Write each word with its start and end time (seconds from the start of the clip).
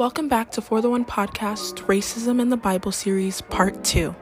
Welcome 0.00 0.28
back 0.28 0.50
to 0.52 0.62
For 0.62 0.80
the 0.80 0.88
One 0.88 1.04
podcast, 1.04 1.84
Racism 1.84 2.40
in 2.40 2.48
the 2.48 2.56
Bible 2.56 2.90
series, 2.90 3.42
part 3.42 3.84
two. 3.84 4.16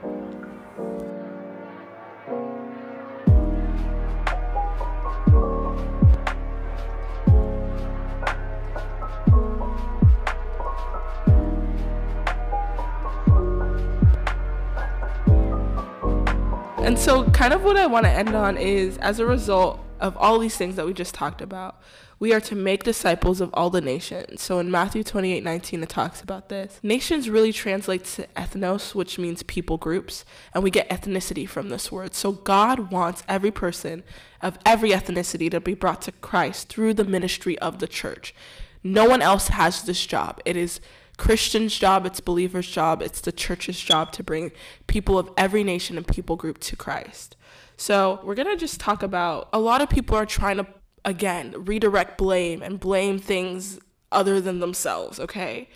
And 16.79 16.99
so, 16.99 17.31
kind 17.31 17.55
of 17.55 17.63
what 17.63 17.77
I 17.77 17.87
want 17.87 18.05
to 18.07 18.11
end 18.11 18.35
on 18.35 18.57
is 18.57 18.99
as 18.99 19.21
a 19.21 19.27
result 19.27 19.79
of 20.01 20.17
all 20.17 20.39
these 20.39 20.57
things 20.57 20.77
that 20.77 20.87
we 20.87 20.93
just 20.93 21.15
talked 21.15 21.41
about, 21.41 21.81
we 22.21 22.33
are 22.33 22.41
to 22.41 22.57
make 22.57 22.83
disciples 22.83 23.41
of 23.41 23.51
all 23.55 23.71
the 23.71 23.81
nations. 23.81 24.43
So 24.43 24.59
in 24.59 24.71
Matthew 24.71 25.05
28 25.05 25.45
19, 25.45 25.83
it 25.83 25.89
talks 25.89 26.21
about 26.21 26.49
this. 26.49 26.81
Nations 26.83 27.31
really 27.31 27.53
translates 27.53 28.17
to 28.17 28.27
ethnos, 28.37 28.95
which 28.95 29.19
means 29.19 29.43
people 29.45 29.77
groups, 29.77 30.25
and 30.53 30.65
we 30.65 30.71
get 30.71 30.89
ethnicity 30.89 31.49
from 31.49 31.69
this 31.69 31.93
word. 31.93 32.15
So 32.15 32.33
God 32.33 32.91
wants 32.91 33.23
every 33.29 33.51
person 33.51 34.03
of 34.43 34.59
every 34.67 34.91
ethnicity 34.91 35.51
to 35.51 35.61
be 35.61 35.75
brought 35.75 36.03
to 36.03 36.13
Christ 36.13 36.69
through 36.69 36.95
the 36.95 37.05
ministry 37.05 37.59
of 37.61 37.79
the 37.79 37.89
church. 37.89 38.35
No 38.83 39.09
one 39.09 39.23
else 39.23 39.49
has 39.49 39.83
this 39.83 40.05
job. 40.05 40.41
It 40.45 40.57
is 40.57 40.81
Christian's 41.19 41.77
job, 41.77 42.07
it's 42.07 42.21
believers' 42.21 42.71
job, 42.71 43.03
it's 43.03 43.21
the 43.21 43.33
church's 43.33 43.79
job 43.79 44.13
to 44.13 44.23
bring 44.23 44.53
people 44.87 45.19
of 45.19 45.31
every 45.37 45.65
nation 45.65 45.97
and 45.97 46.07
people 46.07 46.37
group 46.37 46.59
to 46.61 46.77
Christ. 46.77 47.37
So, 47.79 48.21
we're 48.23 48.35
to 48.35 48.57
just 48.57 48.81
talk 48.81 49.03
about 49.03 49.49
a 49.53 49.59
lot 49.59 49.81
of 49.81 49.89
people 49.89 50.17
are 50.17 50.27
trying 50.27 50.59
to, 50.59 50.67
again, 51.05 51.55
redirect 51.57 52.19
blame 52.19 52.61
and 52.61 52.79
blame 52.79 53.19
things 53.19 53.79
other 54.13 54.41
than 54.41 54.59
themselves, 54.61 55.19
okay? 55.21 55.69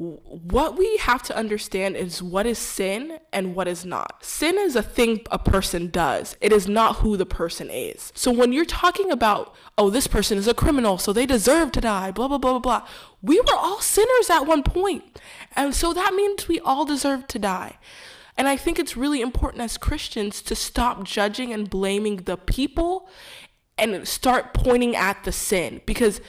what 0.00 0.78
we 0.78 0.96
have 0.96 1.22
to 1.22 1.36
understand 1.36 1.94
is 1.94 2.22
what 2.22 2.46
is 2.46 2.58
sin 2.58 3.18
and 3.34 3.54
what 3.54 3.68
is 3.68 3.84
not. 3.84 4.24
Sin 4.24 4.56
is 4.58 4.74
a 4.74 4.82
thing 4.82 5.20
a 5.30 5.38
person 5.38 5.88
does, 5.88 6.38
it 6.40 6.54
is 6.54 6.66
not 6.66 6.96
who 6.96 7.18
the 7.18 7.26
person 7.26 7.68
is. 7.68 8.10
So 8.14 8.32
when 8.32 8.50
you're 8.50 8.64
talking 8.64 9.10
about, 9.10 9.54
oh, 9.76 9.90
this 9.90 10.06
person 10.06 10.38
is 10.38 10.48
a 10.48 10.54
criminal, 10.54 10.96
so 10.96 11.12
they 11.12 11.26
deserve 11.26 11.72
to 11.72 11.82
die, 11.82 12.12
blah, 12.12 12.28
blah, 12.28 12.38
blah, 12.38 12.52
blah, 12.52 12.80
blah, 12.80 12.88
we 13.20 13.40
were 13.40 13.54
all 13.54 13.80
sinners 13.80 14.30
at 14.30 14.46
one 14.46 14.62
point. 14.62 15.20
And 15.54 15.74
so 15.74 15.92
that 15.92 16.14
means 16.14 16.48
we 16.48 16.60
all 16.60 16.86
deserve 16.86 17.26
to 17.28 17.38
die. 17.38 17.76
And 18.40 18.48
I 18.48 18.56
think 18.56 18.78
it's 18.78 18.96
really 18.96 19.20
important 19.20 19.62
as 19.62 19.76
Christians 19.76 20.40
to 20.40 20.54
stop 20.54 21.04
judging 21.04 21.52
and 21.52 21.68
blaming 21.68 22.22
the 22.22 22.38
people 22.38 23.06
and 23.76 24.08
start 24.08 24.54
pointing 24.54 24.96
at 24.96 25.24
the 25.24 25.30
sin 25.30 25.82
because 25.84 26.22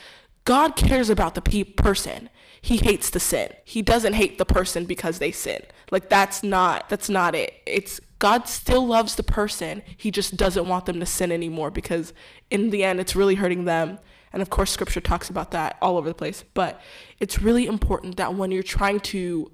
God 0.43 0.75
cares 0.75 1.09
about 1.09 1.35
the 1.35 1.41
pe- 1.41 1.63
person 1.63 2.29
he 2.61 2.75
hates 2.75 3.11
the 3.11 3.21
sin. 3.21 3.53
He 3.63 3.81
doesn't 3.81 4.11
hate 4.11 4.37
the 4.37 4.43
person 4.43 4.83
because 4.83 5.19
they 5.19 5.31
sin. 5.31 5.61
Like 5.89 6.09
that's 6.09 6.43
not 6.43 6.89
that's 6.89 7.09
not 7.09 7.33
it. 7.33 7.53
It's 7.65 8.01
God 8.19 8.49
still 8.49 8.85
loves 8.85 9.15
the 9.15 9.23
person. 9.23 9.81
He 9.95 10.11
just 10.11 10.35
doesn't 10.35 10.67
want 10.67 10.87
them 10.87 10.99
to 10.99 11.05
sin 11.05 11.31
anymore 11.31 11.71
because 11.71 12.13
in 12.49 12.71
the 12.71 12.83
end 12.83 12.99
it's 12.99 13.15
really 13.15 13.35
hurting 13.35 13.63
them. 13.63 13.99
And 14.33 14.41
of 14.41 14.49
course 14.49 14.69
scripture 14.69 14.99
talks 14.99 15.29
about 15.29 15.51
that 15.51 15.77
all 15.81 15.95
over 15.95 16.09
the 16.09 16.13
place, 16.13 16.43
but 16.53 16.81
it's 17.21 17.41
really 17.41 17.67
important 17.67 18.17
that 18.17 18.35
when 18.35 18.51
you're 18.51 18.63
trying 18.63 18.99
to 18.99 19.49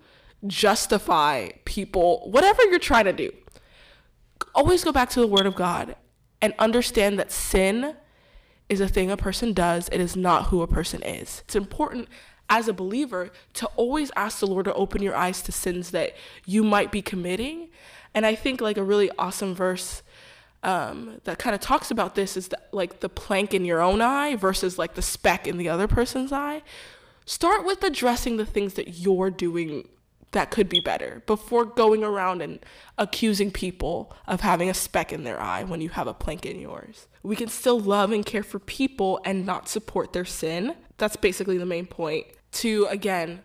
justify 0.46 1.50
people, 1.78 2.28
whatever 2.32 2.64
you're 2.64 2.80
trying 2.80 3.06
to 3.06 3.14
do, 3.14 3.32
always 4.56 4.84
go 4.84 4.92
back 4.92 5.12
to 5.12 5.20
the 5.20 5.28
word 5.28 5.46
of 5.46 5.54
God 5.54 5.96
and 6.42 6.52
understand 6.58 7.20
that 7.20 7.32
sin 7.32 7.96
is 8.68 8.82
a 8.82 8.88
thing 8.88 9.12
a 9.12 9.16
person 9.16 9.54
does. 9.54 9.88
It 9.92 10.02
is 10.02 10.16
not 10.16 10.48
who 10.48 10.64
a 10.64 10.68
person 10.68 11.04
is. 11.04 11.44
It's 11.46 11.56
important 11.56 12.08
as 12.50 12.68
a 12.68 12.74
believer 12.74 13.30
to 13.54 13.68
always 13.76 14.10
ask 14.16 14.40
the 14.40 14.48
Lord 14.48 14.66
to 14.66 14.74
open 14.74 15.04
your 15.04 15.16
eyes 15.16 15.44
to 15.44 15.52
sins 15.52 15.92
that 15.92 16.16
you 16.48 16.64
might 16.64 16.92
be 16.92 17.04
committing. 17.04 17.70
And 18.16 18.26
I 18.26 18.34
think 18.34 18.60
like 18.60 18.78
a 18.78 18.84
really 18.84 19.12
awesome 19.20 19.54
verse 19.54 20.02
um, 20.64 21.22
that 21.26 21.38
kind 21.38 21.54
of 21.54 21.62
talks 21.62 21.92
about 21.92 22.16
this 22.16 22.36
is 22.36 22.48
that, 22.48 22.70
like 22.72 23.02
the 23.02 23.10
plank 23.10 23.54
in 23.54 23.66
your 23.66 23.84
own 23.84 24.02
eye 24.02 24.36
versus 24.36 24.80
like 24.80 24.96
the 24.96 25.04
speck 25.04 25.46
in 25.46 25.58
the 25.58 25.70
other 25.70 25.88
person's 25.88 26.32
eye. 26.32 26.64
Start 27.28 27.68
with 27.68 27.84
addressing 27.84 28.38
the 28.38 28.48
things 28.48 28.74
that 28.74 28.98
you're 28.98 29.30
doing 29.30 29.88
that 30.32 30.52
could 30.52 30.70
be 30.70 30.80
better 30.80 31.24
before 31.26 31.66
going 31.66 32.04
around 32.04 32.42
and 32.42 32.60
accusing 32.98 33.52
people 33.52 34.14
of 34.28 34.42
having 34.42 34.70
a 34.70 34.74
speck 34.74 35.14
in 35.14 35.24
their 35.24 35.42
eye 35.42 35.64
when 35.64 35.82
you 35.82 35.90
have 35.90 36.08
a 36.08 36.14
plank 36.14 36.46
in 36.46 36.60
yours. 36.60 37.08
We 37.24 37.36
can 37.36 37.48
still 37.48 37.80
love 37.80 38.12
and 38.12 38.26
care 38.26 38.44
for 38.44 38.60
people 38.60 39.20
and 39.24 39.46
not 39.46 39.70
support 39.70 40.14
their 40.14 40.26
sin. 40.26 40.76
That's 40.98 41.16
basically 41.16 41.58
the 41.58 41.66
main 41.66 41.86
point 41.86 42.28
to 42.54 42.88
again 42.90 43.42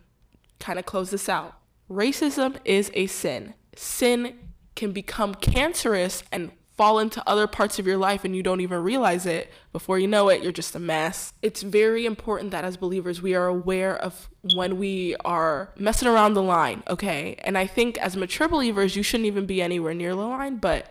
kind 0.58 0.78
of 0.78 0.86
close 0.86 1.10
this 1.10 1.28
out. 1.28 1.58
Racism 1.90 2.56
is 2.64 2.90
a 2.94 3.06
sin. 3.06 3.54
Sin 3.76 4.38
can 4.74 4.92
become 4.92 5.34
cancerous 5.34 6.22
and 6.32 6.50
fall 6.82 6.98
into 6.98 7.22
other 7.28 7.46
parts 7.46 7.78
of 7.78 7.86
your 7.86 7.96
life 7.96 8.24
and 8.24 8.34
you 8.34 8.42
don't 8.42 8.60
even 8.60 8.82
realize 8.82 9.24
it. 9.24 9.52
Before 9.72 10.00
you 10.00 10.08
know 10.08 10.28
it, 10.28 10.42
you're 10.42 10.50
just 10.50 10.74
a 10.74 10.80
mess. 10.80 11.32
It's 11.40 11.62
very 11.62 12.04
important 12.06 12.50
that 12.50 12.64
as 12.64 12.76
believers, 12.76 13.22
we 13.22 13.36
are 13.36 13.46
aware 13.46 13.96
of 13.96 14.28
when 14.56 14.78
we 14.78 15.14
are 15.24 15.72
messing 15.78 16.08
around 16.08 16.34
the 16.34 16.42
line, 16.42 16.82
okay? 16.88 17.36
And 17.44 17.56
I 17.56 17.68
think 17.68 17.98
as 17.98 18.16
mature 18.16 18.48
believers, 18.48 18.96
you 18.96 19.04
shouldn't 19.04 19.28
even 19.28 19.46
be 19.46 19.62
anywhere 19.62 19.94
near 19.94 20.10
the 20.10 20.22
line, 20.22 20.56
but 20.56 20.90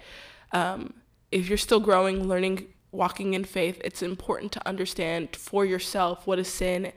um, 0.53 0.94
if 1.29 1.50
you're 1.50 1.57
still 1.57 1.81
growing, 1.81 2.25
learning, 2.25 2.68
walking 2.94 3.34
in 3.34 3.44
faith, 3.44 3.81
it's 3.84 4.02
important 4.02 4.53
to 4.53 4.66
understand 4.66 5.35
for 5.35 5.66
yourself 5.66 6.25
what 6.25 6.40
is 6.40 6.47
sin 6.47 6.94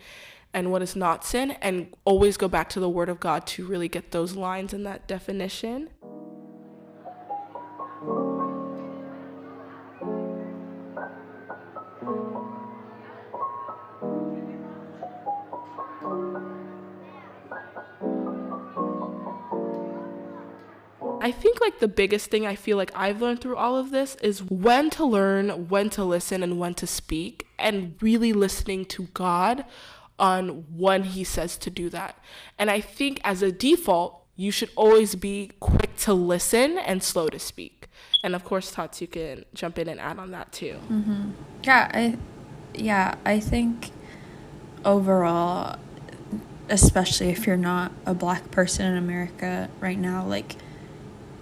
and 0.53 0.71
what 0.71 0.82
is 0.82 0.94
not 0.94 1.25
sin, 1.25 1.50
and 1.61 1.93
always 2.05 2.37
go 2.37 2.47
back 2.47 2.69
to 2.69 2.78
the 2.78 2.88
Word 2.88 3.09
of 3.09 3.19
God 3.19 3.44
to 3.49 3.66
really 3.66 3.88
get 3.88 4.12
those 4.12 4.37
lines 4.37 4.72
and 4.72 4.87
that 4.87 5.09
definition. 5.09 5.91
I 21.25 21.31
think 21.31 21.59
like 21.62 21.79
the 21.79 21.89
biggest 21.89 22.31
thing 22.31 22.47
I 22.47 22.55
feel 22.55 22.77
like 22.77 22.91
I've 22.95 23.23
learned 23.23 23.41
through 23.41 23.57
all 23.57 23.79
of 23.79 23.91
this 23.91 24.15
is 24.17 24.43
when 24.43 24.91
to 24.91 25.07
learn, 25.07 25.71
when 25.71 25.89
to 25.91 26.05
listen, 26.05 26.43
and 26.43 26.59
when 26.59 26.75
to 26.75 26.87
speak, 26.87 27.47
and 27.59 27.97
really 28.03 28.35
listening 28.35 28.85
to 28.97 29.05
God 29.15 29.65
on 30.19 30.67
when 30.77 31.05
he 31.05 31.25
says 31.25 31.57
to 31.57 31.71
do 31.71 31.89
that. 31.89 32.19
And 32.59 32.71
I 32.71 32.83
think 32.83 33.23
as 33.25 33.41
a 33.41 33.51
default, 33.51 34.23
you 34.37 34.51
should 34.51 34.69
always 34.77 35.15
be 35.15 35.53
quick 35.61 35.97
to 36.01 36.12
listen 36.12 36.77
and 36.77 37.03
slow 37.03 37.29
to 37.29 37.39
speak. 37.39 37.89
And 38.23 38.35
of 38.35 38.45
course, 38.45 38.71
Tots, 38.71 39.01
you 39.01 39.06
can 39.06 39.47
jump 39.55 39.79
in 39.79 39.89
and 39.89 39.99
add 39.99 40.19
on 40.19 40.31
that 40.33 40.53
too. 40.53 40.79
Mm-hmm. 40.91 41.31
Yeah, 41.62 41.91
I, 41.95 42.19
yeah, 42.75 43.15
I 43.25 43.41
think 43.41 43.93
overall, 44.85 45.79
especially 46.69 47.31
if 47.31 47.47
you're 47.47 47.56
not 47.56 47.93
a 48.05 48.12
black 48.12 48.51
person 48.51 48.85
in 48.85 48.99
America 48.99 49.71
right 49.81 49.99
now, 49.99 50.27
like 50.27 50.56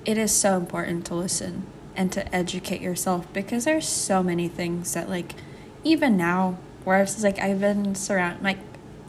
it 0.04 0.18
is 0.18 0.32
so 0.32 0.56
important 0.56 1.06
to 1.06 1.14
listen 1.14 1.66
and 1.94 2.10
to 2.12 2.34
educate 2.34 2.80
yourself 2.80 3.30
because 3.32 3.64
there's 3.64 3.88
so 3.88 4.22
many 4.22 4.48
things 4.48 4.94
that 4.94 5.08
like 5.08 5.34
even 5.84 6.16
now 6.16 6.58
where 6.84 6.96
I 6.96 7.00
was 7.00 7.22
like 7.22 7.38
I've 7.38 7.60
been 7.60 7.94
surrounded 7.94 8.42
like 8.42 8.58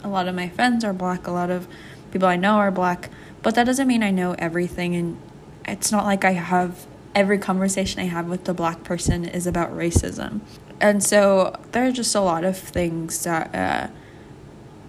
a 0.02 0.08
lot 0.08 0.28
of 0.28 0.34
my 0.34 0.48
friends 0.48 0.84
are 0.84 0.92
black, 0.92 1.26
a 1.26 1.30
lot 1.30 1.50
of 1.50 1.66
people 2.12 2.28
I 2.28 2.36
know 2.36 2.56
are 2.56 2.70
black, 2.70 3.10
but 3.42 3.54
that 3.54 3.64
doesn't 3.64 3.88
mean 3.88 4.02
I 4.02 4.10
know 4.10 4.34
everything 4.38 4.94
and 4.94 5.18
it's 5.66 5.90
not 5.90 6.04
like 6.04 6.24
I 6.24 6.32
have 6.32 6.86
every 7.14 7.38
conversation 7.38 8.00
I 8.00 8.04
have 8.04 8.28
with 8.28 8.44
the 8.44 8.54
black 8.54 8.84
person 8.84 9.24
is 9.24 9.46
about 9.46 9.72
racism. 9.72 10.40
And 10.80 11.02
so 11.02 11.58
there 11.72 11.86
are 11.86 11.92
just 11.92 12.14
a 12.14 12.20
lot 12.20 12.44
of 12.44 12.58
things 12.58 13.22
that 13.24 13.54
uh, 13.54 13.88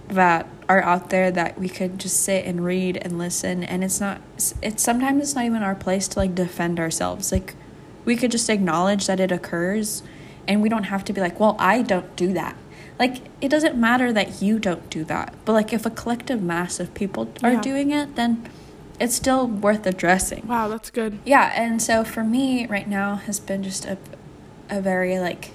that 0.10 0.48
are 0.68 0.82
out 0.82 1.10
there 1.10 1.32
that 1.32 1.60
we 1.60 1.70
could 1.70 2.00
just 2.00 2.22
sit 2.22 2.46
and 2.46 2.66
read 2.66 2.98
and 2.98 3.18
listen 3.18 3.64
and 3.64 3.84
it's 3.84 4.00
not 4.00 4.20
it's 4.62 4.82
sometimes 4.82 5.22
it's 5.22 5.36
not 5.36 5.46
even 5.46 5.62
our 5.62 5.76
place 5.76 6.08
to 6.08 6.20
like 6.20 6.34
defend 6.34 6.80
ourselves. 6.80 7.32
Like 7.32 7.56
we 8.04 8.16
could 8.16 8.32
just 8.32 8.50
acknowledge 8.50 9.08
that 9.08 9.20
it 9.20 9.32
occurs 9.32 10.02
and 10.48 10.62
we 10.62 10.70
don't 10.70 10.86
have 10.86 11.04
to 11.06 11.14
be 11.14 11.22
like 11.22 11.40
well 11.40 11.56
i 11.60 11.82
don't 11.82 12.16
do 12.16 12.34
that. 12.34 12.56
Like 12.98 13.18
it 13.42 13.50
doesn't 13.50 13.78
matter 13.78 14.14
that 14.14 14.42
you 14.42 14.58
don't 14.58 14.90
do 14.90 15.04
that 15.06 15.34
but 15.46 15.54
like 15.54 15.72
if 15.72 15.86
a 15.86 15.92
collective 15.92 16.42
mass 16.42 16.80
of 16.80 16.94
people 16.94 17.32
are 17.44 17.54
yeah. 17.54 17.62
doing 17.62 17.92
it 17.92 18.16
then 18.16 18.50
it's 19.00 19.16
still 19.16 19.48
worth 19.48 19.86
addressing. 19.86 20.48
Wow 20.48 20.68
that's 20.68 20.90
good. 20.90 21.20
Yeah 21.26 21.52
and 21.56 21.82
so 21.82 22.04
for 22.04 22.24
me 22.24 22.66
right 22.66 22.88
now 22.88 23.16
has 23.16 23.40
been 23.40 23.62
just 23.62 23.86
a 23.86 23.98
a 24.68 24.82
very 24.82 25.20
like 25.20 25.52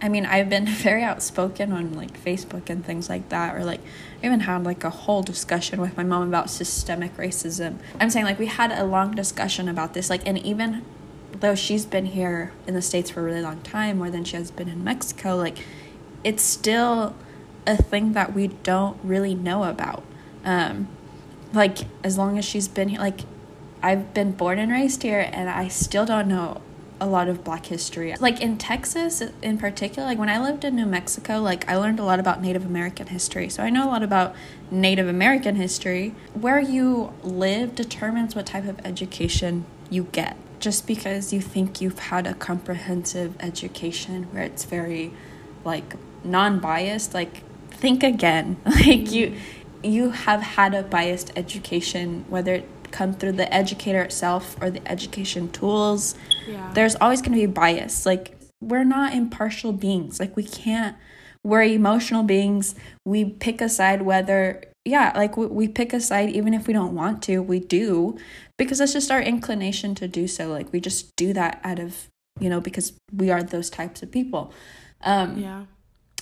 I 0.00 0.08
mean, 0.08 0.26
I've 0.26 0.48
been 0.48 0.66
very 0.66 1.02
outspoken 1.02 1.72
on 1.72 1.94
like 1.94 2.22
Facebook 2.22 2.70
and 2.70 2.84
things 2.84 3.08
like 3.08 3.28
that, 3.30 3.54
or 3.54 3.64
like 3.64 3.80
I 4.22 4.26
even 4.26 4.40
had 4.40 4.64
like 4.64 4.84
a 4.84 4.90
whole 4.90 5.22
discussion 5.22 5.80
with 5.80 5.96
my 5.96 6.02
mom 6.02 6.26
about 6.28 6.50
systemic 6.50 7.16
racism. 7.16 7.78
I'm 8.00 8.10
saying 8.10 8.24
like 8.26 8.38
we 8.38 8.46
had 8.46 8.72
a 8.72 8.84
long 8.84 9.14
discussion 9.14 9.68
about 9.68 9.94
this, 9.94 10.10
like, 10.10 10.26
and 10.26 10.38
even 10.38 10.84
though 11.32 11.54
she's 11.54 11.86
been 11.86 12.06
here 12.06 12.52
in 12.66 12.74
the 12.74 12.82
States 12.82 13.10
for 13.10 13.20
a 13.20 13.22
really 13.22 13.42
long 13.42 13.60
time, 13.62 13.98
more 13.98 14.10
than 14.10 14.24
she 14.24 14.36
has 14.36 14.50
been 14.50 14.68
in 14.68 14.82
Mexico, 14.82 15.36
like, 15.36 15.58
it's 16.24 16.42
still 16.42 17.14
a 17.66 17.76
thing 17.76 18.12
that 18.14 18.34
we 18.34 18.48
don't 18.48 18.98
really 19.04 19.34
know 19.34 19.64
about. 19.64 20.02
Um, 20.44 20.88
like 21.52 21.78
as 22.02 22.18
long 22.18 22.38
as 22.38 22.44
she's 22.44 22.66
been 22.68 22.88
here, 22.88 23.00
like 23.00 23.20
I've 23.82 24.12
been 24.14 24.32
born 24.32 24.58
and 24.58 24.72
raised 24.72 25.02
here, 25.02 25.30
and 25.32 25.48
I 25.48 25.68
still 25.68 26.04
don't 26.04 26.28
know 26.28 26.60
a 27.00 27.06
lot 27.06 27.28
of 27.28 27.44
black 27.44 27.66
history. 27.66 28.14
Like 28.18 28.40
in 28.40 28.58
Texas 28.58 29.22
in 29.42 29.58
particular, 29.58 30.06
like 30.06 30.18
when 30.18 30.28
I 30.28 30.40
lived 30.40 30.64
in 30.64 30.76
New 30.76 30.86
Mexico, 30.86 31.40
like 31.40 31.68
I 31.68 31.76
learned 31.76 32.00
a 32.00 32.04
lot 32.04 32.20
about 32.20 32.42
Native 32.42 32.64
American 32.64 33.08
history. 33.08 33.48
So 33.48 33.62
I 33.62 33.70
know 33.70 33.84
a 33.84 33.90
lot 33.90 34.02
about 34.02 34.34
Native 34.70 35.08
American 35.08 35.56
history. 35.56 36.14
Where 36.34 36.60
you 36.60 37.12
live 37.22 37.74
determines 37.74 38.34
what 38.34 38.46
type 38.46 38.66
of 38.66 38.80
education 38.84 39.64
you 39.90 40.04
get. 40.12 40.36
Just 40.60 40.86
because 40.86 41.32
you 41.32 41.40
think 41.40 41.80
you've 41.80 41.98
had 41.98 42.26
a 42.26 42.34
comprehensive 42.34 43.34
education 43.40 44.24
where 44.32 44.42
it's 44.42 44.64
very 44.64 45.12
like 45.64 45.94
non-biased, 46.24 47.14
like 47.14 47.42
think 47.70 48.02
again. 48.02 48.56
Like 48.66 49.12
you 49.12 49.34
you 49.82 50.10
have 50.10 50.42
had 50.42 50.74
a 50.74 50.82
biased 50.82 51.30
education 51.36 52.24
whether 52.28 52.54
it 52.54 52.68
come 52.90 53.12
through 53.12 53.32
the 53.32 53.52
educator 53.52 54.02
itself 54.02 54.56
or 54.60 54.70
the 54.70 54.86
education 54.90 55.50
tools. 55.50 56.14
Yeah. 56.46 56.70
There's 56.74 56.96
always 56.96 57.20
going 57.20 57.32
to 57.32 57.38
be 57.38 57.46
bias. 57.46 58.06
Like 58.06 58.38
we're 58.60 58.84
not 58.84 59.14
impartial 59.14 59.72
beings. 59.72 60.20
Like 60.20 60.36
we 60.36 60.44
can't 60.44 60.96
we're 61.44 61.62
emotional 61.62 62.24
beings. 62.24 62.74
We 63.04 63.24
pick 63.24 63.60
a 63.60 63.68
side 63.68 64.02
whether 64.02 64.62
yeah, 64.84 65.12
like 65.14 65.36
we, 65.36 65.46
we 65.46 65.68
pick 65.68 65.92
a 65.92 66.00
side 66.00 66.30
even 66.30 66.54
if 66.54 66.66
we 66.66 66.72
don't 66.72 66.94
want 66.94 67.22
to. 67.24 67.40
We 67.40 67.60
do 67.60 68.18
because 68.56 68.78
that's 68.78 68.92
just 68.92 69.10
our 69.10 69.20
inclination 69.20 69.94
to 69.96 70.08
do 70.08 70.26
so. 70.26 70.48
Like 70.48 70.72
we 70.72 70.80
just 70.80 71.14
do 71.16 71.32
that 71.34 71.60
out 71.62 71.78
of, 71.78 72.08
you 72.40 72.48
know, 72.48 72.60
because 72.60 72.92
we 73.12 73.30
are 73.30 73.42
those 73.42 73.70
types 73.70 74.02
of 74.02 74.10
people. 74.10 74.52
Um 75.02 75.38
Yeah. 75.38 75.64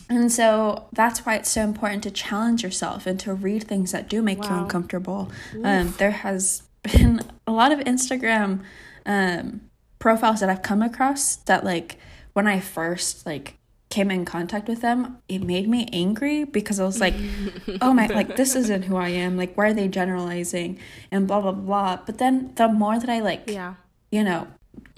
And 0.08 0.31
so 0.31 0.88
that's 0.93 1.26
why 1.26 1.35
it's 1.35 1.50
so 1.50 1.62
important 1.62 2.03
to 2.05 2.11
challenge 2.11 2.62
yourself 2.62 3.06
and 3.06 3.19
to 3.20 3.35
read 3.35 3.64
things 3.64 3.93
that 3.93 4.08
do 4.08 4.23
make 4.23 4.43
wow. 4.43 4.49
you 4.49 4.62
uncomfortable. 4.62 5.31
Um, 5.64 5.94
there 5.99 6.12
has 6.12 6.62
been 6.82 7.23
a 7.47 7.53
lot 7.53 7.73
of 7.73 7.81
Instagram 7.81 8.62
um, 9.05 9.62
profiles 9.99 10.41
that 10.41 10.49
I've 10.49 10.62
come 10.62 10.82
across 10.82 11.37
that, 11.37 11.64
like, 11.64 11.99
when 12.35 12.47
I 12.47 12.61
first 12.61 13.25
like 13.25 13.56
came 13.88 14.11
in 14.11 14.25
contact 14.25 14.69
with 14.69 14.82
them, 14.82 15.19
it 15.29 15.38
made 15.43 15.69
me 15.69 15.88
angry 15.93 16.44
because 16.44 16.79
I 16.79 16.85
was 16.85 17.00
like, 17.00 17.14
oh 17.81 17.94
my, 17.94 18.06
like, 18.06 18.37
this 18.37 18.55
isn't 18.55 18.82
who 18.82 18.97
I 18.97 19.08
am. 19.08 19.37
Like, 19.37 19.56
why 19.56 19.69
are 19.69 19.73
they 19.73 19.88
generalizing 19.88 20.79
and 21.11 21.26
blah, 21.26 21.41
blah, 21.41 21.53
blah. 21.53 21.97
But 22.05 22.19
then 22.19 22.53
the 22.56 22.69
more 22.69 22.99
that 22.99 23.08
I, 23.08 23.20
like, 23.20 23.44
yeah. 23.47 23.75
you 24.11 24.23
know, 24.23 24.49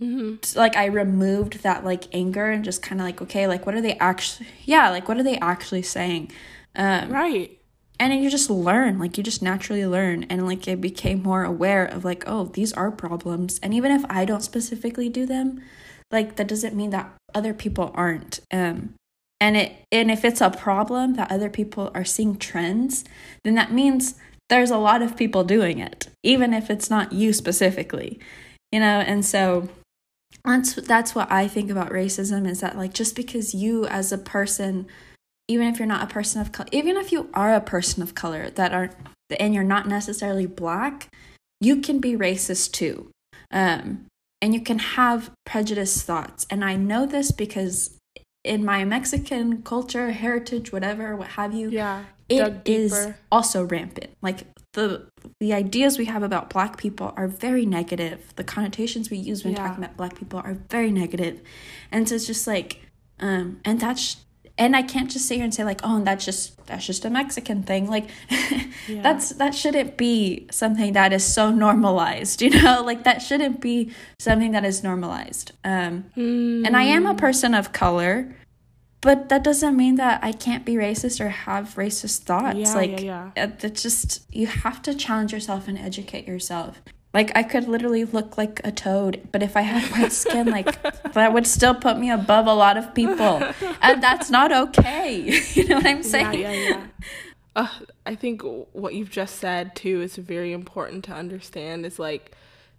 Mm-hmm. 0.00 0.58
like 0.58 0.76
I 0.76 0.86
removed 0.86 1.62
that 1.64 1.84
like 1.84 2.04
anger 2.14 2.50
and 2.50 2.64
just 2.64 2.82
kind 2.82 3.00
of 3.00 3.06
like 3.06 3.20
okay 3.22 3.48
like 3.48 3.66
what 3.66 3.74
are 3.74 3.80
they 3.80 3.98
actually 3.98 4.46
yeah 4.64 4.90
like 4.90 5.08
what 5.08 5.18
are 5.18 5.24
they 5.24 5.38
actually 5.38 5.82
saying? 5.82 6.30
Um 6.76 7.10
right. 7.10 7.58
and 7.98 8.12
then 8.12 8.22
you 8.22 8.30
just 8.30 8.48
learn 8.48 8.98
like 8.98 9.18
you 9.18 9.24
just 9.24 9.42
naturally 9.42 9.86
learn 9.86 10.24
and 10.24 10.46
like 10.46 10.68
I 10.68 10.76
became 10.76 11.22
more 11.22 11.44
aware 11.44 11.84
of 11.84 12.04
like 12.04 12.24
oh 12.26 12.44
these 12.44 12.72
are 12.74 12.90
problems. 12.90 13.58
And 13.62 13.74
even 13.74 13.90
if 13.90 14.04
I 14.08 14.24
don't 14.24 14.42
specifically 14.42 15.08
do 15.08 15.26
them 15.26 15.60
like 16.10 16.36
that 16.36 16.48
doesn't 16.48 16.76
mean 16.76 16.90
that 16.90 17.12
other 17.34 17.52
people 17.52 17.90
aren't. 17.94 18.40
Um 18.52 18.94
and 19.40 19.56
it 19.56 19.72
and 19.92 20.10
if 20.10 20.24
it's 20.24 20.40
a 20.40 20.50
problem 20.50 21.14
that 21.14 21.30
other 21.30 21.50
people 21.50 21.90
are 21.94 22.04
seeing 22.04 22.36
trends 22.36 23.04
then 23.44 23.54
that 23.54 23.72
means 23.72 24.14
there's 24.48 24.70
a 24.70 24.78
lot 24.78 25.02
of 25.02 25.16
people 25.16 25.44
doing 25.44 25.78
it 25.78 26.08
even 26.22 26.52
if 26.52 26.70
it's 26.70 26.90
not 26.90 27.12
you 27.12 27.32
specifically 27.32 28.18
you 28.72 28.80
know 28.80 29.00
and 29.00 29.24
so 29.24 29.68
that's 30.44 30.74
that's 30.74 31.14
what 31.14 31.30
I 31.30 31.48
think 31.48 31.70
about 31.70 31.90
racism 31.90 32.48
is 32.48 32.60
that 32.60 32.76
like 32.76 32.94
just 32.94 33.16
because 33.16 33.54
you 33.54 33.86
as 33.86 34.12
a 34.12 34.18
person 34.18 34.86
even 35.46 35.66
if 35.66 35.78
you're 35.78 35.88
not 35.88 36.02
a 36.02 36.12
person 36.12 36.40
of 36.40 36.52
color 36.52 36.68
even 36.72 36.96
if 36.96 37.12
you 37.12 37.28
are 37.34 37.54
a 37.54 37.60
person 37.60 38.02
of 38.02 38.14
color 38.14 38.50
that 38.50 38.72
are 38.72 38.90
and 39.38 39.54
you're 39.54 39.64
not 39.64 39.86
necessarily 39.86 40.46
black 40.46 41.08
you 41.60 41.80
can 41.80 41.98
be 41.98 42.16
racist 42.16 42.72
too. 42.72 43.10
Um 43.50 44.06
and 44.40 44.54
you 44.54 44.60
can 44.60 44.78
have 44.78 45.32
prejudiced 45.44 46.04
thoughts. 46.04 46.46
And 46.48 46.64
I 46.64 46.76
know 46.76 47.06
this 47.06 47.32
because 47.32 47.98
in 48.44 48.64
my 48.64 48.84
Mexican 48.84 49.62
culture 49.62 50.12
heritage 50.12 50.72
whatever 50.72 51.16
what 51.16 51.28
have 51.30 51.52
you 51.52 51.70
yeah 51.70 52.04
it 52.28 52.62
is 52.64 53.08
also 53.30 53.64
rampant 53.64 54.10
like 54.22 54.44
the 54.72 55.08
the 55.40 55.52
ideas 55.52 55.98
we 55.98 56.04
have 56.04 56.22
about 56.22 56.50
black 56.50 56.76
people 56.76 57.12
are 57.16 57.26
very 57.26 57.66
negative. 57.66 58.32
The 58.36 58.44
connotations 58.44 59.10
we 59.10 59.16
use 59.16 59.44
when 59.44 59.54
yeah. 59.54 59.66
talking 59.66 59.84
about 59.84 59.96
black 59.96 60.16
people 60.16 60.40
are 60.40 60.54
very 60.70 60.90
negative. 60.90 61.40
And 61.90 62.08
so 62.08 62.14
it's 62.14 62.26
just 62.26 62.46
like 62.46 62.80
um 63.20 63.60
and 63.64 63.80
that's 63.80 64.18
and 64.56 64.74
I 64.74 64.82
can't 64.82 65.08
just 65.08 65.26
sit 65.26 65.36
here 65.36 65.44
and 65.44 65.54
say 65.54 65.62
like, 65.62 65.80
oh, 65.84 65.96
and 65.96 66.06
that's 66.06 66.24
just 66.24 66.64
that's 66.66 66.86
just 66.86 67.04
a 67.04 67.10
Mexican 67.10 67.62
thing. 67.62 67.88
Like 67.88 68.08
yeah. 68.88 69.02
that's 69.02 69.30
that 69.30 69.54
shouldn't 69.54 69.96
be 69.96 70.46
something 70.50 70.92
that 70.92 71.12
is 71.12 71.24
so 71.24 71.50
normalized, 71.50 72.42
you 72.44 72.50
know? 72.50 72.82
Like 72.84 73.04
that 73.04 73.22
shouldn't 73.22 73.60
be 73.60 73.92
something 74.18 74.52
that 74.52 74.64
is 74.64 74.82
normalized. 74.82 75.52
Um 75.64 76.04
mm. 76.16 76.66
and 76.66 76.76
I 76.76 76.84
am 76.84 77.06
a 77.06 77.14
person 77.14 77.54
of 77.54 77.72
color 77.72 78.34
but 79.00 79.28
that 79.28 79.44
doesn't 79.44 79.76
mean 79.76 79.94
that 79.96 80.22
I 80.24 80.32
can't 80.32 80.64
be 80.64 80.74
racist 80.74 81.20
or 81.20 81.28
have 81.28 81.74
racist 81.74 82.20
thoughts. 82.22 82.58
Yeah, 82.58 82.74
like, 82.74 83.00
yeah, 83.00 83.30
yeah. 83.36 83.50
it's 83.60 83.82
just, 83.82 84.22
you 84.34 84.46
have 84.48 84.82
to 84.82 84.94
challenge 84.94 85.32
yourself 85.32 85.68
and 85.68 85.78
educate 85.78 86.26
yourself. 86.26 86.82
Like, 87.14 87.30
I 87.36 87.42
could 87.42 87.68
literally 87.68 88.04
look 88.04 88.36
like 88.36 88.60
a 88.64 88.72
toad, 88.72 89.28
but 89.32 89.42
if 89.42 89.56
I 89.56 89.62
had 89.62 89.82
white 89.92 90.12
skin, 90.24 90.48
like, 90.48 90.82
that 91.12 91.32
would 91.32 91.46
still 91.46 91.74
put 91.74 91.98
me 91.98 92.10
above 92.10 92.46
a 92.46 92.54
lot 92.54 92.76
of 92.76 92.94
people. 92.94 93.42
And 93.80 94.02
that's 94.02 94.30
not 94.30 94.52
okay. 94.52 95.42
you 95.54 95.68
know 95.68 95.76
what 95.76 95.86
I'm 95.86 96.02
saying? 96.02 96.40
Yeah, 96.40 96.52
yeah, 96.52 96.68
yeah. 96.68 96.86
Uh, 97.56 97.68
I 98.04 98.14
think 98.14 98.42
what 98.72 98.94
you've 98.94 99.10
just 99.10 99.36
said, 99.36 99.74
too, 99.74 100.02
is 100.02 100.16
very 100.16 100.52
important 100.52 101.04
to 101.04 101.12
understand 101.12 101.86
is 101.86 101.98
like, 101.98 102.32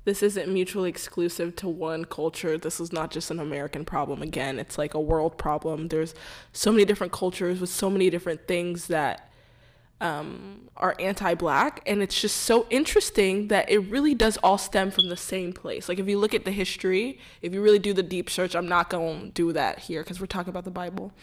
this 0.10 0.24
isn't 0.24 0.52
mutually 0.52 0.90
exclusive 0.90 1.56
to 1.58 1.70
one 1.70 2.04
culture. 2.04 2.58
This 2.58 2.80
is 2.80 2.92
not 2.92 3.12
just 3.12 3.30
an 3.30 3.40
American 3.40 3.86
problem. 3.86 4.24
Again, 4.24 4.58
it's 4.58 4.76
like 4.76 4.96
a 4.96 5.00
world 5.00 5.38
problem. 5.38 5.90
There's 5.90 6.16
so 6.52 6.72
many 6.72 6.84
different 6.84 7.14
cultures 7.14 7.62
with 7.62 7.70
so 7.70 7.92
many 7.92 8.10
different 8.10 8.48
things 8.48 8.88
that 8.88 9.30
um, 10.02 10.68
are 10.76 10.96
anti 10.98 11.36
black. 11.36 11.84
And 11.86 12.02
it's 12.02 12.20
just 12.20 12.38
so 12.38 12.66
interesting 12.72 13.50
that 13.50 13.70
it 13.70 13.78
really 13.78 14.16
does 14.16 14.38
all 14.38 14.58
stem 14.58 14.90
from 14.90 15.10
the 15.10 15.18
same 15.18 15.54
place. 15.54 15.88
Like, 15.88 16.00
if 16.00 16.08
you 16.08 16.18
look 16.18 16.34
at 16.34 16.44
the 16.44 16.52
history, 16.52 17.20
if 17.44 17.54
you 17.54 17.62
really 17.62 17.78
do 17.78 17.94
the 17.94 18.02
deep 18.02 18.32
search, 18.32 18.56
I'm 18.56 18.68
not 18.68 18.90
going 18.90 19.26
to 19.26 19.30
do 19.30 19.54
that 19.54 19.78
here 19.78 20.02
because 20.02 20.20
we're 20.20 20.26
talking 20.26 20.50
about 20.50 20.66
the 20.66 20.72
Bible. 20.72 21.14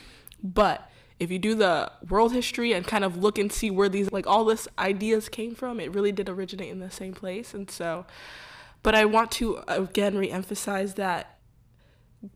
But 0.44 0.89
if 1.19 1.32
you 1.32 1.41
do 1.41 1.56
the 1.56 1.91
world 2.09 2.32
history 2.32 2.73
and 2.73 2.87
kind 2.87 3.03
of 3.03 3.17
look 3.17 3.37
and 3.37 3.50
see 3.50 3.69
where 3.69 3.89
these, 3.89 4.12
like, 4.12 4.29
all 4.29 4.44
this 4.44 4.69
ideas 4.79 5.29
came 5.29 5.56
from, 5.56 5.81
it 5.81 5.93
really 5.93 6.12
did 6.12 6.29
originate 6.29 6.70
in 6.70 6.79
the 6.79 6.91
same 6.91 7.15
place. 7.15 7.53
And 7.53 7.69
so, 7.69 8.06
but 8.86 8.94
I 8.94 9.05
want 9.05 9.32
to 9.32 9.64
again 9.66 10.14
reemphasize 10.14 10.94
that 10.94 11.40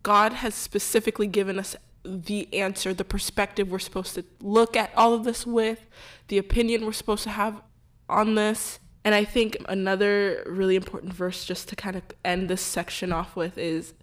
God 0.03 0.33
has 0.33 0.53
specifically 0.53 1.29
given 1.29 1.61
us 1.61 1.77
the 2.05 2.53
answer, 2.53 2.93
the 2.93 3.05
perspective 3.05 3.71
we're 3.71 3.79
supposed 3.79 4.17
to 4.17 4.25
look 4.41 4.77
at 4.77 4.91
all 4.97 5.15
of 5.15 5.23
this 5.23 5.47
with, 5.47 5.87
the 6.27 6.39
opinion 6.39 6.85
we're 6.85 6.91
supposed 6.91 7.23
to 7.23 7.31
have 7.31 7.63
on 8.09 8.35
this. 8.35 8.81
And 9.05 9.15
I 9.15 9.25
think 9.25 9.59
another 9.69 10.43
really 10.45 10.75
important 10.75 11.13
verse 11.13 11.45
just 11.45 11.69
to 11.69 11.77
kind 11.77 11.95
of 11.95 12.03
end 12.25 12.51
this 12.51 12.63
section 12.63 13.13
off 13.13 13.37
with 13.37 13.57
is 13.57 13.95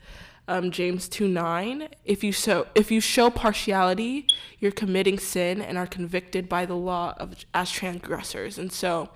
um, 0.48 0.72
James 0.72 1.10
2 1.10 1.28
9. 1.28 1.90
If 2.06 2.24
you, 2.24 2.32
so, 2.32 2.68
if 2.76 2.92
you 2.92 3.02
show 3.02 3.30
partiality, 3.30 4.26
you're 4.60 4.72
committing 4.72 5.20
sin 5.20 5.62
and 5.62 5.78
are 5.78 5.86
convicted 5.86 6.48
by 6.48 6.66
the 6.66 6.78
law 6.78 7.14
of, 7.18 7.44
as 7.54 7.70
transgressors. 7.70 8.58
And 8.58 8.72
so 8.72 9.10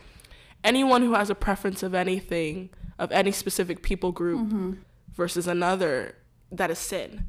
anyone 0.65 1.01
who 1.01 1.13
has 1.13 1.29
a 1.29 1.35
preference 1.35 1.81
of 1.81 1.95
anything 1.95 2.71
of 3.01 3.11
any 3.11 3.31
specific 3.31 3.81
people 3.81 4.11
group 4.11 4.39
mm-hmm. 4.39 4.73
versus 5.13 5.47
another 5.47 6.15
that 6.51 6.69
is 6.69 6.77
sin. 6.77 7.25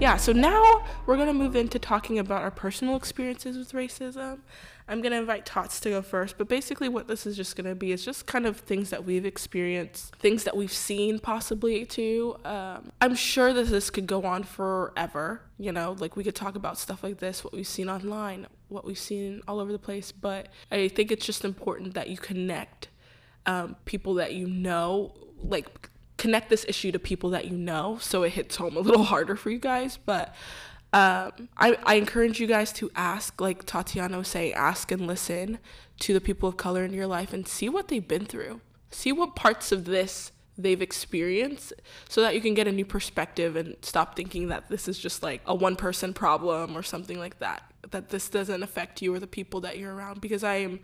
Yeah, 0.00 0.16
so 0.16 0.32
now 0.32 0.82
we're 1.04 1.16
going 1.16 1.28
to 1.28 1.34
move 1.34 1.54
into 1.54 1.78
talking 1.78 2.18
about 2.18 2.42
our 2.42 2.50
personal 2.50 2.96
experiences 2.96 3.58
with 3.58 3.72
racism. 3.72 4.38
I'm 4.88 5.02
going 5.02 5.12
to 5.12 5.18
invite 5.18 5.44
Tots 5.44 5.78
to 5.80 5.90
go 5.90 6.02
first, 6.02 6.38
but 6.38 6.48
basically, 6.48 6.88
what 6.88 7.06
this 7.06 7.26
is 7.26 7.36
just 7.36 7.54
going 7.54 7.68
to 7.68 7.74
be 7.74 7.92
is 7.92 8.04
just 8.04 8.26
kind 8.26 8.46
of 8.46 8.56
things 8.56 8.88
that 8.90 9.04
we've 9.04 9.26
experienced, 9.26 10.16
things 10.16 10.44
that 10.44 10.56
we've 10.56 10.72
seen 10.72 11.18
possibly 11.18 11.84
too. 11.84 12.36
Um, 12.46 12.92
I'm 13.00 13.14
sure 13.14 13.52
that 13.52 13.66
this 13.68 13.90
could 13.90 14.06
go 14.06 14.24
on 14.24 14.42
forever, 14.42 15.42
you 15.58 15.70
know, 15.70 15.94
like 15.98 16.16
we 16.16 16.24
could 16.24 16.34
talk 16.34 16.56
about 16.56 16.78
stuff 16.78 17.04
like 17.04 17.18
this, 17.18 17.44
what 17.44 17.52
we've 17.52 17.68
seen 17.68 17.90
online, 17.90 18.46
what 18.68 18.86
we've 18.86 18.98
seen 18.98 19.42
all 19.46 19.60
over 19.60 19.70
the 19.70 19.78
place, 19.78 20.12
but 20.12 20.48
I 20.72 20.88
think 20.88 21.12
it's 21.12 21.26
just 21.26 21.44
important 21.44 21.94
that 21.94 22.08
you 22.08 22.16
connect 22.16 22.88
um, 23.46 23.76
people 23.84 24.14
that 24.14 24.32
you 24.32 24.48
know, 24.48 25.14
like 25.42 25.90
connect 26.20 26.50
this 26.50 26.64
issue 26.68 26.92
to 26.92 26.98
people 26.98 27.30
that 27.30 27.46
you 27.46 27.56
know 27.56 27.98
so 28.00 28.22
it 28.22 28.30
hits 28.30 28.56
home 28.56 28.76
a 28.76 28.80
little 28.80 29.04
harder 29.12 29.34
for 29.34 29.50
you 29.50 29.58
guys 29.58 29.98
but 30.04 30.34
um, 30.92 31.48
I, 31.56 31.78
I 31.84 31.94
encourage 31.94 32.40
you 32.40 32.48
guys 32.48 32.72
to 32.74 32.90
ask 32.94 33.40
like 33.40 33.64
tatiana 33.64 34.18
was 34.18 34.28
saying 34.28 34.54
ask 34.54 34.92
and 34.92 35.06
listen 35.06 35.58
to 36.00 36.14
the 36.14 36.20
people 36.20 36.48
of 36.48 36.56
color 36.56 36.84
in 36.84 36.92
your 36.92 37.06
life 37.06 37.32
and 37.32 37.46
see 37.46 37.68
what 37.68 37.88
they've 37.88 38.06
been 38.06 38.24
through. 38.24 38.60
See 38.90 39.12
what 39.12 39.36
parts 39.36 39.70
of 39.70 39.84
this 39.84 40.32
they've 40.58 40.82
experienced 40.82 41.72
so 42.08 42.20
that 42.20 42.34
you 42.34 42.40
can 42.40 42.54
get 42.54 42.66
a 42.66 42.72
new 42.72 42.84
perspective 42.84 43.56
and 43.56 43.76
stop 43.82 44.16
thinking 44.16 44.48
that 44.48 44.68
this 44.68 44.88
is 44.88 44.98
just 44.98 45.22
like 45.22 45.40
a 45.46 45.54
one 45.54 45.76
person 45.76 46.12
problem 46.12 46.76
or 46.76 46.82
something 46.82 47.18
like 47.18 47.38
that 47.38 47.62
that 47.92 48.10
this 48.10 48.28
doesn't 48.28 48.62
affect 48.62 49.00
you 49.00 49.14
or 49.14 49.18
the 49.18 49.26
people 49.26 49.62
that 49.62 49.78
you're 49.78 49.94
around 49.94 50.20
because 50.20 50.44
i 50.44 50.56
am 50.56 50.78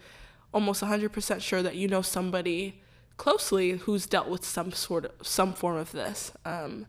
almost 0.54 0.82
100% 0.82 1.42
sure 1.42 1.62
that 1.62 1.74
you 1.74 1.88
know 1.88 2.00
somebody 2.00 2.80
closely 3.16 3.72
who's 3.72 4.06
dealt 4.06 4.28
with 4.28 4.44
some 4.44 4.72
sort 4.72 5.04
of 5.06 5.12
some 5.26 5.52
form 5.52 5.76
of 5.76 5.92
this 5.92 6.32
um, 6.44 6.86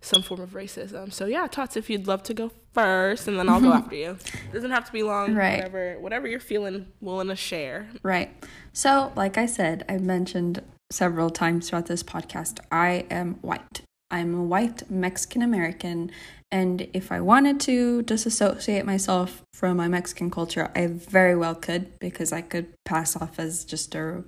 some 0.00 0.22
form 0.22 0.40
of 0.40 0.50
racism 0.50 1.12
so 1.12 1.26
yeah 1.26 1.46
tots 1.46 1.76
if 1.76 1.90
you'd 1.90 2.06
love 2.06 2.22
to 2.22 2.34
go 2.34 2.50
first 2.72 3.26
and 3.26 3.38
then 3.38 3.48
i'll 3.48 3.60
go 3.60 3.72
after 3.80 3.96
you 3.96 4.10
it 4.10 4.52
doesn't 4.52 4.70
have 4.70 4.84
to 4.84 4.92
be 4.92 5.02
long 5.02 5.34
Right. 5.34 5.56
whatever 5.56 5.98
whatever 5.98 6.28
you're 6.28 6.38
feeling 6.40 6.86
willing 7.00 7.28
to 7.28 7.36
share 7.36 7.88
Right. 8.02 8.30
So, 8.72 9.10
like 9.16 9.38
I 9.38 9.46
said, 9.46 9.84
I've 9.88 10.02
mentioned 10.02 10.62
several 10.92 11.30
times 11.30 11.70
throughout 11.70 11.86
this 11.86 12.02
podcast, 12.02 12.60
I 12.70 13.06
am 13.10 13.36
white. 13.40 13.80
I'm 14.10 14.34
a 14.34 14.44
white 14.44 14.88
Mexican 14.90 15.40
American. 15.40 16.10
And 16.52 16.86
if 16.92 17.10
I 17.10 17.20
wanted 17.22 17.58
to 17.60 18.02
disassociate 18.02 18.84
myself 18.84 19.42
from 19.54 19.78
my 19.78 19.88
Mexican 19.88 20.30
culture, 20.30 20.70
I 20.76 20.88
very 20.88 21.34
well 21.34 21.54
could 21.54 21.98
because 21.98 22.32
I 22.32 22.42
could 22.42 22.66
pass 22.84 23.16
off 23.16 23.38
as 23.38 23.64
just 23.64 23.94
a 23.94 24.24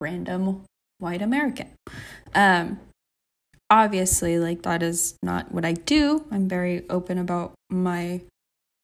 random 0.00 0.64
white 0.98 1.22
American. 1.22 1.70
Um, 2.34 2.78
obviously, 3.70 4.38
like 4.38 4.62
that 4.62 4.82
is 4.82 5.16
not 5.22 5.52
what 5.52 5.64
I 5.64 5.72
do. 5.72 6.24
I'm 6.30 6.48
very 6.48 6.88
open 6.88 7.18
about 7.18 7.54
my 7.70 8.22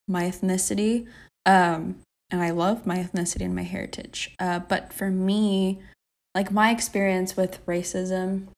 my 0.09 0.25
ethnicity. 0.25 1.07
Um, 1.47 1.97
and 2.31 2.43
I 2.43 2.51
love 2.51 2.87
my 2.87 2.97
ethnicity 2.97 3.45
and 3.45 3.55
my 3.55 3.63
heritage. 3.63 4.35
Uh, 4.39 4.59
but 4.61 4.93
for 4.93 5.11
me, 5.11 5.81
like 6.35 6.51
my 6.51 6.71
experience 6.71 7.37
with 7.37 7.65
racism 7.67 8.49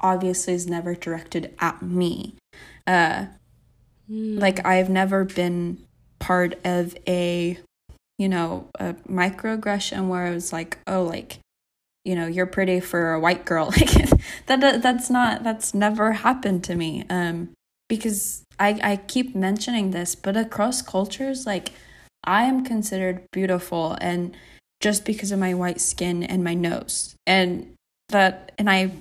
obviously 0.00 0.54
is 0.54 0.68
never 0.68 0.94
directed 0.94 1.54
at 1.58 1.82
me. 1.82 2.34
Uh, 2.86 3.26
like 4.08 4.64
I've 4.64 4.88
never 4.88 5.24
been 5.24 5.84
part 6.20 6.54
of 6.64 6.96
a, 7.08 7.58
you 8.18 8.28
know, 8.28 8.68
a 8.78 8.94
microaggression 9.08 10.08
where 10.08 10.26
it 10.26 10.34
was 10.34 10.52
like, 10.52 10.78
oh, 10.86 11.02
like, 11.02 11.38
you 12.06 12.14
know, 12.14 12.26
you're 12.26 12.46
pretty 12.46 12.78
for 12.78 13.12
a 13.12 13.20
white 13.20 13.44
girl. 13.44 13.72
Like 14.48 14.60
that, 14.60 14.82
that's 14.82 15.10
not, 15.10 15.42
that's 15.42 15.74
never 15.74 16.12
happened 16.12 16.62
to 16.64 16.76
me. 16.76 17.04
Um, 17.10 17.50
because 17.88 18.44
I, 18.60 18.78
I 18.82 18.96
keep 18.96 19.34
mentioning 19.34 19.90
this, 19.90 20.14
but 20.14 20.36
across 20.36 20.82
cultures, 20.82 21.46
like 21.46 21.72
I 22.24 22.44
am 22.44 22.64
considered 22.64 23.24
beautiful 23.32 23.96
and 24.00 24.36
just 24.80 25.04
because 25.04 25.32
of 25.32 25.40
my 25.40 25.52
white 25.52 25.80
skin 25.80 26.22
and 26.22 26.44
my 26.44 26.54
nose. 26.54 27.16
And 27.26 27.74
that, 28.10 28.52
and 28.56 28.70
I 28.70 28.92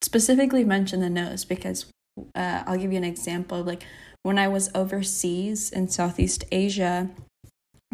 specifically 0.00 0.64
mention 0.64 1.00
the 1.00 1.10
nose 1.10 1.44
because 1.44 1.86
uh, 2.34 2.62
I'll 2.66 2.78
give 2.78 2.92
you 2.92 2.98
an 2.98 3.04
example. 3.04 3.62
Like 3.62 3.84
when 4.22 4.38
I 4.38 4.48
was 4.48 4.70
overseas 4.74 5.70
in 5.70 5.88
Southeast 5.88 6.44
Asia 6.50 7.10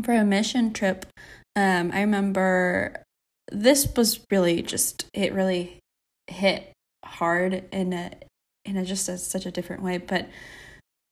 for 0.02 0.14
a 0.14 0.24
mission 0.24 0.72
trip, 0.72 1.06
um, 1.56 1.90
I 1.92 2.00
remember 2.00 3.03
this 3.50 3.88
was 3.96 4.20
really 4.30 4.62
just, 4.62 5.06
it 5.12 5.32
really 5.32 5.78
hit 6.26 6.72
hard 7.04 7.64
in 7.72 7.92
a, 7.92 8.10
in 8.64 8.76
a 8.76 8.84
just 8.84 9.08
a, 9.08 9.18
such 9.18 9.46
a 9.46 9.50
different 9.50 9.82
way. 9.82 9.98
But 9.98 10.28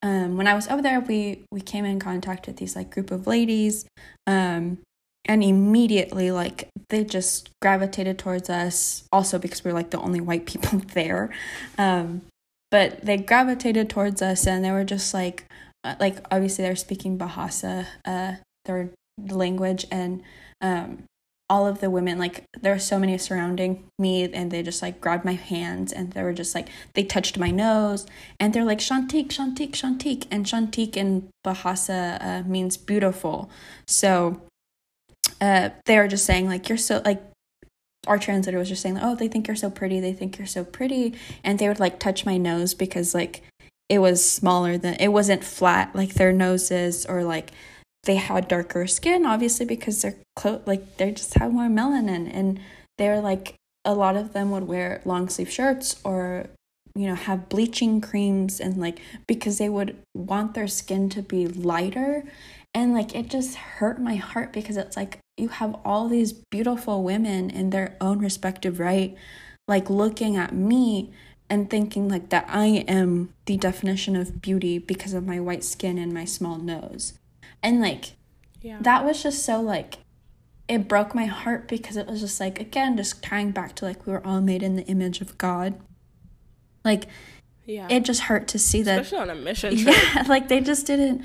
um, 0.02 0.36
when 0.36 0.48
I 0.48 0.54
was 0.54 0.68
over 0.68 0.82
there, 0.82 1.00
we 1.00 1.44
we 1.52 1.60
came 1.60 1.84
in 1.84 2.00
contact 2.00 2.46
with 2.46 2.56
these 2.56 2.74
like 2.74 2.90
group 2.90 3.10
of 3.10 3.26
ladies, 3.26 3.86
um, 4.26 4.78
and 5.26 5.44
immediately 5.44 6.32
like 6.32 6.68
they 6.88 7.04
just 7.04 7.50
gravitated 7.62 8.18
towards 8.18 8.50
us. 8.50 9.04
Also 9.12 9.38
because 9.38 9.62
we 9.64 9.70
are 9.70 9.74
like 9.74 9.90
the 9.90 10.00
only 10.00 10.20
white 10.20 10.46
people 10.46 10.78
there, 10.94 11.30
um, 11.78 12.22
but 12.70 13.04
they 13.04 13.16
gravitated 13.16 13.88
towards 13.88 14.20
us, 14.20 14.46
and 14.46 14.64
they 14.64 14.72
were 14.72 14.84
just 14.84 15.14
like, 15.14 15.44
uh, 15.84 15.94
like 16.00 16.16
obviously 16.32 16.64
they're 16.64 16.74
speaking 16.74 17.16
Bahasa, 17.16 17.86
uh, 18.04 18.34
their 18.64 18.90
language, 19.18 19.86
and 19.92 20.22
um, 20.60 21.04
all 21.52 21.66
of 21.66 21.80
the 21.80 21.90
women 21.90 22.18
like 22.18 22.46
there 22.62 22.72
were 22.72 22.78
so 22.78 22.98
many 22.98 23.18
surrounding 23.18 23.84
me 23.98 24.24
and 24.24 24.50
they 24.50 24.62
just 24.62 24.80
like 24.80 25.02
grabbed 25.02 25.22
my 25.22 25.34
hands 25.34 25.92
and 25.92 26.12
they 26.12 26.22
were 26.22 26.32
just 26.32 26.54
like 26.54 26.66
they 26.94 27.04
touched 27.04 27.36
my 27.36 27.50
nose 27.50 28.06
and 28.40 28.54
they're 28.54 28.64
like 28.64 28.78
cantik 28.78 29.28
cantik 29.28 29.72
cantik 29.72 30.26
and 30.30 30.46
cantik 30.46 30.96
in 30.96 31.28
bahasa 31.44 32.16
uh, 32.22 32.42
means 32.48 32.78
beautiful. 32.78 33.50
So 33.86 34.40
uh 35.42 35.68
they 35.84 35.98
were 35.98 36.08
just 36.08 36.24
saying 36.24 36.46
like 36.48 36.70
you're 36.70 36.78
so 36.78 37.02
like 37.04 37.22
our 38.06 38.18
translator 38.18 38.56
was 38.56 38.70
just 38.70 38.80
saying 38.80 38.98
oh 39.02 39.14
they 39.14 39.28
think 39.28 39.46
you're 39.46 39.54
so 39.54 39.68
pretty 39.68 40.00
they 40.00 40.14
think 40.14 40.38
you're 40.38 40.46
so 40.46 40.64
pretty 40.64 41.12
and 41.44 41.58
they 41.58 41.68
would 41.68 41.78
like 41.78 42.00
touch 42.00 42.24
my 42.24 42.38
nose 42.38 42.72
because 42.72 43.14
like 43.14 43.42
it 43.90 43.98
was 43.98 44.24
smaller 44.24 44.78
than 44.78 44.94
it 44.94 45.08
wasn't 45.08 45.44
flat 45.44 45.94
like 45.94 46.14
their 46.14 46.32
noses 46.32 47.04
or 47.04 47.22
like 47.22 47.50
they 48.04 48.16
had 48.16 48.48
darker 48.48 48.86
skin 48.86 49.24
obviously 49.24 49.64
because 49.66 50.02
they're 50.02 50.16
clo- 50.36 50.62
like 50.66 50.96
they 50.96 51.10
just 51.12 51.34
have 51.34 51.52
more 51.52 51.68
melanin 51.68 52.28
and 52.32 52.60
they're 52.98 53.20
like 53.20 53.54
a 53.84 53.94
lot 53.94 54.16
of 54.16 54.32
them 54.32 54.50
would 54.50 54.64
wear 54.64 55.00
long 55.04 55.28
sleeve 55.28 55.50
shirts 55.50 56.00
or 56.04 56.46
you 56.94 57.06
know 57.06 57.14
have 57.14 57.48
bleaching 57.48 58.00
creams 58.00 58.60
and 58.60 58.76
like 58.76 59.00
because 59.26 59.58
they 59.58 59.68
would 59.68 59.96
want 60.14 60.54
their 60.54 60.68
skin 60.68 61.08
to 61.10 61.22
be 61.22 61.46
lighter. 61.46 62.24
And 62.74 62.94
like 62.94 63.14
it 63.14 63.28
just 63.28 63.56
hurt 63.56 64.00
my 64.00 64.14
heart 64.14 64.52
because 64.52 64.78
it's 64.78 64.96
like 64.96 65.18
you 65.36 65.48
have 65.48 65.76
all 65.84 66.08
these 66.08 66.32
beautiful 66.32 67.02
women 67.02 67.50
in 67.50 67.70
their 67.70 67.96
own 68.00 68.20
respective 68.20 68.80
right 68.80 69.14
like 69.68 69.90
looking 69.90 70.36
at 70.36 70.54
me 70.54 71.12
and 71.50 71.68
thinking 71.68 72.08
like 72.08 72.30
that 72.30 72.46
I 72.48 72.84
am 72.88 73.34
the 73.44 73.58
definition 73.58 74.16
of 74.16 74.40
beauty 74.40 74.78
because 74.78 75.12
of 75.12 75.26
my 75.26 75.38
white 75.38 75.64
skin 75.64 75.98
and 75.98 76.14
my 76.14 76.24
small 76.24 76.56
nose 76.56 77.12
and 77.62 77.80
like 77.80 78.12
yeah. 78.60 78.78
that 78.80 79.04
was 79.04 79.22
just 79.22 79.44
so 79.44 79.60
like 79.60 79.98
it 80.68 80.88
broke 80.88 81.14
my 81.14 81.26
heart 81.26 81.68
because 81.68 81.96
it 81.96 82.06
was 82.06 82.20
just 82.20 82.40
like 82.40 82.60
again 82.60 82.96
just 82.96 83.22
tying 83.22 83.50
back 83.50 83.74
to 83.76 83.84
like 83.84 84.06
we 84.06 84.12
were 84.12 84.26
all 84.26 84.40
made 84.40 84.62
in 84.62 84.76
the 84.76 84.84
image 84.84 85.20
of 85.20 85.36
god. 85.38 85.74
Like 86.84 87.04
yeah. 87.64 87.86
it 87.90 88.04
just 88.04 88.22
hurt 88.22 88.48
to 88.48 88.58
see 88.58 88.82
that 88.82 89.00
especially 89.00 89.30
on 89.30 89.30
a 89.30 89.34
mission 89.40 89.76
trip. 89.82 89.94
Yeah 89.94 90.24
like 90.28 90.48
they 90.48 90.60
just 90.60 90.86
didn't 90.86 91.22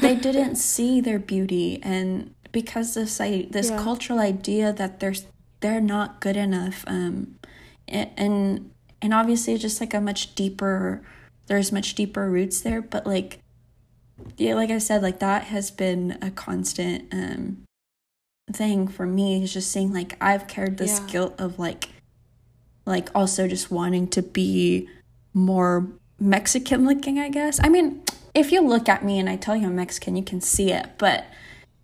they 0.00 0.14
didn't 0.26 0.56
see 0.56 1.00
their 1.00 1.18
beauty. 1.18 1.80
And 1.82 2.34
because 2.52 2.94
this 2.94 3.20
I, 3.20 3.46
this 3.50 3.70
Yeah. 3.70 3.82
cultural 3.82 4.18
idea 4.18 4.72
that 4.72 5.00
they're 5.00 5.14
they're 5.60 5.80
not 5.80 6.20
good 6.20 6.36
enough 6.36 6.84
um 6.86 7.36
and 7.88 8.70
and 9.00 9.14
obviously 9.14 9.56
just 9.58 9.80
like 9.80 9.94
a 9.94 10.00
much 10.00 10.34
deeper 10.34 11.02
there's 11.46 11.72
much 11.72 11.94
deeper 11.94 12.28
roots 12.30 12.60
there. 12.60 12.82
But 12.82 13.06
like 13.06 13.40
yeah 14.36 14.54
like 14.54 14.70
i 14.70 14.78
said 14.78 15.02
like 15.02 15.18
that 15.18 15.44
has 15.44 15.70
been 15.70 16.16
a 16.22 16.30
constant 16.30 17.12
um 17.12 17.62
thing 18.52 18.86
for 18.86 19.06
me 19.06 19.42
is 19.42 19.52
just 19.52 19.70
saying 19.70 19.92
like 19.92 20.16
i've 20.20 20.46
carried 20.46 20.76
this 20.78 21.00
Yeah. 21.00 21.06
guilt 21.12 21.34
of 21.38 21.58
like 21.58 21.88
like 22.86 23.08
also 23.14 23.48
just 23.48 23.70
wanting 23.70 24.06
to 24.08 24.22
be 24.22 24.88
more 25.32 25.88
mexican 26.20 26.86
looking 26.86 27.18
i 27.18 27.28
guess 27.28 27.58
i 27.64 27.68
mean 27.68 28.02
if 28.34 28.52
you 28.52 28.60
look 28.60 28.88
at 28.88 29.04
me 29.04 29.18
and 29.18 29.28
i 29.28 29.36
tell 29.36 29.56
you 29.56 29.66
i'm 29.66 29.76
mexican 29.76 30.14
you 30.16 30.22
can 30.22 30.40
see 30.40 30.70
it 30.70 30.90
but 30.98 31.24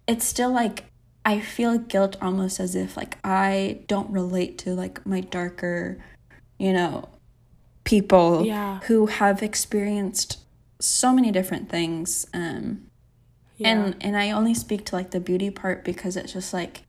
it's 0.06 0.24
still 0.24 0.50
like 0.52 0.84
i 1.24 1.40
feel 1.40 1.78
guilt 1.78 2.16
almost 2.20 2.60
as 2.60 2.74
if 2.76 2.96
like 2.96 3.16
i 3.24 3.80
don't 3.88 4.10
relate 4.10 4.58
to 4.58 4.70
like 4.74 5.04
my 5.06 5.20
darker 5.20 5.98
you 6.58 6.72
know 6.72 7.08
people 7.84 8.44
Yeah. 8.46 8.80
who 8.84 9.06
have 9.06 9.42
experienced 9.42 10.38
so 10.80 11.12
many 11.12 11.30
different 11.30 11.68
things 11.68 12.26
um 12.34 12.86
yeah. 13.56 13.68
and 13.68 13.96
and 14.00 14.16
I 14.16 14.30
only 14.30 14.54
speak 14.54 14.86
to 14.86 14.96
like 14.96 15.10
the 15.10 15.20
beauty 15.20 15.50
part 15.50 15.84
because 15.84 16.16
it's 16.16 16.32
just 16.32 16.52
like 16.52 16.82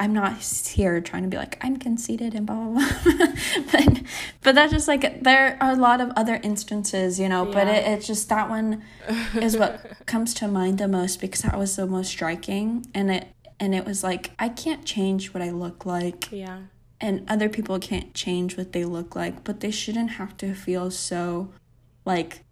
I'm 0.00 0.12
not 0.12 0.38
here 0.40 1.00
trying 1.00 1.22
to 1.22 1.28
be 1.28 1.36
like 1.36 1.58
I'm 1.60 1.76
conceited 1.76 2.34
and 2.34 2.46
blah 2.46 2.56
blah 2.56 2.88
blah, 3.04 3.26
but 3.72 4.02
but 4.42 4.54
that's 4.54 4.72
just 4.72 4.86
like 4.86 5.22
there 5.22 5.58
are 5.60 5.72
a 5.72 5.76
lot 5.76 6.00
of 6.00 6.12
other 6.16 6.38
instances, 6.42 7.18
you 7.18 7.28
know. 7.28 7.44
But 7.44 7.66
it, 7.66 7.84
it's 7.84 8.06
just 8.06 8.28
that 8.28 8.48
one 8.48 8.84
is 9.34 9.56
what 9.56 9.84
comes 10.06 10.34
to 10.34 10.46
mind 10.46 10.78
the 10.78 10.86
most 10.86 11.20
because 11.20 11.42
that 11.42 11.58
was 11.58 11.74
the 11.74 11.84
most 11.84 12.10
striking, 12.10 12.86
and 12.94 13.10
it 13.10 13.28
and 13.58 13.74
it 13.74 13.84
was 13.84 14.04
like 14.04 14.30
I 14.38 14.50
can't 14.50 14.84
change 14.84 15.34
what 15.34 15.42
I 15.42 15.50
look 15.50 15.84
like, 15.84 16.30
yeah 16.30 16.60
and 17.00 17.24
other 17.28 17.48
people 17.48 17.78
can't 17.78 18.12
change 18.14 18.56
what 18.56 18.72
they 18.72 18.84
look 18.84 19.14
like, 19.14 19.44
but 19.44 19.60
they 19.60 19.70
shouldn't 19.70 20.10
have 20.12 20.36
to 20.38 20.54
feel 20.54 20.90
so 20.90 21.52
like 22.04 22.42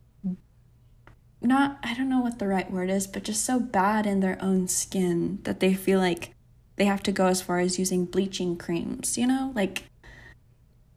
not 1.40 1.78
I 1.83 1.95
don't 1.95 2.09
know 2.09 2.21
what 2.21 2.38
the 2.38 2.49
right 2.49 2.71
word 2.71 2.90
is, 2.90 3.07
but 3.07 3.23
just 3.23 3.45
so 3.45 3.61
bad 3.61 4.07
in 4.07 4.21
their 4.21 4.38
own 4.43 4.69
skin 4.69 5.40
that 5.45 5.61
they 5.61 5.75
feel 5.75 6.00
like 6.00 6.35
they 6.76 6.85
have 6.85 7.02
to 7.05 7.12
go 7.12 7.26
as 7.26 7.40
far 7.43 7.59
as 7.59 7.78
using 7.78 8.05
bleaching 8.05 8.57
creams, 8.57 9.16
you 9.16 9.26
know? 9.26 9.52
Like 9.55 9.85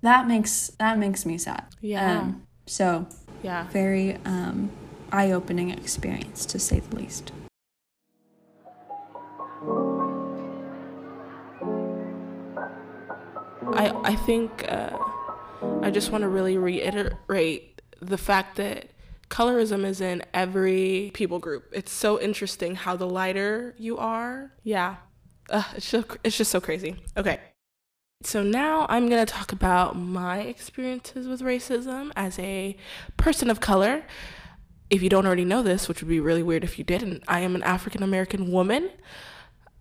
that 0.02 0.28
makes 0.28 0.70
that 0.80 0.98
makes 0.98 1.26
me 1.26 1.38
sad. 1.38 1.66
Yeah. 1.82 2.20
Um, 2.20 2.44
so 2.66 3.08
yeah 3.42 3.68
very 3.70 4.18
um 4.26 4.70
eye-opening 5.12 5.72
experience 5.72 6.46
to 6.46 6.60
say 6.60 6.80
the 6.80 6.96
least. 6.96 7.32
I 13.74 13.92
I 14.04 14.16
think 14.16 14.66
uh, 14.68 14.98
I 15.82 15.92
just 15.92 16.12
want 16.12 16.24
to 16.24 16.28
really 16.28 16.58
reiterate 16.58 17.82
the 18.02 18.18
fact 18.18 18.58
that 18.58 18.92
colorism 19.30 19.86
is 19.86 20.02
in 20.02 20.24
every 20.34 21.12
people 21.14 21.40
group. 21.40 21.66
It's 21.72 21.92
so 21.92 22.20
interesting 22.20 22.76
how 22.76 22.96
the 22.96 23.08
lighter 23.08 23.76
you 23.78 23.98
are, 23.98 24.52
yeah, 24.64 24.98
it's 25.76 25.92
just 25.92 26.08
it's 26.24 26.38
just 26.38 26.52
so 26.52 26.60
crazy. 26.60 26.96
Okay. 27.18 27.40
So 28.22 28.44
now 28.44 28.86
I'm 28.90 29.08
going 29.08 29.26
to 29.26 29.32
talk 29.32 29.54
about 29.54 29.98
my 29.98 30.40
experiences 30.40 31.28
with 31.28 31.42
racism 31.42 32.12
as 32.18 32.38
a 32.38 32.76
person 33.16 33.50
of 33.50 33.62
color. 33.62 34.04
If 34.90 35.02
you 35.02 35.10
don't 35.10 35.26
already 35.26 35.46
know 35.46 35.64
this, 35.64 35.88
which 35.88 36.02
would 36.02 36.10
be 36.10 36.20
really 36.20 36.44
weird 36.44 36.66
if 36.66 36.78
you 36.78 36.84
didn't, 36.84 37.24
I 37.28 37.40
am 37.42 37.56
an 37.56 37.64
African 37.64 38.04
American 38.04 38.52
woman. 38.52 38.90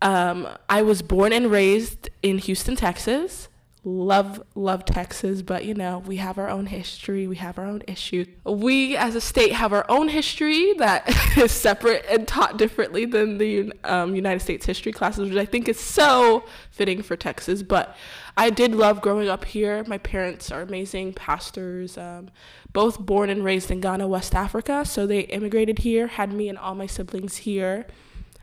Um, 0.00 0.46
I 0.68 0.82
was 0.82 1.02
born 1.02 1.32
and 1.32 1.50
raised 1.50 2.10
in 2.22 2.38
Houston, 2.38 2.76
Texas 2.76 3.48
love 3.88 4.42
love 4.54 4.84
Texas, 4.84 5.42
but 5.42 5.64
you 5.64 5.74
know, 5.74 6.00
we 6.00 6.16
have 6.16 6.38
our 6.38 6.48
own 6.48 6.66
history, 6.66 7.26
we 7.26 7.36
have 7.36 7.58
our 7.58 7.64
own 7.64 7.82
issues. 7.86 8.26
We 8.44 8.96
as 8.96 9.14
a 9.14 9.20
state 9.20 9.52
have 9.52 9.72
our 9.72 9.86
own 9.88 10.08
history 10.08 10.74
that 10.74 11.08
is 11.36 11.52
separate 11.52 12.04
and 12.08 12.28
taught 12.28 12.58
differently 12.58 13.06
than 13.06 13.38
the 13.38 13.72
um, 13.84 14.14
United 14.14 14.40
States 14.40 14.66
history 14.66 14.92
classes, 14.92 15.30
which 15.30 15.38
I 15.38 15.46
think 15.46 15.68
is 15.68 15.80
so 15.80 16.44
fitting 16.70 17.02
for 17.02 17.16
Texas. 17.16 17.62
But 17.62 17.96
I 18.36 18.50
did 18.50 18.74
love 18.74 19.00
growing 19.00 19.28
up 19.28 19.44
here. 19.44 19.82
My 19.86 19.98
parents 19.98 20.52
are 20.52 20.60
amazing 20.60 21.14
pastors, 21.14 21.96
um, 21.96 22.30
both 22.72 23.00
born 23.00 23.30
and 23.30 23.42
raised 23.42 23.70
in 23.70 23.80
Ghana, 23.80 24.06
West 24.06 24.34
Africa. 24.34 24.84
So 24.84 25.06
they 25.06 25.20
immigrated 25.20 25.80
here, 25.80 26.08
had 26.08 26.32
me 26.32 26.48
and 26.48 26.58
all 26.58 26.74
my 26.74 26.86
siblings 26.86 27.38
here. 27.38 27.86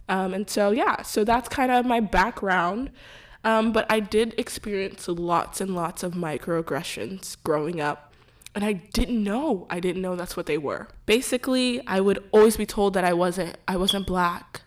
Um, 0.09 0.33
and 0.33 0.49
so, 0.49 0.71
yeah, 0.71 1.01
so 1.01 1.23
that's 1.23 1.49
kind 1.49 1.71
of 1.71 1.85
my 1.85 1.99
background. 1.99 2.91
Um, 3.45 3.71
but 3.71 3.85
I 3.91 3.99
did 3.99 4.33
experience 4.39 5.07
lots 5.07 5.61
and 5.61 5.75
lots 5.75 6.01
of 6.01 6.13
microaggressions 6.13 7.37
growing 7.43 7.79
up. 7.79 8.11
And 8.55 8.65
I 8.65 8.73
didn't 8.73 9.23
know. 9.23 9.67
I 9.69 9.79
didn't 9.79 10.01
know 10.01 10.15
that's 10.15 10.35
what 10.35 10.47
they 10.47 10.57
were. 10.57 10.87
Basically, 11.05 11.85
I 11.85 11.99
would 12.01 12.23
always 12.31 12.57
be 12.57 12.65
told 12.65 12.95
that 12.95 13.03
I 13.03 13.13
wasn't 13.13 13.57
I 13.67 13.77
wasn't 13.77 14.07
black, 14.07 14.61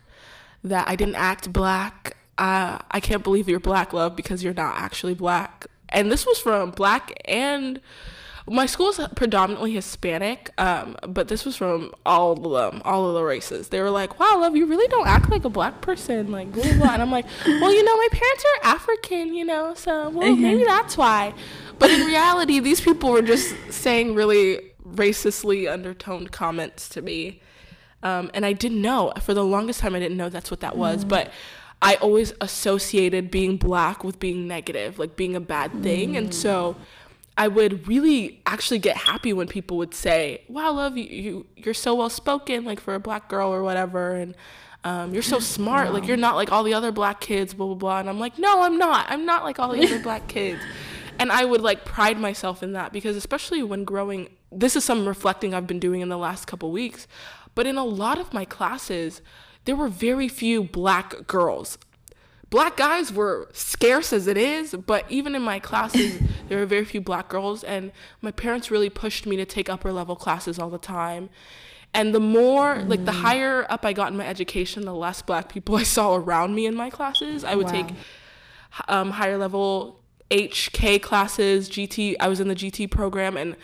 that 0.63 0.87
I 0.87 0.95
didn't 0.95 1.15
act 1.15 1.51
black. 1.51 2.15
Uh, 2.37 2.77
I 2.89 2.99
can't 3.01 3.23
believe 3.23 3.49
you're 3.49 3.59
black, 3.59 3.91
love, 3.91 4.15
because 4.15 4.43
you're 4.43 4.53
not 4.53 4.77
actually 4.77 5.13
black. 5.13 5.67
And 5.89 6.09
this 6.09 6.25
was 6.25 6.39
from 6.39 6.71
black 6.71 7.19
and 7.25 7.81
my 8.49 8.65
school 8.65 8.89
is 8.89 8.99
predominantly 9.15 9.73
Hispanic, 9.73 10.51
um, 10.57 10.97
but 11.07 11.27
this 11.27 11.45
was 11.45 11.55
from 11.55 11.93
all 12.05 12.33
of 12.33 12.73
them, 12.73 12.81
all 12.83 13.07
of 13.07 13.13
the 13.13 13.23
races. 13.23 13.69
They 13.69 13.79
were 13.79 13.89
like, 13.89 14.19
"Wow, 14.19 14.39
love, 14.39 14.55
you 14.55 14.65
really 14.65 14.87
don't 14.87 15.07
act 15.07 15.29
like 15.29 15.45
a 15.45 15.49
black 15.49 15.81
person," 15.81 16.31
like 16.31 16.51
blah 16.51 16.63
blah. 16.63 16.73
blah. 16.73 16.93
And 16.93 17.01
I'm 17.01 17.11
like, 17.11 17.25
"Well, 17.45 17.73
you 17.73 17.83
know, 17.83 17.95
my 17.95 18.07
parents 18.11 18.45
are 18.45 18.67
African, 18.69 19.33
you 19.33 19.45
know, 19.45 19.73
so 19.75 20.09
well, 20.09 20.27
mm-hmm. 20.27 20.41
maybe 20.41 20.63
that's 20.63 20.97
why." 20.97 21.33
But 21.77 21.91
in 21.91 22.05
reality, 22.05 22.59
these 22.59 22.81
people 22.81 23.11
were 23.11 23.21
just 23.21 23.55
saying 23.69 24.15
really 24.15 24.71
racistly 24.85 25.71
undertoned 25.71 26.31
comments 26.31 26.89
to 26.89 27.01
me, 27.01 27.41
um, 28.03 28.31
and 28.33 28.45
I 28.45 28.53
didn't 28.53 28.81
know. 28.81 29.13
For 29.21 29.33
the 29.33 29.45
longest 29.45 29.79
time, 29.79 29.95
I 29.95 29.99
didn't 29.99 30.17
know 30.17 30.29
that's 30.29 30.51
what 30.51 30.61
that 30.61 30.77
was, 30.77 31.05
mm. 31.05 31.09
but. 31.09 31.31
I 31.81 31.95
always 31.95 32.33
associated 32.41 33.31
being 33.31 33.55
black 33.55 34.03
with 34.03 34.19
being 34.19 34.49
negative, 34.49 34.99
like 34.99 35.15
being 35.15 35.33
a 35.33 35.39
bad 35.39 35.81
thing. 35.81 36.11
Mm. 36.11 36.17
And 36.17 36.33
so 36.33 36.75
I 37.39 37.47
would 37.47 37.87
really 37.87 38.41
actually 38.45 38.79
get 38.79 38.97
happy 38.97 39.31
when 39.31 39.47
people 39.47 39.77
would 39.77 39.95
say, 39.95 40.43
"Wow, 40.49 40.73
love 40.73 40.97
you, 40.97 41.05
you 41.05 41.45
you're 41.55 41.73
so 41.73 41.95
well 41.95 42.09
spoken, 42.09 42.65
like 42.65 42.81
for 42.81 42.95
a 42.95 42.99
black 42.99 43.29
girl 43.29 43.49
or 43.53 43.63
whatever," 43.63 44.15
and 44.15 44.35
um, 44.83 45.13
you're 45.13 45.23
so 45.23 45.39
smart, 45.39 45.93
like 45.93 46.05
you're 46.05 46.17
not 46.17 46.35
like 46.35 46.51
all 46.51 46.63
the 46.63 46.73
other 46.73 46.91
black 46.91 47.21
kids, 47.21 47.53
blah 47.53 47.67
blah 47.67 47.75
blah. 47.75 47.99
And 48.01 48.09
I'm 48.09 48.19
like, 48.19 48.37
no, 48.37 48.61
I'm 48.61 48.77
not. 48.77 49.05
I'm 49.09 49.25
not 49.25 49.45
like 49.45 49.57
all 49.57 49.71
the 49.71 49.81
other 49.83 49.99
black 49.99 50.27
kids. 50.27 50.61
And 51.17 51.31
I 51.31 51.45
would 51.45 51.61
like 51.61 51.85
pride 51.85 52.19
myself 52.19 52.61
in 52.61 52.73
that 52.73 52.91
because 52.91 53.15
especially 53.15 53.63
when 53.63 53.85
growing, 53.85 54.29
this 54.51 54.75
is 54.75 54.83
some 54.83 55.07
reflecting 55.07 55.53
I've 55.53 55.67
been 55.67 55.79
doing 55.79 56.01
in 56.01 56.09
the 56.09 56.17
last 56.17 56.45
couple 56.45 56.71
weeks. 56.71 57.07
But 57.55 57.67
in 57.67 57.77
a 57.77 57.85
lot 57.85 58.19
of 58.19 58.33
my 58.33 58.45
classes, 58.45 59.21
there 59.63 59.75
were 59.77 59.89
very 59.89 60.27
few 60.27 60.63
black 60.63 61.27
girls 61.27 61.77
black 62.49 62.77
guys 62.77 63.13
were 63.13 63.49
scarce 63.53 64.11
as 64.11 64.27
it 64.27 64.37
is, 64.37 64.73
but 64.73 65.05
even 65.09 65.35
in 65.35 65.41
my 65.41 65.59
classes, 65.59 66.19
there 66.47 66.57
were 66.59 66.65
very 66.65 66.85
few 66.85 67.01
black 67.01 67.29
girls, 67.29 67.63
and 67.63 67.91
my 68.21 68.31
parents 68.31 68.71
really 68.71 68.89
pushed 68.89 69.25
me 69.25 69.35
to 69.37 69.45
take 69.45 69.69
upper 69.69 69.91
level 69.91 70.15
classes 70.15 70.59
all 70.59 70.69
the 70.69 70.77
time. 70.77 71.29
And 71.93 72.13
the 72.13 72.19
more, 72.19 72.75
mm. 72.75 72.89
like, 72.89 73.05
the 73.05 73.11
mm. 73.11 73.21
higher 73.21 73.65
up 73.69 73.85
I 73.85 73.93
got 73.93 74.11
in 74.11 74.17
my 74.17 74.27
education, 74.27 74.85
the 74.85 74.93
less 74.93 75.21
black 75.21 75.49
people 75.49 75.75
I 75.83 75.83
saw 75.83 76.15
around 76.15 76.55
me 76.55 76.65
in 76.65 76.75
my 76.75 76.89
classes. 76.89 77.43
I 77.43 77.55
would 77.55 77.67
wow. 77.67 77.71
take 77.71 77.87
um, 78.87 79.11
higher 79.11 79.37
level 79.37 79.99
HK 80.31 81.01
classes, 81.01 81.69
GT. 81.69 82.15
I 82.19 82.27
was 82.27 82.39
in 82.39 82.47
the 82.47 82.55
GT 82.55 82.89
program, 82.89 83.37
and 83.37 83.55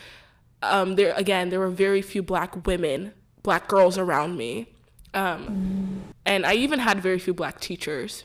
um, 0.63 0.95
there 0.95 1.13
again, 1.15 1.49
there 1.49 1.59
were 1.59 1.69
very 1.69 2.01
few 2.01 2.23
black 2.23 2.65
women, 2.65 3.13
black 3.43 3.67
girls 3.67 3.97
around 3.97 4.37
me. 4.37 4.67
Um, 5.13 6.03
mm. 6.07 6.13
And 6.25 6.45
I 6.45 6.55
even 6.55 6.79
had 6.79 6.99
very 6.99 7.19
few 7.19 7.33
black 7.33 7.59
teachers. 7.59 8.23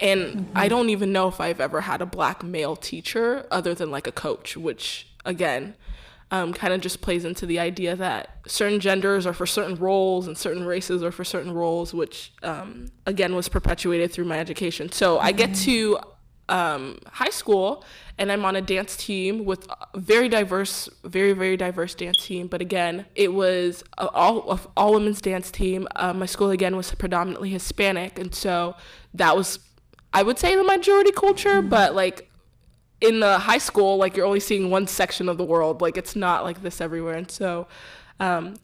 And 0.00 0.20
mm-hmm. 0.20 0.58
I 0.58 0.68
don't 0.68 0.90
even 0.90 1.12
know 1.12 1.28
if 1.28 1.40
I've 1.40 1.60
ever 1.60 1.82
had 1.82 2.00
a 2.00 2.06
black 2.06 2.42
male 2.42 2.76
teacher 2.76 3.46
other 3.50 3.74
than 3.74 3.90
like 3.90 4.06
a 4.06 4.12
coach, 4.12 4.56
which 4.56 5.08
again, 5.24 5.74
um, 6.30 6.52
kind 6.52 6.74
of 6.74 6.80
just 6.80 7.00
plays 7.00 7.24
into 7.24 7.46
the 7.46 7.58
idea 7.58 7.96
that 7.96 8.38
certain 8.46 8.80
genders 8.80 9.26
are 9.26 9.32
for 9.32 9.46
certain 9.46 9.76
roles 9.76 10.26
and 10.26 10.36
certain 10.36 10.64
races 10.64 11.02
are 11.02 11.10
for 11.10 11.24
certain 11.24 11.52
roles, 11.52 11.94
which 11.94 12.32
um, 12.42 12.88
again 13.06 13.34
was 13.34 13.48
perpetuated 13.48 14.12
through 14.12 14.26
my 14.26 14.38
education. 14.38 14.92
So 14.92 15.16
mm-hmm. 15.16 15.26
I 15.26 15.32
get 15.32 15.50
mm-hmm. 15.50 15.64
to 15.64 15.98
um, 16.50 16.98
high 17.06 17.30
school 17.30 17.84
and 18.18 18.32
I'm 18.32 18.44
on 18.44 18.56
a 18.56 18.60
dance 18.60 18.96
team 18.96 19.44
with 19.44 19.66
a 19.70 19.98
very 19.98 20.28
diverse, 20.28 20.88
very, 21.04 21.32
very 21.32 21.56
diverse 21.56 21.94
dance 21.94 22.26
team. 22.26 22.46
But 22.46 22.60
again, 22.60 23.06
it 23.14 23.32
was 23.32 23.84
a, 23.96 24.08
all, 24.08 24.60
all 24.76 24.92
women's 24.94 25.20
dance 25.20 25.50
team. 25.50 25.86
Uh, 25.96 26.12
my 26.12 26.26
school 26.26 26.50
again 26.50 26.76
was 26.76 26.92
predominantly 26.94 27.50
Hispanic. 27.50 28.18
And 28.18 28.34
so 28.34 28.76
that 29.14 29.36
was 29.36 29.60
I 30.12 30.22
would 30.22 30.38
say 30.38 30.56
the 30.56 30.64
majority 30.64 31.12
culture, 31.12 31.60
mm-hmm. 31.60 31.68
but 31.68 31.94
like 31.94 32.30
in 33.00 33.20
the 33.20 33.38
high 33.38 33.58
school, 33.58 33.96
like 33.96 34.16
you're 34.16 34.26
only 34.26 34.40
seeing 34.40 34.70
one 34.70 34.86
section 34.86 35.28
of 35.28 35.38
the 35.38 35.44
world. 35.44 35.80
Like 35.80 35.96
it's 35.96 36.16
not 36.16 36.44
like 36.44 36.62
this 36.62 36.80
everywhere. 36.80 37.14
And 37.14 37.30
so, 37.30 37.68
um, 38.18 38.56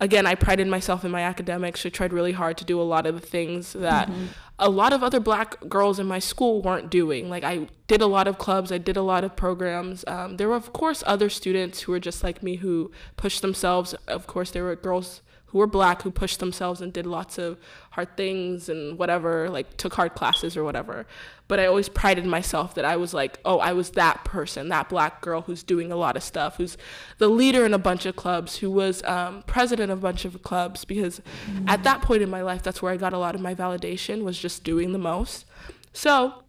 again, 0.00 0.26
I 0.26 0.34
prided 0.34 0.66
myself 0.66 1.04
in 1.04 1.10
my 1.10 1.22
academics. 1.22 1.84
I 1.86 1.90
tried 1.90 2.12
really 2.12 2.32
hard 2.32 2.56
to 2.58 2.64
do 2.64 2.80
a 2.80 2.84
lot 2.84 3.06
of 3.06 3.20
the 3.20 3.26
things 3.26 3.74
that 3.74 4.08
mm-hmm. 4.08 4.26
a 4.58 4.68
lot 4.68 4.92
of 4.92 5.02
other 5.02 5.20
black 5.20 5.68
girls 5.68 5.98
in 5.98 6.06
my 6.06 6.18
school 6.18 6.62
weren't 6.62 6.90
doing. 6.90 7.30
Like 7.30 7.44
I 7.44 7.68
did 7.86 8.00
a 8.00 8.06
lot 8.06 8.26
of 8.26 8.38
clubs, 8.38 8.72
I 8.72 8.78
did 8.78 8.96
a 8.96 9.02
lot 9.02 9.22
of 9.22 9.36
programs. 9.36 10.04
Um, 10.08 10.36
there 10.36 10.48
were, 10.48 10.56
of 10.56 10.72
course, 10.72 11.04
other 11.06 11.28
students 11.28 11.82
who 11.82 11.92
were 11.92 12.00
just 12.00 12.24
like 12.24 12.42
me 12.42 12.56
who 12.56 12.90
pushed 13.16 13.42
themselves. 13.42 13.94
Of 14.08 14.26
course, 14.26 14.50
there 14.50 14.64
were 14.64 14.76
girls 14.76 15.20
who 15.56 15.60
were 15.60 15.66
black 15.66 16.02
who 16.02 16.10
pushed 16.10 16.38
themselves 16.38 16.82
and 16.82 16.92
did 16.92 17.06
lots 17.06 17.38
of 17.38 17.58
hard 17.92 18.14
things 18.14 18.68
and 18.68 18.98
whatever, 18.98 19.48
like 19.48 19.74
took 19.78 19.94
hard 19.94 20.14
classes 20.14 20.54
or 20.54 20.62
whatever. 20.62 21.06
But 21.48 21.60
I 21.60 21.64
always 21.64 21.88
prided 21.88 22.26
myself 22.26 22.74
that 22.74 22.84
I 22.84 22.96
was 22.96 23.14
like, 23.14 23.38
oh, 23.42 23.58
I 23.58 23.72
was 23.72 23.92
that 23.92 24.22
person, 24.22 24.68
that 24.68 24.90
black 24.90 25.22
girl 25.22 25.40
who's 25.40 25.62
doing 25.62 25.90
a 25.90 25.96
lot 25.96 26.14
of 26.14 26.22
stuff, 26.22 26.58
who's 26.58 26.76
the 27.16 27.28
leader 27.28 27.64
in 27.64 27.72
a 27.72 27.78
bunch 27.78 28.04
of 28.04 28.16
clubs, 28.16 28.58
who 28.58 28.70
was 28.70 29.02
um, 29.04 29.44
president 29.46 29.90
of 29.90 30.00
a 30.00 30.02
bunch 30.02 30.26
of 30.26 30.42
clubs. 30.42 30.84
Because 30.84 31.22
mm-hmm. 31.50 31.66
at 31.70 31.82
that 31.84 32.02
point 32.02 32.20
in 32.20 32.28
my 32.28 32.42
life, 32.42 32.62
that's 32.62 32.82
where 32.82 32.92
I 32.92 32.98
got 32.98 33.14
a 33.14 33.18
lot 33.18 33.34
of 33.34 33.40
my 33.40 33.54
validation 33.54 34.24
was 34.24 34.38
just 34.38 34.62
doing 34.62 34.92
the 34.92 34.98
most. 34.98 35.46
So 35.94 36.42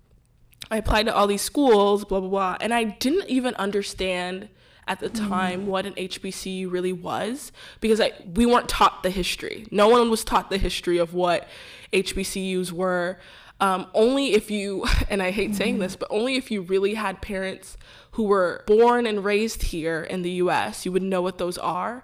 I 0.69 0.75
applied 0.75 1.05
to 1.05 1.15
all 1.15 1.27
these 1.27 1.43
schools, 1.43 2.03
blah, 2.03 2.19
blah, 2.19 2.29
blah. 2.29 2.57
And 2.59 2.73
I 2.73 2.83
didn't 2.83 3.29
even 3.29 3.55
understand 3.55 4.49
at 4.87 4.99
the 4.99 5.09
mm. 5.09 5.27
time 5.27 5.67
what 5.67 5.85
an 5.85 5.93
HBCU 5.93 6.71
really 6.71 6.93
was 6.93 7.51
because 7.81 7.99
I, 7.99 8.13
we 8.33 8.45
weren't 8.45 8.69
taught 8.69 9.03
the 9.03 9.09
history. 9.09 9.67
No 9.71 9.89
one 9.89 10.09
was 10.09 10.23
taught 10.23 10.49
the 10.49 10.57
history 10.57 10.97
of 10.97 11.13
what 11.13 11.47
HBCUs 11.93 12.71
were. 12.71 13.19
Um, 13.59 13.87
only 13.93 14.33
if 14.33 14.51
you, 14.51 14.85
and 15.09 15.21
I 15.21 15.31
hate 15.31 15.51
mm. 15.51 15.55
saying 15.55 15.79
this, 15.79 15.95
but 15.95 16.07
only 16.11 16.35
if 16.35 16.51
you 16.51 16.61
really 16.61 16.93
had 16.93 17.21
parents 17.21 17.77
who 18.11 18.23
were 18.23 18.63
born 18.65 19.05
and 19.05 19.23
raised 19.23 19.63
here 19.63 20.01
in 20.01 20.21
the 20.21 20.31
US, 20.31 20.85
you 20.85 20.91
would 20.91 21.03
know 21.03 21.21
what 21.21 21.37
those 21.37 21.57
are 21.57 22.03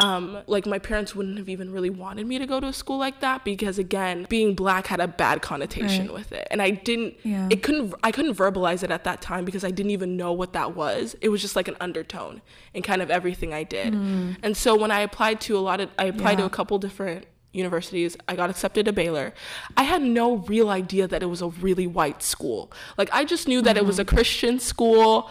um, 0.00 0.38
like 0.46 0.66
my 0.66 0.78
parents 0.78 1.14
wouldn't 1.14 1.38
have 1.38 1.48
even 1.48 1.70
really 1.70 1.90
wanted 1.90 2.26
me 2.26 2.38
to 2.38 2.46
go 2.46 2.58
to 2.58 2.68
a 2.68 2.72
school 2.72 2.98
like 2.98 3.20
that 3.20 3.44
because 3.44 3.78
again 3.78 4.26
being 4.28 4.54
black 4.54 4.86
had 4.86 4.98
a 4.98 5.06
bad 5.06 5.42
connotation 5.42 6.06
right. 6.06 6.14
with 6.14 6.32
it 6.32 6.48
and 6.50 6.60
i 6.62 6.70
didn't 6.70 7.14
yeah. 7.22 7.48
it 7.50 7.62
couldn't 7.62 7.94
i 8.02 8.10
couldn't 8.10 8.34
verbalize 8.34 8.82
it 8.82 8.90
at 8.90 9.04
that 9.04 9.20
time 9.20 9.44
because 9.44 9.62
i 9.62 9.70
didn't 9.70 9.90
even 9.90 10.16
know 10.16 10.32
what 10.32 10.52
that 10.52 10.74
was 10.74 11.14
it 11.20 11.28
was 11.28 11.40
just 11.40 11.54
like 11.54 11.68
an 11.68 11.76
undertone 11.80 12.40
in 12.74 12.82
kind 12.82 13.02
of 13.02 13.10
everything 13.10 13.52
i 13.52 13.62
did 13.62 13.92
mm. 13.92 14.36
and 14.42 14.56
so 14.56 14.74
when 14.74 14.90
i 14.90 15.00
applied 15.00 15.40
to 15.40 15.56
a 15.56 15.60
lot 15.60 15.80
of 15.80 15.90
i 15.98 16.04
applied 16.04 16.32
yeah. 16.32 16.36
to 16.36 16.44
a 16.44 16.50
couple 16.50 16.78
different 16.78 17.26
universities. 17.52 18.16
I 18.28 18.36
got 18.36 18.50
accepted 18.50 18.86
to 18.86 18.92
Baylor. 18.92 19.34
I 19.76 19.82
had 19.82 20.02
no 20.02 20.36
real 20.36 20.70
idea 20.70 21.08
that 21.08 21.22
it 21.22 21.26
was 21.26 21.42
a 21.42 21.48
really 21.48 21.86
white 21.86 22.22
school. 22.22 22.70
Like 22.96 23.10
I 23.12 23.24
just 23.24 23.48
knew 23.48 23.60
that 23.62 23.76
mm-hmm. 23.76 23.84
it 23.84 23.86
was 23.86 23.98
a 23.98 24.04
mm-hmm. 24.04 24.14
Christian 24.14 24.60
school. 24.60 25.30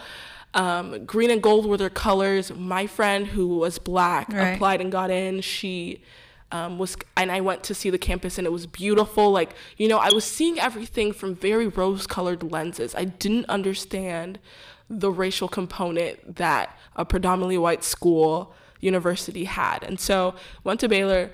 Um, 0.54 1.04
green 1.04 1.30
and 1.30 1.42
gold 1.42 1.66
were 1.66 1.76
their 1.76 1.90
colors. 1.90 2.52
My 2.52 2.86
friend 2.86 3.26
who 3.26 3.58
was 3.58 3.78
black 3.78 4.32
right. 4.32 4.54
applied 4.54 4.80
and 4.80 4.90
got 4.90 5.10
in. 5.10 5.40
She 5.40 6.02
um, 6.52 6.78
was, 6.78 6.96
and 7.16 7.30
I 7.30 7.40
went 7.40 7.62
to 7.64 7.74
see 7.74 7.90
the 7.90 7.98
campus 7.98 8.38
and 8.38 8.46
it 8.46 8.50
was 8.50 8.66
beautiful. 8.66 9.30
Like, 9.30 9.54
you 9.76 9.88
know, 9.88 9.98
I 9.98 10.10
was 10.10 10.24
seeing 10.24 10.58
everything 10.58 11.12
from 11.12 11.34
very 11.34 11.68
rose 11.68 12.06
colored 12.06 12.42
lenses. 12.42 12.94
I 12.94 13.04
didn't 13.04 13.46
understand 13.46 14.38
the 14.88 15.10
racial 15.10 15.48
component 15.48 16.36
that 16.36 16.76
a 16.96 17.04
predominantly 17.04 17.58
white 17.58 17.84
school 17.84 18.52
university 18.80 19.44
had. 19.44 19.84
And 19.84 20.00
so 20.00 20.34
went 20.64 20.80
to 20.80 20.88
Baylor, 20.88 21.30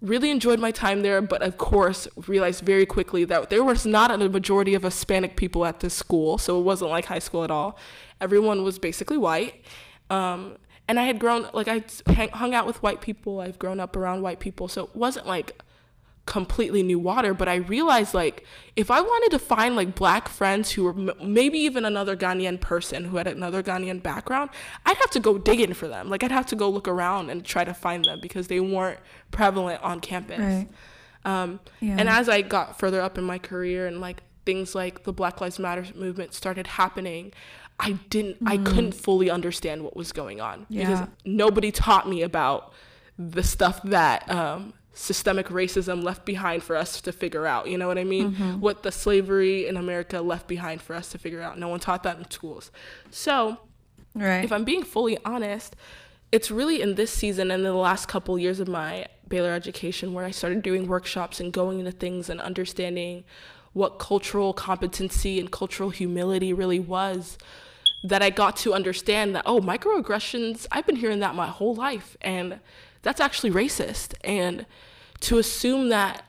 really 0.00 0.30
enjoyed 0.30 0.58
my 0.58 0.70
time 0.70 1.02
there, 1.02 1.22
but 1.22 1.42
of 1.42 1.56
course 1.56 2.06
realized 2.26 2.64
very 2.64 2.86
quickly 2.86 3.24
that 3.24 3.50
there 3.50 3.64
was 3.64 3.86
not 3.86 4.10
a 4.10 4.28
majority 4.28 4.74
of 4.74 4.82
Hispanic 4.82 5.36
people 5.36 5.64
at 5.64 5.80
this 5.80 5.94
school, 5.94 6.38
so 6.38 6.58
it 6.58 6.62
wasn't 6.62 6.90
like 6.90 7.06
high 7.06 7.18
school 7.18 7.44
at 7.44 7.50
all. 7.50 7.78
Everyone 8.20 8.62
was 8.64 8.78
basically 8.78 9.18
white. 9.18 9.64
Um, 10.10 10.56
and 10.86 11.00
I 11.00 11.04
had 11.04 11.18
grown 11.18 11.48
like 11.54 11.68
I 11.68 11.84
hung 12.34 12.54
out 12.54 12.66
with 12.66 12.82
white 12.82 13.00
people. 13.00 13.40
I've 13.40 13.58
grown 13.58 13.80
up 13.80 13.96
around 13.96 14.22
white 14.22 14.40
people, 14.40 14.68
so 14.68 14.84
it 14.84 14.94
wasn't 14.94 15.26
like 15.26 15.62
completely 16.26 16.82
new 16.82 16.98
water 16.98 17.34
but 17.34 17.48
i 17.48 17.56
realized 17.56 18.14
like 18.14 18.44
if 18.76 18.90
i 18.90 19.00
wanted 19.00 19.30
to 19.30 19.38
find 19.38 19.76
like 19.76 19.94
black 19.94 20.26
friends 20.26 20.70
who 20.70 20.84
were 20.84 20.94
m- 20.94 21.12
maybe 21.22 21.58
even 21.58 21.84
another 21.84 22.16
ghanaian 22.16 22.58
person 22.58 23.04
who 23.04 23.18
had 23.18 23.26
another 23.26 23.62
ghanaian 23.62 24.02
background 24.02 24.48
i'd 24.86 24.96
have 24.96 25.10
to 25.10 25.20
go 25.20 25.36
digging 25.36 25.74
for 25.74 25.86
them 25.86 26.08
like 26.08 26.22
i'd 26.24 26.32
have 26.32 26.46
to 26.46 26.56
go 26.56 26.68
look 26.68 26.88
around 26.88 27.28
and 27.28 27.44
try 27.44 27.62
to 27.62 27.74
find 27.74 28.06
them 28.06 28.18
because 28.20 28.46
they 28.48 28.58
weren't 28.58 28.98
prevalent 29.32 29.82
on 29.82 30.00
campus 30.00 30.38
right. 30.38 30.68
um, 31.26 31.60
yeah. 31.80 31.96
and 31.98 32.08
as 32.08 32.26
i 32.28 32.40
got 32.40 32.78
further 32.78 33.02
up 33.02 33.18
in 33.18 33.24
my 33.24 33.38
career 33.38 33.86
and 33.86 34.00
like 34.00 34.22
things 34.46 34.74
like 34.74 35.04
the 35.04 35.12
black 35.12 35.42
lives 35.42 35.58
matter 35.58 35.84
movement 35.94 36.32
started 36.32 36.66
happening 36.66 37.34
i 37.80 37.92
didn't 38.08 38.42
mm. 38.42 38.48
i 38.48 38.56
couldn't 38.56 38.92
fully 38.92 39.28
understand 39.28 39.84
what 39.84 39.94
was 39.94 40.10
going 40.10 40.40
on 40.40 40.64
yeah. 40.70 40.88
because 40.88 41.08
nobody 41.26 41.70
taught 41.70 42.08
me 42.08 42.22
about 42.22 42.72
the 43.18 43.42
stuff 43.42 43.82
that 43.84 44.28
um, 44.30 44.72
systemic 44.94 45.48
racism 45.48 46.02
left 46.02 46.24
behind 46.24 46.62
for 46.62 46.76
us 46.76 47.00
to 47.00 47.12
figure 47.12 47.46
out. 47.46 47.68
You 47.68 47.76
know 47.76 47.88
what 47.88 47.98
I 47.98 48.04
mean? 48.04 48.32
Mm-hmm. 48.32 48.60
What 48.60 48.82
the 48.84 48.92
slavery 48.92 49.66
in 49.66 49.76
America 49.76 50.20
left 50.20 50.46
behind 50.46 50.80
for 50.80 50.94
us 50.94 51.10
to 51.10 51.18
figure 51.18 51.42
out. 51.42 51.58
No 51.58 51.68
one 51.68 51.80
taught 51.80 52.04
that 52.04 52.16
in 52.16 52.30
schools. 52.30 52.70
So, 53.10 53.58
right. 54.14 54.44
if 54.44 54.52
I'm 54.52 54.64
being 54.64 54.84
fully 54.84 55.18
honest, 55.24 55.76
it's 56.30 56.50
really 56.50 56.80
in 56.80 56.94
this 56.94 57.10
season 57.10 57.50
and 57.50 57.60
in 57.60 57.72
the 57.72 57.74
last 57.74 58.06
couple 58.06 58.38
years 58.38 58.60
of 58.60 58.68
my 58.68 59.06
Baylor 59.28 59.52
education 59.52 60.12
where 60.14 60.24
I 60.24 60.30
started 60.30 60.62
doing 60.62 60.86
workshops 60.86 61.40
and 61.40 61.52
going 61.52 61.80
into 61.80 61.92
things 61.92 62.30
and 62.30 62.40
understanding 62.40 63.24
what 63.72 63.98
cultural 63.98 64.52
competency 64.52 65.40
and 65.40 65.50
cultural 65.50 65.90
humility 65.90 66.52
really 66.52 66.78
was 66.78 67.36
that 68.04 68.22
I 68.22 68.30
got 68.30 68.56
to 68.58 68.74
understand 68.74 69.34
that 69.34 69.44
oh 69.46 69.60
microaggressions 69.60 70.66
I've 70.70 70.86
been 70.86 70.96
hearing 70.96 71.20
that 71.20 71.34
my 71.34 71.46
whole 71.46 71.74
life 71.74 72.16
and 72.20 72.60
that's 73.04 73.20
actually 73.20 73.52
racist. 73.52 74.14
And 74.24 74.66
to 75.20 75.38
assume 75.38 75.90
that, 75.90 76.24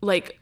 like, 0.00 0.38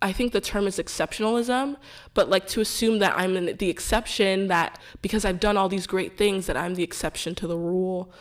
I 0.00 0.12
think 0.12 0.32
the 0.32 0.40
term 0.40 0.66
is 0.66 0.78
exceptionalism, 0.78 1.76
but 2.12 2.28
like 2.28 2.46
to 2.48 2.60
assume 2.60 2.98
that 2.98 3.16
I'm 3.16 3.56
the 3.56 3.70
exception, 3.70 4.48
that 4.48 4.80
because 5.00 5.24
I've 5.24 5.38
done 5.38 5.56
all 5.56 5.68
these 5.68 5.86
great 5.86 6.18
things, 6.18 6.46
that 6.46 6.56
I'm 6.56 6.74
the 6.74 6.82
exception 6.82 7.34
to 7.36 7.46
the 7.46 7.56
rule, 7.56 8.12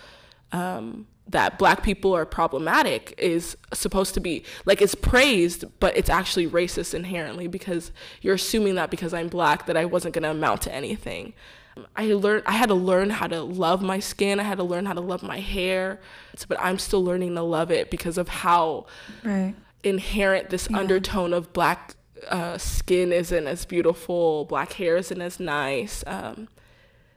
um, 0.51 1.07
that 1.27 1.57
black 1.57 1.81
people 1.81 2.15
are 2.15 2.25
problematic 2.25 3.15
is 3.17 3.57
supposed 3.73 4.13
to 4.13 4.19
be 4.19 4.43
like 4.65 4.81
it's 4.81 4.95
praised, 4.95 5.65
but 5.79 5.95
it's 5.97 6.09
actually 6.09 6.47
racist 6.47 6.93
inherently 6.93 7.47
because 7.47 7.91
you're 8.21 8.35
assuming 8.35 8.75
that 8.75 8.91
because 8.91 9.13
I'm 9.13 9.27
black 9.27 9.65
that 9.65 9.77
I 9.77 9.85
wasn't 9.85 10.13
going 10.13 10.23
to 10.23 10.31
amount 10.31 10.61
to 10.63 10.73
anything. 10.73 11.33
I 11.95 12.07
learned 12.13 12.43
I 12.45 12.53
had 12.53 12.69
to 12.69 12.75
learn 12.75 13.09
how 13.09 13.27
to 13.27 13.41
love 13.41 13.81
my 13.81 13.99
skin. 13.99 14.39
I 14.39 14.43
had 14.43 14.57
to 14.57 14.63
learn 14.63 14.85
how 14.85 14.93
to 14.93 15.01
love 15.01 15.23
my 15.23 15.39
hair. 15.39 15.99
But 16.47 16.59
I'm 16.59 16.77
still 16.77 17.03
learning 17.03 17.35
to 17.35 17.41
love 17.41 17.71
it 17.71 17.89
because 17.89 18.17
of 18.17 18.27
how 18.27 18.85
right. 19.23 19.55
inherent 19.83 20.49
this 20.49 20.67
yeah. 20.69 20.77
undertone 20.77 21.33
of 21.33 21.53
black 21.53 21.95
uh, 22.29 22.57
skin 22.57 23.11
isn't 23.11 23.47
as 23.47 23.65
beautiful, 23.65 24.45
black 24.45 24.73
hair 24.73 24.97
isn't 24.97 25.21
as 25.21 25.39
nice. 25.39 26.03
Um, 26.05 26.47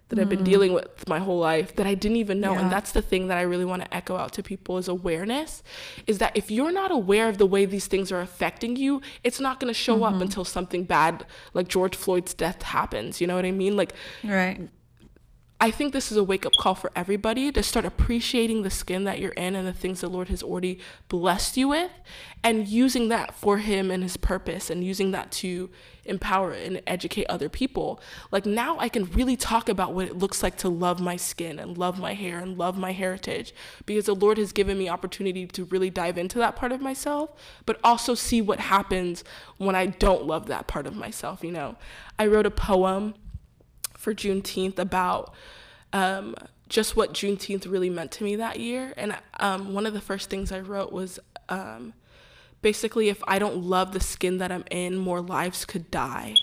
that 0.08 0.18
I've 0.18 0.28
been 0.28 0.40
mm. 0.40 0.44
dealing 0.44 0.72
with 0.72 1.08
my 1.08 1.18
whole 1.18 1.38
life 1.38 1.76
that 1.76 1.86
I 1.86 1.94
didn't 1.94 2.18
even 2.18 2.40
know. 2.40 2.52
Yeah. 2.52 2.60
And 2.60 2.72
that's 2.72 2.92
the 2.92 3.02
thing 3.02 3.28
that 3.28 3.38
I 3.38 3.42
really 3.42 3.64
want 3.64 3.82
to 3.82 3.94
echo 3.94 4.16
out 4.16 4.32
to 4.34 4.42
people 4.42 4.78
is 4.78 4.88
awareness. 4.88 5.62
Is 6.06 6.18
that 6.18 6.36
if 6.36 6.50
you're 6.50 6.72
not 6.72 6.90
aware 6.90 7.28
of 7.28 7.38
the 7.38 7.46
way 7.46 7.64
these 7.64 7.86
things 7.86 8.12
are 8.12 8.20
affecting 8.20 8.76
you, 8.76 9.00
it's 9.22 9.40
not 9.40 9.60
going 9.60 9.72
to 9.72 9.78
show 9.78 9.94
mm-hmm. 9.94 10.14
up 10.14 10.20
until 10.20 10.44
something 10.44 10.84
bad 10.84 11.26
like 11.54 11.68
George 11.68 11.96
Floyd's 11.96 12.34
death 12.34 12.62
happens. 12.62 13.20
You 13.20 13.26
know 13.26 13.34
what 13.34 13.44
I 13.44 13.50
mean? 13.50 13.76
Like, 13.76 13.94
right. 14.22 14.68
I 15.64 15.70
think 15.70 15.94
this 15.94 16.12
is 16.12 16.18
a 16.18 16.22
wake 16.22 16.44
up 16.44 16.52
call 16.58 16.74
for 16.74 16.92
everybody 16.94 17.50
to 17.50 17.62
start 17.62 17.86
appreciating 17.86 18.64
the 18.64 18.70
skin 18.70 19.04
that 19.04 19.18
you're 19.18 19.32
in 19.32 19.56
and 19.56 19.66
the 19.66 19.72
things 19.72 20.02
the 20.02 20.10
Lord 20.10 20.28
has 20.28 20.42
already 20.42 20.78
blessed 21.08 21.56
you 21.56 21.68
with 21.68 21.90
and 22.42 22.68
using 22.68 23.08
that 23.08 23.34
for 23.34 23.56
Him 23.56 23.90
and 23.90 24.02
His 24.02 24.18
purpose 24.18 24.68
and 24.68 24.84
using 24.84 25.12
that 25.12 25.32
to 25.32 25.70
empower 26.04 26.52
and 26.52 26.82
educate 26.86 27.24
other 27.30 27.48
people. 27.48 27.98
Like 28.30 28.44
now 28.44 28.78
I 28.78 28.90
can 28.90 29.06
really 29.06 29.36
talk 29.36 29.70
about 29.70 29.94
what 29.94 30.06
it 30.06 30.18
looks 30.18 30.42
like 30.42 30.58
to 30.58 30.68
love 30.68 31.00
my 31.00 31.16
skin 31.16 31.58
and 31.58 31.78
love 31.78 31.98
my 31.98 32.12
hair 32.12 32.40
and 32.40 32.58
love 32.58 32.76
my 32.76 32.92
heritage 32.92 33.54
because 33.86 34.04
the 34.04 34.14
Lord 34.14 34.36
has 34.36 34.52
given 34.52 34.76
me 34.76 34.90
opportunity 34.90 35.46
to 35.46 35.64
really 35.64 35.88
dive 35.88 36.18
into 36.18 36.38
that 36.40 36.56
part 36.56 36.72
of 36.72 36.82
myself, 36.82 37.30
but 37.64 37.80
also 37.82 38.14
see 38.14 38.42
what 38.42 38.60
happens 38.60 39.24
when 39.56 39.74
I 39.74 39.86
don't 39.86 40.26
love 40.26 40.44
that 40.48 40.66
part 40.66 40.86
of 40.86 40.94
myself, 40.94 41.42
you 41.42 41.52
know. 41.52 41.76
I 42.18 42.26
wrote 42.26 42.44
a 42.44 42.50
poem 42.50 43.14
for 44.04 44.14
Juneteenth 44.14 44.78
about 44.78 45.34
um, 45.94 46.36
just 46.68 46.94
what 46.94 47.14
Juneteenth 47.14 47.70
really 47.70 47.90
meant 47.90 48.12
to 48.12 48.24
me 48.24 48.36
that 48.36 48.60
year. 48.60 48.92
And 48.96 49.16
um, 49.40 49.72
one 49.72 49.86
of 49.86 49.94
the 49.94 50.00
first 50.00 50.28
things 50.28 50.52
I 50.52 50.60
wrote 50.60 50.92
was 50.92 51.18
um, 51.48 51.94
basically, 52.60 53.08
if 53.08 53.22
I 53.26 53.38
don't 53.38 53.56
love 53.56 53.92
the 53.92 54.00
skin 54.00 54.38
that 54.38 54.52
I'm 54.52 54.64
in, 54.70 54.96
more 54.98 55.22
lives 55.22 55.64
could 55.64 55.90
die. 55.90 56.34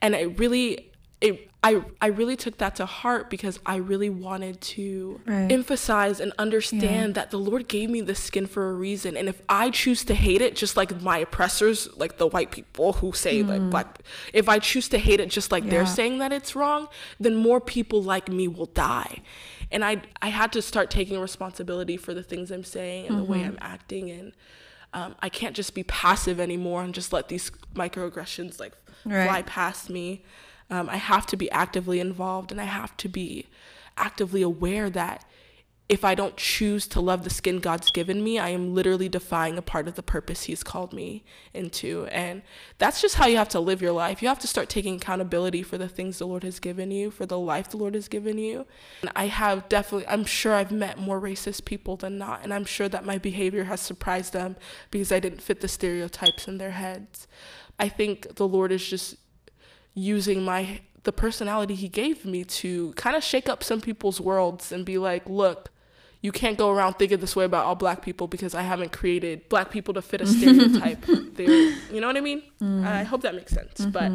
And 0.00 0.14
it 0.14 0.38
really, 0.38 0.92
it, 1.24 1.50
I, 1.62 1.82
I 1.98 2.08
really 2.08 2.36
took 2.36 2.58
that 2.58 2.76
to 2.76 2.84
heart 2.84 3.30
because 3.30 3.58
I 3.64 3.76
really 3.76 4.10
wanted 4.10 4.60
to 4.60 5.22
right. 5.24 5.50
emphasize 5.50 6.20
and 6.20 6.34
understand 6.38 7.08
yeah. 7.08 7.22
that 7.22 7.30
the 7.30 7.38
Lord 7.38 7.66
gave 7.66 7.88
me 7.88 8.02
the 8.02 8.14
skin 8.14 8.46
for 8.46 8.68
a 8.68 8.74
reason. 8.74 9.16
And 9.16 9.26
if 9.26 9.40
I 9.48 9.70
choose 9.70 10.04
to 10.04 10.14
hate 10.14 10.42
it, 10.42 10.54
just 10.54 10.76
like 10.76 11.00
my 11.00 11.16
oppressors, 11.16 11.88
like 11.96 12.18
the 12.18 12.26
white 12.26 12.50
people 12.50 12.92
who 12.92 13.14
say 13.14 13.42
mm. 13.42 13.48
like 13.48 13.70
black, 13.70 14.00
if 14.34 14.50
I 14.50 14.58
choose 14.58 14.90
to 14.90 14.98
hate 14.98 15.20
it 15.20 15.30
just 15.30 15.50
like 15.50 15.64
yeah. 15.64 15.70
they're 15.70 15.86
saying 15.86 16.18
that 16.18 16.34
it's 16.34 16.54
wrong, 16.54 16.88
then 17.18 17.34
more 17.34 17.62
people 17.62 18.02
like 18.02 18.28
me 18.28 18.46
will 18.46 18.66
die. 18.66 19.22
And 19.72 19.82
I, 19.82 20.02
I 20.20 20.28
had 20.28 20.52
to 20.52 20.60
start 20.60 20.90
taking 20.90 21.18
responsibility 21.18 21.96
for 21.96 22.12
the 22.12 22.22
things 22.22 22.50
I'm 22.50 22.64
saying 22.64 23.06
and 23.06 23.16
mm-hmm. 23.16 23.24
the 23.24 23.32
way 23.32 23.38
mm-hmm. 23.38 23.52
I'm 23.52 23.58
acting. 23.62 24.10
And 24.10 24.32
um, 24.92 25.14
I 25.20 25.30
can't 25.30 25.56
just 25.56 25.74
be 25.74 25.84
passive 25.84 26.38
anymore 26.38 26.82
and 26.82 26.92
just 26.92 27.10
let 27.10 27.28
these 27.28 27.50
microaggressions 27.74 28.60
like 28.60 28.74
right. 29.06 29.26
fly 29.26 29.42
past 29.42 29.88
me. 29.88 30.22
Um, 30.70 30.88
I 30.88 30.96
have 30.96 31.26
to 31.26 31.36
be 31.36 31.50
actively 31.50 32.00
involved 32.00 32.50
and 32.50 32.60
I 32.60 32.64
have 32.64 32.96
to 32.98 33.08
be 33.08 33.46
actively 33.96 34.42
aware 34.42 34.90
that 34.90 35.24
if 35.86 36.02
I 36.02 36.14
don't 36.14 36.36
choose 36.38 36.86
to 36.88 37.00
love 37.00 37.24
the 37.24 37.30
skin 37.30 37.58
God's 37.58 37.90
given 37.90 38.24
me, 38.24 38.38
I 38.38 38.48
am 38.48 38.74
literally 38.74 39.08
defying 39.08 39.58
a 39.58 39.62
part 39.62 39.86
of 39.86 39.96
the 39.96 40.02
purpose 40.02 40.44
He's 40.44 40.62
called 40.62 40.94
me 40.94 41.24
into. 41.52 42.06
And 42.06 42.40
that's 42.78 43.02
just 43.02 43.16
how 43.16 43.26
you 43.26 43.36
have 43.36 43.50
to 43.50 43.60
live 43.60 43.82
your 43.82 43.92
life. 43.92 44.22
You 44.22 44.28
have 44.28 44.38
to 44.38 44.46
start 44.46 44.70
taking 44.70 44.96
accountability 44.96 45.62
for 45.62 45.76
the 45.76 45.88
things 45.88 46.18
the 46.18 46.26
Lord 46.26 46.42
has 46.42 46.58
given 46.58 46.90
you, 46.90 47.10
for 47.10 47.26
the 47.26 47.38
life 47.38 47.68
the 47.68 47.76
Lord 47.76 47.94
has 47.94 48.08
given 48.08 48.38
you. 48.38 48.64
And 49.02 49.10
I 49.14 49.26
have 49.26 49.68
definitely, 49.68 50.08
I'm 50.08 50.24
sure 50.24 50.54
I've 50.54 50.72
met 50.72 50.98
more 50.98 51.20
racist 51.20 51.66
people 51.66 51.96
than 51.96 52.16
not. 52.16 52.40
And 52.42 52.54
I'm 52.54 52.64
sure 52.64 52.88
that 52.88 53.04
my 53.04 53.18
behavior 53.18 53.64
has 53.64 53.80
surprised 53.80 54.32
them 54.32 54.56
because 54.90 55.12
I 55.12 55.20
didn't 55.20 55.42
fit 55.42 55.60
the 55.60 55.68
stereotypes 55.68 56.48
in 56.48 56.56
their 56.56 56.70
heads. 56.70 57.26
I 57.78 57.90
think 57.90 58.36
the 58.36 58.48
Lord 58.48 58.72
is 58.72 58.86
just 58.88 59.16
using 59.94 60.42
my 60.42 60.80
the 61.04 61.12
personality 61.12 61.74
he 61.74 61.88
gave 61.88 62.24
me 62.24 62.44
to 62.44 62.92
kind 62.94 63.14
of 63.14 63.22
shake 63.22 63.48
up 63.48 63.62
some 63.62 63.80
people's 63.80 64.20
worlds 64.20 64.72
and 64.72 64.84
be 64.86 64.96
like, 64.98 65.28
look, 65.28 65.70
you 66.22 66.32
can't 66.32 66.56
go 66.56 66.70
around 66.70 66.94
thinking 66.94 67.20
this 67.20 67.36
way 67.36 67.44
about 67.44 67.66
all 67.66 67.74
black 67.74 68.00
people 68.00 68.26
because 68.26 68.54
I 68.54 68.62
haven't 68.62 68.92
created 68.92 69.48
black 69.50 69.70
people 69.70 69.92
to 69.94 70.02
fit 70.02 70.22
a 70.22 70.26
stereotype. 70.26 71.04
You 71.36 72.00
know 72.00 72.06
what 72.06 72.16
I 72.16 72.20
mean? 72.20 72.42
Mm. 72.60 72.86
I 72.86 73.02
hope 73.02 73.20
that 73.22 73.34
makes 73.34 73.52
sense. 73.52 73.80
Mm-hmm. 73.80 73.90
But 73.90 74.12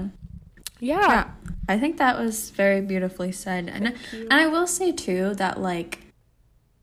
yeah. 0.80 1.08
yeah. 1.08 1.32
I 1.68 1.78
think 1.78 1.98
that 1.98 2.18
was 2.18 2.50
very 2.50 2.82
beautifully 2.82 3.32
said. 3.32 3.70
And 3.70 3.94
and 4.12 4.34
I 4.34 4.48
will 4.48 4.66
say 4.66 4.92
too 4.92 5.36
that 5.36 5.62
like 5.62 6.00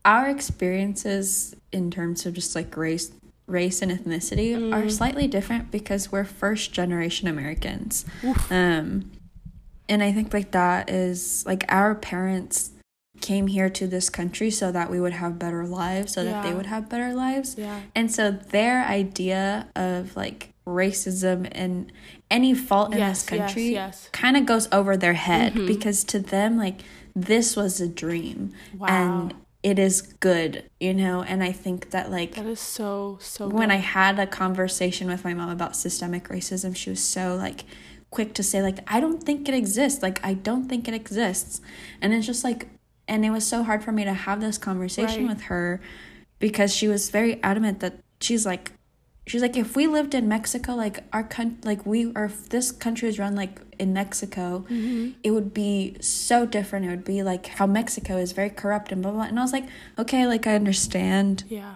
our 0.05 0.29
experiences 0.29 1.55
in 1.73 1.91
terms 1.91 2.25
of 2.25 2.33
just 2.33 2.55
like 2.55 2.75
race 2.77 3.11
race 3.47 3.81
and 3.81 3.91
ethnicity 3.91 4.55
mm. 4.55 4.73
are 4.73 4.89
slightly 4.89 5.27
different 5.27 5.71
because 5.71 6.11
we're 6.11 6.25
first 6.25 6.73
generation 6.73 7.27
Americans. 7.27 8.05
Oof. 8.23 8.51
Um 8.51 9.11
and 9.89 10.03
I 10.03 10.11
think 10.11 10.33
like 10.33 10.51
that 10.51 10.89
is 10.89 11.45
like 11.45 11.63
our 11.69 11.95
parents 11.95 12.71
came 13.21 13.47
here 13.47 13.69
to 13.69 13.87
this 13.87 14.09
country 14.09 14.51
so 14.51 14.71
that 14.71 14.91
we 14.91 14.99
would 14.99 15.13
have 15.13 15.39
better 15.39 15.65
lives 15.65 16.13
so 16.13 16.21
yeah. 16.21 16.31
that 16.31 16.43
they 16.43 16.53
would 16.53 16.67
have 16.67 16.87
better 16.87 17.13
lives 17.13 17.55
yeah. 17.57 17.81
and 17.95 18.11
so 18.11 18.29
their 18.29 18.85
idea 18.85 19.67
of 19.75 20.15
like 20.15 20.53
racism 20.67 21.47
and 21.53 21.91
any 22.29 22.53
fault 22.53 22.91
in 22.91 22.99
yes, 22.99 23.23
this 23.23 23.29
country 23.29 23.69
yes, 23.69 24.01
yes. 24.03 24.09
kind 24.11 24.37
of 24.37 24.45
goes 24.45 24.67
over 24.71 24.95
their 24.95 25.13
head 25.13 25.53
mm-hmm. 25.53 25.65
because 25.65 26.03
to 26.03 26.19
them 26.19 26.57
like 26.57 26.81
this 27.15 27.55
was 27.55 27.81
a 27.81 27.87
dream 27.87 28.53
wow. 28.77 28.87
and 28.87 29.33
it 29.69 29.77
is 29.87 29.95
good 30.29 30.51
you 30.79 30.93
know 30.93 31.17
and 31.31 31.39
i 31.49 31.51
think 31.51 31.89
that 31.93 32.05
like 32.17 32.31
that 32.35 32.45
is 32.45 32.59
so 32.77 33.17
so 33.19 33.47
when 33.47 33.67
good. 33.69 33.75
i 33.75 33.81
had 33.97 34.15
a 34.25 34.27
conversation 34.27 35.05
with 35.07 35.21
my 35.27 35.33
mom 35.33 35.49
about 35.49 35.75
systemic 35.75 36.23
racism 36.29 36.75
she 36.81 36.89
was 36.89 37.03
so 37.03 37.35
like 37.35 37.59
quick 38.09 38.33
to 38.33 38.43
say 38.43 38.61
like 38.61 38.79
I 38.87 38.99
don't 38.99 39.21
think 39.21 39.49
it 39.49 39.53
exists. 39.53 40.01
Like 40.01 40.19
I 40.23 40.33
don't 40.33 40.69
think 40.69 40.87
it 40.87 40.93
exists. 40.93 41.59
And 42.01 42.13
it's 42.13 42.25
just 42.25 42.43
like 42.43 42.67
and 43.07 43.25
it 43.25 43.31
was 43.31 43.45
so 43.45 43.63
hard 43.63 43.83
for 43.83 43.91
me 43.91 44.03
to 44.05 44.13
have 44.13 44.39
this 44.41 44.57
conversation 44.57 45.23
Right. 45.27 45.35
with 45.35 45.41
her 45.51 45.81
because 46.39 46.73
she 46.73 46.87
was 46.87 47.09
very 47.09 47.41
adamant 47.43 47.79
that 47.81 47.95
she's 48.21 48.45
like 48.45 48.71
she's 49.27 49.41
like 49.41 49.57
if 49.57 49.75
we 49.75 49.85
lived 49.87 50.15
in 50.15 50.27
Mexico 50.27 50.73
like 50.73 51.03
our 51.13 51.23
country 51.23 51.57
like 51.63 51.85
we 51.85 52.11
or 52.15 52.25
if 52.25 52.49
this 52.49 52.71
country 52.71 53.09
is 53.09 53.19
run 53.19 53.35
like 53.35 53.59
in 53.77 53.93
Mexico 53.93 54.65
mm-hmm. 54.69 55.11
it 55.23 55.31
would 55.31 55.53
be 55.53 55.95
so 55.99 56.45
different 56.45 56.85
it 56.85 56.89
would 56.89 57.03
be 57.03 57.21
like 57.21 57.45
how 57.47 57.67
Mexico 57.67 58.17
is 58.17 58.31
very 58.31 58.49
corrupt 58.49 58.91
and 58.91 59.01
blah 59.01 59.11
blah, 59.11 59.21
blah. 59.21 59.29
and 59.29 59.39
I 59.39 59.43
was 59.43 59.53
like 59.53 59.65
okay 59.99 60.25
like 60.25 60.47
I 60.47 60.55
understand 60.55 61.43
Yeah. 61.49 61.75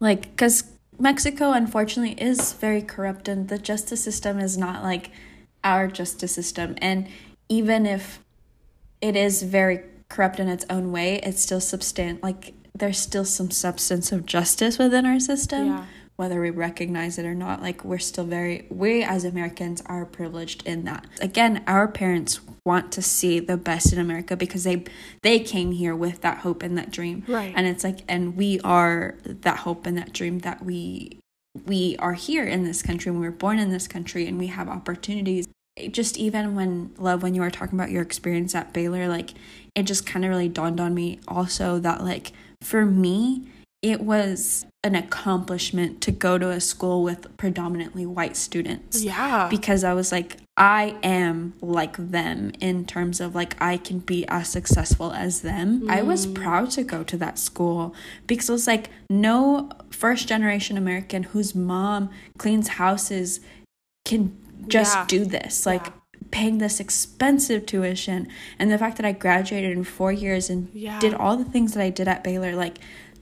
like 0.00 0.22
because 0.30 0.64
mexico 1.00 1.52
unfortunately 1.52 2.20
is 2.20 2.54
very 2.54 2.82
corrupt 2.82 3.28
and 3.28 3.46
the 3.48 3.56
justice 3.56 4.02
system 4.02 4.40
is 4.40 4.58
not 4.58 4.82
like 4.82 5.10
our 5.62 5.86
justice 5.86 6.34
system 6.34 6.74
and 6.78 7.06
even 7.48 7.86
if 7.86 8.18
it 9.00 9.14
is 9.14 9.44
very 9.44 9.80
corrupt 10.08 10.40
in 10.40 10.48
its 10.48 10.64
own 10.68 10.90
way 10.90 11.20
it's 11.22 11.40
still 11.40 11.60
substan 11.60 12.20
like 12.20 12.52
there's 12.74 12.98
still 12.98 13.24
some 13.24 13.48
substance 13.50 14.10
of 14.10 14.26
justice 14.26 14.76
within 14.76 15.06
our 15.06 15.20
system 15.20 15.66
Yeah. 15.68 15.84
Whether 16.18 16.40
we 16.40 16.50
recognize 16.50 17.16
it 17.16 17.24
or 17.24 17.34
not 17.34 17.62
like 17.62 17.84
we're 17.84 17.96
still 17.96 18.24
very 18.24 18.66
we 18.70 19.04
as 19.04 19.24
americans 19.24 19.80
are 19.86 20.04
privileged 20.04 20.66
in 20.66 20.84
that. 20.84 21.06
Again 21.20 21.62
our 21.66 21.86
parents 21.86 22.40
want 22.64 22.90
to 22.92 23.02
see 23.02 23.38
the 23.38 23.56
best 23.56 23.92
in 23.92 24.00
america 24.00 24.36
because 24.36 24.64
they 24.64 24.84
they 25.22 25.38
came 25.38 25.70
here 25.70 25.94
with 25.94 26.20
that 26.22 26.38
hope 26.38 26.64
and 26.64 26.76
that 26.76 26.90
dream. 26.90 27.24
Right. 27.28 27.54
and 27.56 27.68
it's 27.68 27.84
like 27.84 28.00
and 28.08 28.36
we 28.36 28.58
are 28.60 29.16
that 29.24 29.60
hope 29.60 29.86
and 29.86 29.96
that 29.96 30.12
dream 30.12 30.40
that 30.40 30.64
we 30.64 31.20
we 31.66 31.96
are 31.98 32.12
here 32.12 32.44
in 32.44 32.62
this 32.62 32.82
country. 32.82 33.10
And 33.10 33.20
we 33.20 33.26
were 33.26 33.32
born 33.32 33.58
in 33.58 33.70
this 33.70 33.88
country 33.88 34.26
and 34.26 34.38
we 34.38 34.48
have 34.48 34.68
opportunities 34.68 35.46
just 35.92 36.18
even 36.18 36.56
when 36.56 36.92
love 36.98 37.22
when 37.22 37.36
you 37.36 37.40
were 37.40 37.50
talking 37.50 37.78
about 37.78 37.92
your 37.92 38.02
experience 38.02 38.52
at 38.56 38.72
baylor 38.72 39.06
like 39.06 39.34
it 39.76 39.84
just 39.84 40.04
kind 40.04 40.24
of 40.24 40.28
really 40.28 40.48
dawned 40.48 40.80
on 40.80 40.92
me 40.92 41.20
also 41.28 41.78
that 41.78 42.02
like 42.02 42.32
for 42.60 42.84
me 42.84 43.46
it 43.82 44.00
was 44.00 44.66
an 44.82 44.94
accomplishment 44.94 46.00
to 46.00 46.10
go 46.10 46.36
to 46.38 46.50
a 46.50 46.60
school 46.60 47.02
with 47.02 47.36
predominantly 47.36 48.04
white 48.06 48.36
students 48.36 49.02
Yeah. 49.02 49.48
because 49.48 49.84
I 49.84 49.92
was 49.92 50.10
like, 50.10 50.36
I 50.56 50.96
am 51.02 51.54
like 51.60 51.96
them 51.96 52.52
in 52.60 52.84
terms 52.84 53.20
of 53.20 53.34
like 53.34 53.60
I 53.62 53.76
can 53.76 54.00
be 54.00 54.26
as 54.26 54.48
successful 54.48 55.12
as 55.12 55.42
them. 55.42 55.88
I 55.88 56.02
was 56.02 56.26
mm. 56.26 56.34
proud 56.34 56.70
to 56.72 56.82
go 56.82 57.04
to 57.04 57.16
that 57.18 57.38
school 57.38 57.94
because 58.26 58.48
it 58.48 58.52
was 58.52 58.66
like 58.66 58.90
no 59.08 59.70
first 59.90 60.26
generation 60.26 60.76
American 60.76 61.22
whose 61.24 61.54
mom 61.54 62.10
cleans 62.38 62.68
houses 62.68 63.40
can 64.04 64.36
just 64.66 64.96
Yeah. 64.96 65.04
do 65.06 65.24
this. 65.24 65.66
Like 65.66 65.86
Yeah. 65.86 65.92
paying 66.32 66.58
this 66.58 66.80
expensive 66.80 67.64
tuition 67.66 68.26
and 68.58 68.70
the 68.70 68.78
fact 68.78 68.96
that 68.96 69.06
I 69.06 69.12
graduated 69.12 69.72
in 69.76 69.84
4 69.84 70.12
years 70.12 70.50
and 70.50 70.68
Yeah. 70.72 70.98
did 70.98 71.14
all 71.14 71.36
the 71.36 71.44
things 71.44 71.74
that 71.74 71.82
I 71.82 71.90
did 71.90 72.08
at 72.08 72.24
Baylor 72.24 72.54
like 72.56 72.78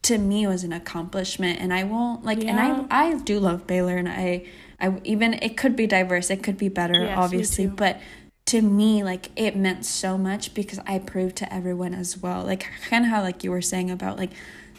to 0.08 0.18
me 0.18 0.46
was 0.46 0.62
an 0.64 0.72
accomplishment 0.72 1.60
and 1.60 1.72
I 1.72 1.82
won't 1.84 2.24
like 2.24 2.44
and 2.44 2.58
I 2.60 2.70
I 2.90 3.18
do 3.18 3.40
love 3.40 3.66
Baylor 3.66 3.96
and 3.96 4.08
I 4.08 4.46
I 4.80 5.00
even 5.04 5.34
it 5.34 5.56
could 5.56 5.74
be 5.76 5.86
diverse, 5.86 6.30
it 6.30 6.42
could 6.42 6.58
be 6.58 6.68
better 6.68 7.00
Yes, 7.04 7.18
obviously, 7.18 7.66
but 7.66 8.00
to 8.46 8.62
me 8.62 9.02
like 9.02 9.30
it 9.36 9.56
meant 9.56 9.84
so 9.84 10.16
much 10.16 10.54
because 10.54 10.78
I 10.86 10.98
proved 11.00 11.36
to 11.36 11.52
everyone 11.52 11.94
as 11.94 12.16
well. 12.18 12.44
Like 12.44 12.66
kind 12.88 13.04
of 13.04 13.10
how 13.10 13.22
like 13.22 13.42
you 13.44 13.50
were 13.50 13.62
saying 13.62 13.90
about 13.90 14.16
like 14.16 14.30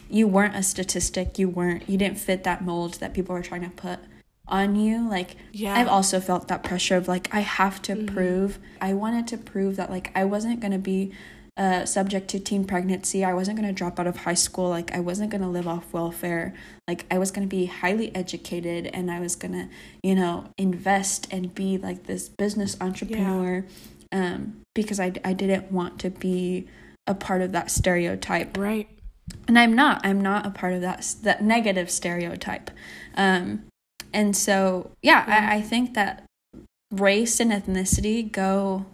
you 0.09 0.25
weren't 0.27 0.55
a 0.55 0.63
statistic, 0.63 1.37
you 1.37 1.49
weren't 1.49 1.83
you 1.89 1.97
didn't 1.97 2.19
fit 2.19 2.43
that 2.45 2.63
mold 2.63 2.93
that 2.95 3.13
people 3.13 3.33
were 3.35 3.43
trying 3.43 3.63
to 3.63 3.69
put 3.71 3.99
on 4.47 4.77
you 4.77 5.09
like 5.09 5.35
Yeah. 5.51 5.75
I've 5.77 5.89
also 5.89 6.21
felt 6.21 6.47
that 6.47 6.63
pressure 6.63 6.95
of 6.95 7.09
like 7.09 7.27
I 7.33 7.41
have 7.41 7.81
to 7.81 7.95
Mm-hmm. 7.95 8.15
prove 8.15 8.59
I 8.79 8.93
wanted 8.93 9.27
to 9.27 9.37
prove 9.37 9.75
that 9.75 9.89
like 9.89 10.09
I 10.15 10.23
wasn't 10.23 10.61
going 10.61 10.71
to 10.71 10.77
be 10.79 11.11
uh, 11.58 11.86
subject 11.86 12.28
to 12.30 12.39
teen 12.39 12.65
pregnancy. 12.65 13.26
I 13.26 13.34
wasn't 13.34 13.58
going 13.58 13.67
to 13.67 13.74
drop 13.74 14.00
out 14.00 14.08
of 14.08 14.17
high 14.17 14.36
school. 14.36 14.70
Like, 14.70 14.93
I 14.93 15.00
wasn't 15.00 15.32
going 15.32 15.41
to 15.41 15.48
live 15.48 15.67
off 15.67 15.91
welfare. 15.91 16.54
Like, 16.88 17.06
I 17.10 17.17
was 17.17 17.32
going 17.32 17.48
to 17.48 17.54
be 17.54 17.65
highly 17.65 18.15
educated 18.15 18.88
and 18.93 19.10
I 19.10 19.20
was 19.20 19.36
going 19.36 19.54
to, 19.54 19.67
you 20.04 20.15
know, 20.15 20.50
invest 20.58 21.28
and 21.32 21.54
be 21.54 21.78
like 21.78 22.06
this 22.06 22.30
business 22.30 22.78
entrepreneur 22.80 23.65
um, 24.12 24.62
because 24.76 25.00
I, 25.00 25.13
I 25.26 25.34
didn't 25.34 25.72
want 25.72 26.00
to 26.02 26.10
be 26.10 26.67
a 27.08 27.15
part 27.15 27.41
of 27.41 27.54
that 27.54 27.72
stereotype 27.72 28.58
right. 28.58 28.88
and 29.48 29.58
I'm 29.58 29.74
not. 29.74 30.06
I'm 30.06 30.22
not 30.22 30.46
a 30.46 30.50
part 30.50 30.74
of 30.74 30.82
that 30.82 31.15
that 31.24 31.41
negative 31.41 31.89
stereotype. 31.89 32.70
Um, 33.15 33.63
and 34.13 34.36
so, 34.36 34.91
yeah, 35.02 35.24
I, 35.28 35.58
I 35.58 35.62
think 35.62 35.93
that 35.93 36.24
race 36.91 37.39
and 37.39 37.52
ethnicity 37.52 38.32
go 38.32 38.86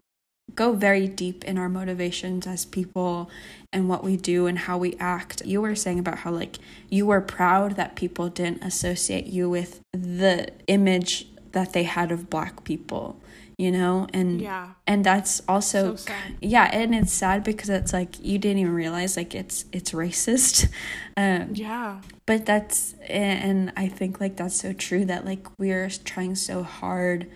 go 0.55 0.73
very 0.73 1.07
deep 1.07 1.43
in 1.45 1.57
our 1.57 1.69
motivations 1.69 2.45
as 2.45 2.65
people 2.65 3.29
and 3.71 3.89
what 3.89 4.03
we 4.03 4.15
do 4.17 4.45
and 4.45 4.59
how 4.59 4.77
we 4.77 4.95
act. 4.99 5.41
You 5.45 5.61
were 5.61 5.75
saying 5.75 5.99
about 5.99 6.19
how 6.19 6.31
like 6.31 6.57
you 6.89 7.05
were 7.07 7.21
proud 7.21 7.75
that 7.75 7.95
people 7.95 8.29
didn't 8.29 8.63
associate 8.63 9.25
you 9.25 9.49
with 9.49 9.81
the 9.93 10.49
image 10.67 11.27
that 11.53 11.73
they 11.73 11.83
had 11.83 12.11
of 12.11 12.29
black 12.29 12.63
people, 12.63 13.19
you 13.57 13.71
know? 13.71 14.07
And 14.13 14.41
Yeah. 14.41 14.69
and 14.85 15.03
that's 15.03 15.41
also 15.47 15.95
So 15.95 16.13
yeah 16.41 16.69
and 16.71 16.93
it's 16.93 17.13
sad 17.13 17.43
because 17.43 17.69
it's 17.69 17.93
like 17.93 18.23
you 18.23 18.37
didn't 18.37 18.59
even 18.59 18.73
realize 18.73 19.17
like 19.17 19.33
it's 19.33 19.65
it's 19.71 19.91
racist 19.91 20.67
um 21.17 21.49
Yeah. 21.53 22.01
but 22.25 22.45
that's 22.45 22.93
and 23.07 23.71
i 23.77 23.87
think 23.87 24.19
like 24.19 24.35
that's 24.35 24.55
so 24.55 24.73
true 24.73 25.05
that 25.05 25.25
like 25.25 25.47
we're 25.57 25.89
trying 26.03 26.35
so 26.35 26.61
hard 26.63 27.27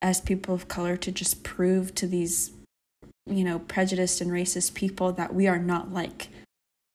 as 0.00 0.20
people 0.20 0.54
of 0.54 0.68
color 0.68 0.96
to 0.96 1.10
just 1.10 1.42
prove 1.42 1.94
to 1.94 2.06
these 2.06 2.52
you 3.26 3.44
know 3.44 3.58
prejudiced 3.58 4.20
and 4.20 4.30
racist 4.30 4.74
people 4.74 5.12
that 5.12 5.34
we 5.34 5.46
are 5.46 5.58
not 5.58 5.92
like 5.92 6.28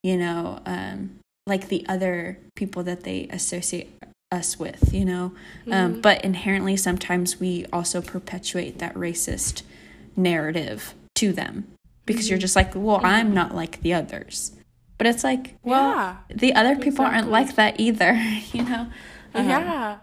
you 0.03 0.17
know 0.17 0.59
um 0.65 1.19
like 1.45 1.67
the 1.67 1.85
other 1.87 2.37
people 2.55 2.81
that 2.83 3.03
they 3.03 3.27
associate 3.29 3.89
us 4.31 4.57
with 4.57 4.93
you 4.93 5.05
know 5.05 5.33
um 5.71 5.95
Mhm. 5.95 6.01
but 6.01 6.23
inherently 6.23 6.75
sometimes 6.77 7.39
we 7.39 7.65
also 7.71 8.01
perpetuate 8.01 8.79
that 8.79 8.93
racist 8.95 9.61
narrative 10.15 10.93
to 11.15 11.33
them 11.33 11.67
because 12.05 12.29
you're 12.29 12.37
Mhm. 12.39 12.41
just 12.41 12.55
like 12.55 12.71
well 12.75 12.99
i'm 13.03 13.33
not 13.33 13.53
like 13.53 13.81
the 13.81 13.93
others 13.93 14.53
but 14.97 15.05
it's 15.07 15.23
like 15.23 15.55
well 15.63 15.89
yeah. 15.91 16.15
the 16.33 16.53
other 16.55 16.75
people 16.77 17.05
aren't 17.05 17.29
like 17.29 17.55
that 17.55 17.79
either 17.79 18.13
you 18.53 18.63
know 18.63 18.87
Um, 19.35 19.49
yeah. 19.49 19.97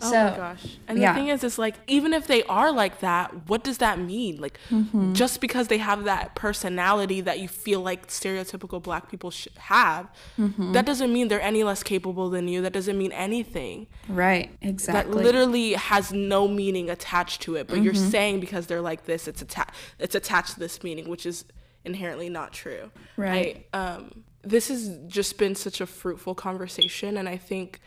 Oh 0.00 0.10
so- 0.10 0.30
my 0.30 0.36
gosh. 0.36 0.76
And 0.86 0.98
yeah. 0.98 1.12
the 1.12 1.18
thing 1.18 1.28
is, 1.28 1.42
is 1.44 1.58
like, 1.58 1.74
even 1.86 2.12
if 2.12 2.26
they 2.26 2.42
are 2.44 2.70
like 2.72 3.00
that, 3.00 3.48
what 3.48 3.64
does 3.64 3.78
that 3.78 3.98
mean? 3.98 4.40
Like, 4.40 4.58
Mm-hmm. 4.70 5.12
just 5.14 5.40
because 5.40 5.68
they 5.68 5.78
have 5.78 6.04
that 6.04 6.34
personality 6.34 7.20
that 7.22 7.40
you 7.40 7.48
feel 7.48 7.80
like 7.80 8.08
stereotypical 8.08 8.82
black 8.82 9.10
people 9.10 9.30
should 9.30 9.56
have, 9.58 10.08
Mm-hmm. 10.38 10.72
that 10.72 10.86
doesn't 10.86 11.12
mean 11.12 11.28
they're 11.28 11.40
any 11.40 11.64
less 11.64 11.82
capable 11.82 12.30
than 12.30 12.48
you. 12.48 12.62
That 12.62 12.72
doesn't 12.72 12.96
mean 12.98 13.12
anything. 13.12 13.86
right 14.08 14.50
exactly. 14.62 15.14
That 15.14 15.22
literally 15.24 15.72
has 15.74 16.12
no 16.12 16.46
meaning 16.48 16.90
attached 16.90 17.42
to 17.42 17.56
it. 17.56 17.66
But 17.68 17.82
you're 17.82 17.92
Mm-hmm. 17.94 18.10
saying 18.10 18.40
because 18.40 18.66
they're 18.66 18.80
like 18.82 19.04
this, 19.06 19.26
it's 19.28 19.42
attached. 19.42 19.74
It's 19.98 20.14
attached 20.14 20.54
to 20.54 20.60
this 20.60 20.82
meaning, 20.82 21.08
which 21.08 21.26
is 21.26 21.44
inherently 21.84 22.28
not 22.28 22.52
true. 22.52 22.90
Right. 23.16 23.66
I, 23.72 23.78
um, 23.78 24.24
this 24.42 24.68
has 24.68 24.98
just 25.08 25.36
been 25.38 25.54
such 25.54 25.80
a 25.80 25.86
fruitful 25.86 26.34
conversation, 26.34 27.16
and 27.16 27.28
I 27.28 27.36
think 27.36 27.80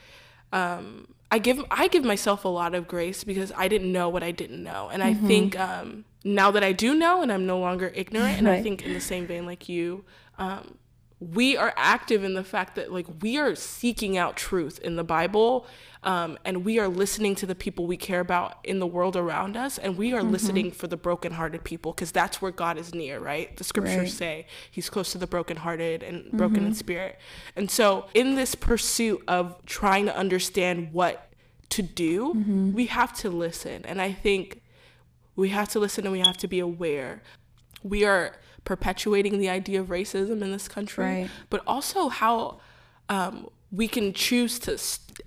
um, 0.54 1.08
I 1.31 1.39
give 1.39 1.63
I 1.71 1.87
give 1.87 2.03
myself 2.03 2.43
a 2.45 2.49
lot 2.49 2.75
of 2.75 2.87
grace 2.87 3.23
because 3.23 3.51
I 3.55 3.67
didn't 3.69 3.91
know 3.91 4.09
what 4.09 4.21
I 4.23 4.31
didn't 4.31 4.61
know, 4.63 4.89
and 4.91 5.01
Mm-hmm. 5.01 5.25
I 5.25 5.27
think 5.27 5.59
um, 5.59 6.05
now 6.23 6.51
that 6.51 6.63
I 6.63 6.73
do 6.73 6.93
know, 6.93 7.21
and 7.21 7.31
I'm 7.31 7.45
no 7.47 7.57
longer 7.59 7.91
ignorant, 7.95 8.37
and 8.37 8.47
I 8.49 8.61
think 8.61 8.83
in 8.83 8.93
the 8.93 8.99
same 9.01 9.25
vein 9.25 9.45
like 9.45 9.69
you. 9.69 10.03
Um, 10.37 10.77
we 11.21 11.55
are 11.55 11.73
active 11.77 12.23
in 12.23 12.34
the 12.34 12.43
fact 12.43 12.75
that 12.75 12.91
like 12.91 13.05
we 13.21 13.38
are 13.38 13.55
seeking 13.55 14.17
out 14.17 14.36
truth 14.36 14.79
in 14.79 14.95
the 14.97 15.03
bible 15.03 15.65
um, 16.03 16.39
and 16.45 16.65
we 16.65 16.79
are 16.79 16.88
listening 16.88 17.36
to 17.36 17.45
the 17.45 17.53
people 17.53 17.86
we 17.86 17.95
care 17.95 18.21
about 18.21 18.57
in 18.63 18.79
the 18.79 18.88
world 18.88 19.15
around 19.15 19.55
us 19.55 19.77
and 19.77 19.97
we 19.97 20.13
are 20.13 20.21
mm-hmm. 20.21 20.31
listening 20.31 20.71
for 20.71 20.88
the 20.88 20.97
brokenhearted 20.97 21.63
people 21.63 21.93
because 21.93 22.12
that's 22.12 22.41
where 22.41 22.51
god 22.51 22.77
is 22.77 22.95
near 22.95 23.19
right? 23.19 23.55
The 23.57 23.63
scriptures 23.63 23.97
Right. 23.97 24.10
say 24.10 24.47
he's 24.69 24.89
close 24.89 25.12
to 25.12 25.17
the 25.17 25.27
brokenhearted 25.27 26.03
and 26.03 26.25
mm-hmm. 26.25 26.38
broken 26.38 26.65
in 26.65 26.73
spirit. 26.73 27.19
And 27.55 27.69
so 27.69 28.07
in 28.13 28.36
this 28.36 28.55
pursuit 28.55 29.23
of 29.27 29.63
trying 29.65 30.05
to 30.05 30.15
understand 30.15 30.91
what 30.91 31.31
to 31.69 31.81
do 31.81 32.34
mm-hmm. 32.34 32.73
we 32.73 32.88
have 32.88 33.13
to 33.19 33.29
listen. 33.29 33.86
And 33.86 34.01
i 34.01 34.12
think 34.12 34.62
we 35.36 35.49
have 35.49 35.69
to 35.69 35.79
listen 35.79 36.05
and 36.05 36.12
we 36.12 36.19
have 36.19 36.38
to 36.38 36.47
be 36.47 36.60
aware. 36.60 37.21
We 37.84 38.05
are 38.05 38.36
perpetuating 38.65 39.39
the 39.39 39.50
idea 39.50 39.80
of 39.82 39.88
racism 39.88 40.41
in 40.41 40.52
this 40.52 40.67
country 40.67 41.06
Right. 41.06 41.30
but 41.50 41.62
also 41.65 42.10
how 42.10 42.60
um, 43.10 43.50
we 43.71 43.88
can 43.88 44.13
choose 44.13 44.60
to 44.60 44.78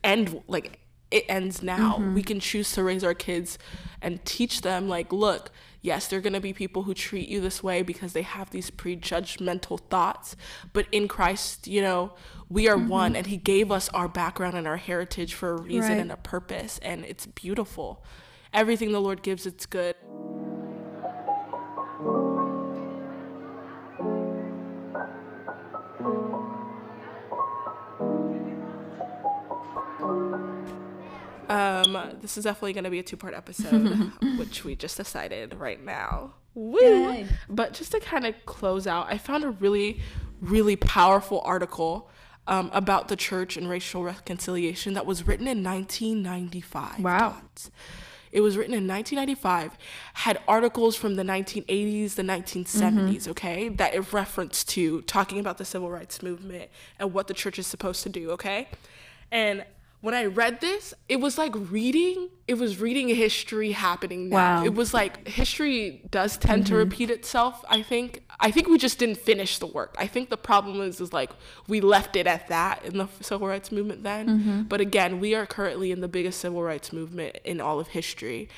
end 0.02 0.42
like 0.48 0.80
it 1.10 1.24
ends 1.28 1.62
now 1.62 1.98
we 2.14 2.22
can 2.22 2.40
choose 2.40 2.72
to 2.72 2.82
raise 2.82 3.04
our 3.04 3.14
kids 3.14 3.58
and 4.00 4.24
teach 4.24 4.62
them 4.62 4.88
like 4.88 5.12
look 5.12 5.50
yes 5.80 6.08
there 6.08 6.18
are 6.18 6.22
going 6.22 6.32
to 6.32 6.40
be 6.40 6.52
people 6.52 6.82
who 6.84 6.94
treat 6.94 7.28
you 7.28 7.40
this 7.40 7.62
way 7.62 7.82
because 7.82 8.12
they 8.14 8.22
have 8.22 8.50
these 8.50 8.70
prejudgmental 8.70 9.78
thoughts 9.90 10.34
but 10.72 10.86
in 10.90 11.06
christ 11.06 11.66
you 11.68 11.80
know 11.82 12.12
we 12.48 12.68
are 12.68 12.76
one 12.78 13.14
and 13.14 13.26
he 13.26 13.36
gave 13.36 13.70
us 13.70 13.88
our 13.90 14.08
background 14.08 14.56
and 14.56 14.66
our 14.66 14.76
heritage 14.78 15.34
for 15.34 15.54
a 15.54 15.60
reason 15.60 15.92
Right. 15.92 16.00
and 16.00 16.10
a 16.12 16.16
purpose 16.16 16.78
and 16.82 17.04
it's 17.04 17.26
beautiful 17.26 18.02
everything 18.52 18.92
the 18.92 19.00
Lord 19.00 19.20
gives, 19.24 19.46
it's 19.46 19.66
good. 19.66 19.96
Um, 31.48 32.18
this 32.20 32.36
is 32.36 32.44
definitely 32.44 32.72
going 32.72 32.84
to 32.84 32.90
be 32.90 32.98
a 32.98 33.02
two 33.02 33.16
part 33.16 33.34
episode, 33.34 34.12
which 34.38 34.64
we 34.64 34.74
just 34.76 34.96
decided 34.96 35.54
right 35.54 35.82
now. 35.82 36.34
Woo! 36.54 36.78
Yay. 36.80 37.26
But 37.48 37.74
just 37.74 37.92
to 37.92 38.00
kind 38.00 38.26
of 38.26 38.34
close 38.46 38.86
out, 38.86 39.06
I 39.10 39.18
found 39.18 39.44
a 39.44 39.50
really, 39.50 40.00
really 40.40 40.76
powerful 40.76 41.40
article 41.44 42.10
um, 42.46 42.70
about 42.72 43.08
the 43.08 43.16
church 43.16 43.56
and 43.56 43.68
racial 43.68 44.04
reconciliation 44.04 44.94
that 44.94 45.06
was 45.06 45.26
written 45.26 45.46
in 45.46 45.62
1995. 45.62 47.00
Wow. 47.00 47.36
It 48.30 48.40
was 48.40 48.56
written 48.56 48.74
in 48.74 48.88
1995, 48.88 49.78
had 50.14 50.40
articles 50.48 50.96
from 50.96 51.14
the 51.14 51.22
1980s, 51.22 52.16
the 52.16 52.24
1970s, 52.24 52.66
mm-hmm. 52.66 53.30
okay, 53.30 53.68
that 53.68 53.94
it 53.94 54.12
referenced 54.12 54.68
to 54.70 55.02
talking 55.02 55.38
about 55.38 55.58
the 55.58 55.64
civil 55.64 55.88
rights 55.88 56.20
movement 56.20 56.68
and 56.98 57.14
what 57.14 57.28
the 57.28 57.34
church 57.34 57.60
is 57.60 57.66
supposed 57.68 58.02
to 58.02 58.08
do, 58.08 58.32
okay? 58.32 58.68
And 59.30 59.64
when 60.04 60.12
I 60.12 60.26
read 60.26 60.60
this, 60.60 60.92
it 61.08 61.16
was 61.16 61.38
like 61.38 61.54
reading, 61.70 62.28
it 62.46 62.58
was 62.58 62.78
reading 62.78 63.08
history 63.08 63.72
happening 63.72 64.28
now. 64.28 64.58
Wow. 64.58 64.64
It 64.66 64.74
was 64.74 64.92
like 64.92 65.26
history 65.26 66.02
does 66.10 66.36
tend 66.36 66.64
mm-hmm. 66.64 66.74
to 66.74 66.76
repeat 66.76 67.08
itself, 67.08 67.64
I 67.70 67.80
think. 67.80 68.22
I 68.38 68.50
think 68.50 68.68
we 68.68 68.76
just 68.76 68.98
didn't 68.98 69.16
finish 69.16 69.56
the 69.58 69.66
work. 69.66 69.94
I 69.98 70.06
think 70.06 70.28
the 70.28 70.36
problem 70.36 70.82
is 70.82 71.00
is 71.00 71.14
like 71.14 71.30
we 71.68 71.80
left 71.80 72.16
it 72.16 72.26
at 72.26 72.48
that 72.48 72.84
in 72.84 72.98
the 72.98 73.08
civil 73.22 73.48
rights 73.48 73.72
movement 73.72 74.02
then. 74.02 74.28
Mm-hmm. 74.28 74.62
But 74.64 74.82
again, 74.82 75.20
we 75.20 75.34
are 75.34 75.46
currently 75.46 75.90
in 75.90 76.02
the 76.02 76.08
biggest 76.08 76.38
civil 76.38 76.62
rights 76.62 76.92
movement 76.92 77.38
in 77.42 77.62
all 77.62 77.80
of 77.80 77.88
history. 77.88 78.50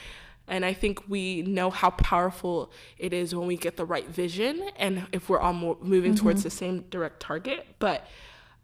And 0.49 0.65
I 0.65 0.73
think 0.73 1.09
we 1.09 1.43
know 1.43 1.71
how 1.71 1.91
powerful 1.91 2.73
it 2.99 3.13
is 3.13 3.37
when 3.37 3.47
we 3.47 3.57
get 3.57 3.77
the 3.77 3.85
right 3.85 4.09
vision 4.09 4.69
and 4.77 5.07
if 5.13 5.29
we're 5.29 5.39
all 5.39 5.55
moving 5.55 6.15
mm-hmm. 6.15 6.25
towards 6.25 6.43
the 6.43 6.51
same 6.51 6.87
direct 6.91 7.21
target. 7.21 7.69
But 7.79 8.05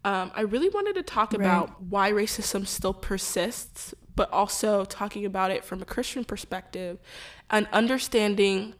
um, 0.03 0.31
I 0.35 0.41
really 0.41 0.69
wanted 0.69 0.95
to 0.95 1.03
talk 1.03 1.31
right. 1.33 1.39
about 1.39 1.81
why 1.81 2.11
racism 2.11 2.67
still 2.67 2.93
persists, 2.93 3.93
but 4.15 4.31
also 4.31 4.85
talking 4.85 5.25
about 5.25 5.51
it 5.51 5.63
from 5.63 5.81
a 5.81 5.85
Christian 5.85 6.25
perspective 6.25 6.99
and 7.49 7.67
understanding 7.71 8.75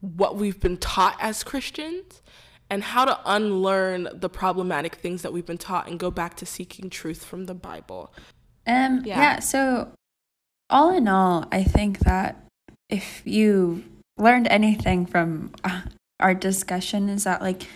what 0.00 0.36
we've 0.36 0.60
been 0.60 0.76
taught 0.76 1.16
as 1.20 1.44
Christians 1.44 2.22
and 2.70 2.84
how 2.84 3.04
to 3.04 3.18
unlearn 3.26 4.08
the 4.14 4.28
problematic 4.28 4.94
things 4.94 5.22
that 5.22 5.32
we've 5.32 5.44
been 5.44 5.58
taught 5.58 5.88
and 5.88 5.98
go 5.98 6.10
back 6.10 6.36
to 6.36 6.46
seeking 6.46 6.88
truth 6.88 7.24
from 7.24 7.46
the 7.46 7.54
Bible. 7.54 8.14
Um 8.66 9.02
yeah, 9.04 9.18
yeah 9.18 9.38
so 9.40 9.92
all 10.70 10.94
in 10.94 11.08
all, 11.08 11.46
I 11.50 11.64
think 11.64 11.98
that 12.00 12.46
if 12.88 13.22
you 13.24 13.84
learned 14.16 14.46
anything 14.48 15.04
from 15.04 15.52
uh, 15.64 15.82
our 16.20 16.34
discussion 16.34 17.08
is 17.08 17.24
that 17.24 17.42
like 17.42 17.66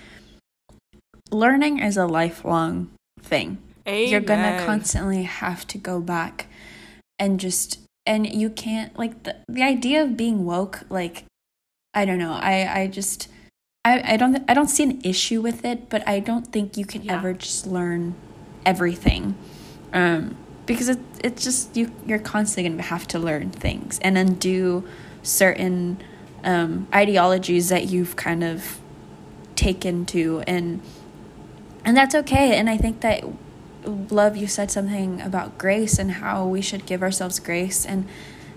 learning 1.34 1.80
is 1.80 1.96
a 1.96 2.06
lifelong 2.06 2.90
thing. 3.20 3.58
Amen. 3.86 4.08
You're 4.08 4.20
gonna 4.20 4.64
constantly 4.64 5.24
have 5.24 5.66
to 5.68 5.78
go 5.78 6.00
back 6.00 6.46
and 7.18 7.38
just 7.38 7.80
and 8.06 8.26
you 8.26 8.50
can't 8.50 8.96
like 8.98 9.24
the 9.24 9.36
the 9.48 9.62
idea 9.62 10.02
of 10.02 10.16
being 10.16 10.44
woke 10.44 10.80
like 10.88 11.24
I 11.92 12.04
don't 12.04 12.18
know. 12.18 12.32
I 12.32 12.82
I 12.82 12.86
just 12.86 13.28
I 13.84 14.14
I 14.14 14.16
don't 14.16 14.42
I 14.48 14.54
don't 14.54 14.68
see 14.68 14.84
an 14.84 15.00
issue 15.04 15.42
with 15.42 15.64
it, 15.64 15.90
but 15.90 16.06
I 16.08 16.20
don't 16.20 16.46
think 16.50 16.76
you 16.76 16.86
can 16.86 17.02
yeah. 17.02 17.16
ever 17.16 17.34
just 17.34 17.66
learn 17.66 18.14
everything. 18.64 19.36
Um 19.92 20.36
because 20.66 20.88
it 20.88 20.98
it's 21.22 21.44
just 21.44 21.76
you 21.76 21.90
you're 22.06 22.18
constantly 22.18 22.68
going 22.70 22.78
to 22.78 22.88
have 22.88 23.06
to 23.08 23.18
learn 23.18 23.50
things 23.50 23.98
and 24.00 24.16
undo 24.16 24.86
certain 25.22 25.98
um 26.42 26.86
ideologies 26.94 27.68
that 27.68 27.88
you've 27.88 28.16
kind 28.16 28.42
of 28.42 28.80
taken 29.56 30.04
to 30.06 30.42
and 30.46 30.80
and 31.84 31.96
that's 31.96 32.14
okay 32.14 32.56
and 32.56 32.68
i 32.68 32.76
think 32.76 33.00
that 33.00 33.24
love 34.10 34.36
you 34.36 34.46
said 34.46 34.70
something 34.70 35.20
about 35.20 35.58
grace 35.58 35.98
and 35.98 36.12
how 36.12 36.46
we 36.46 36.60
should 36.60 36.86
give 36.86 37.02
ourselves 37.02 37.38
grace 37.38 37.84
and 37.84 38.06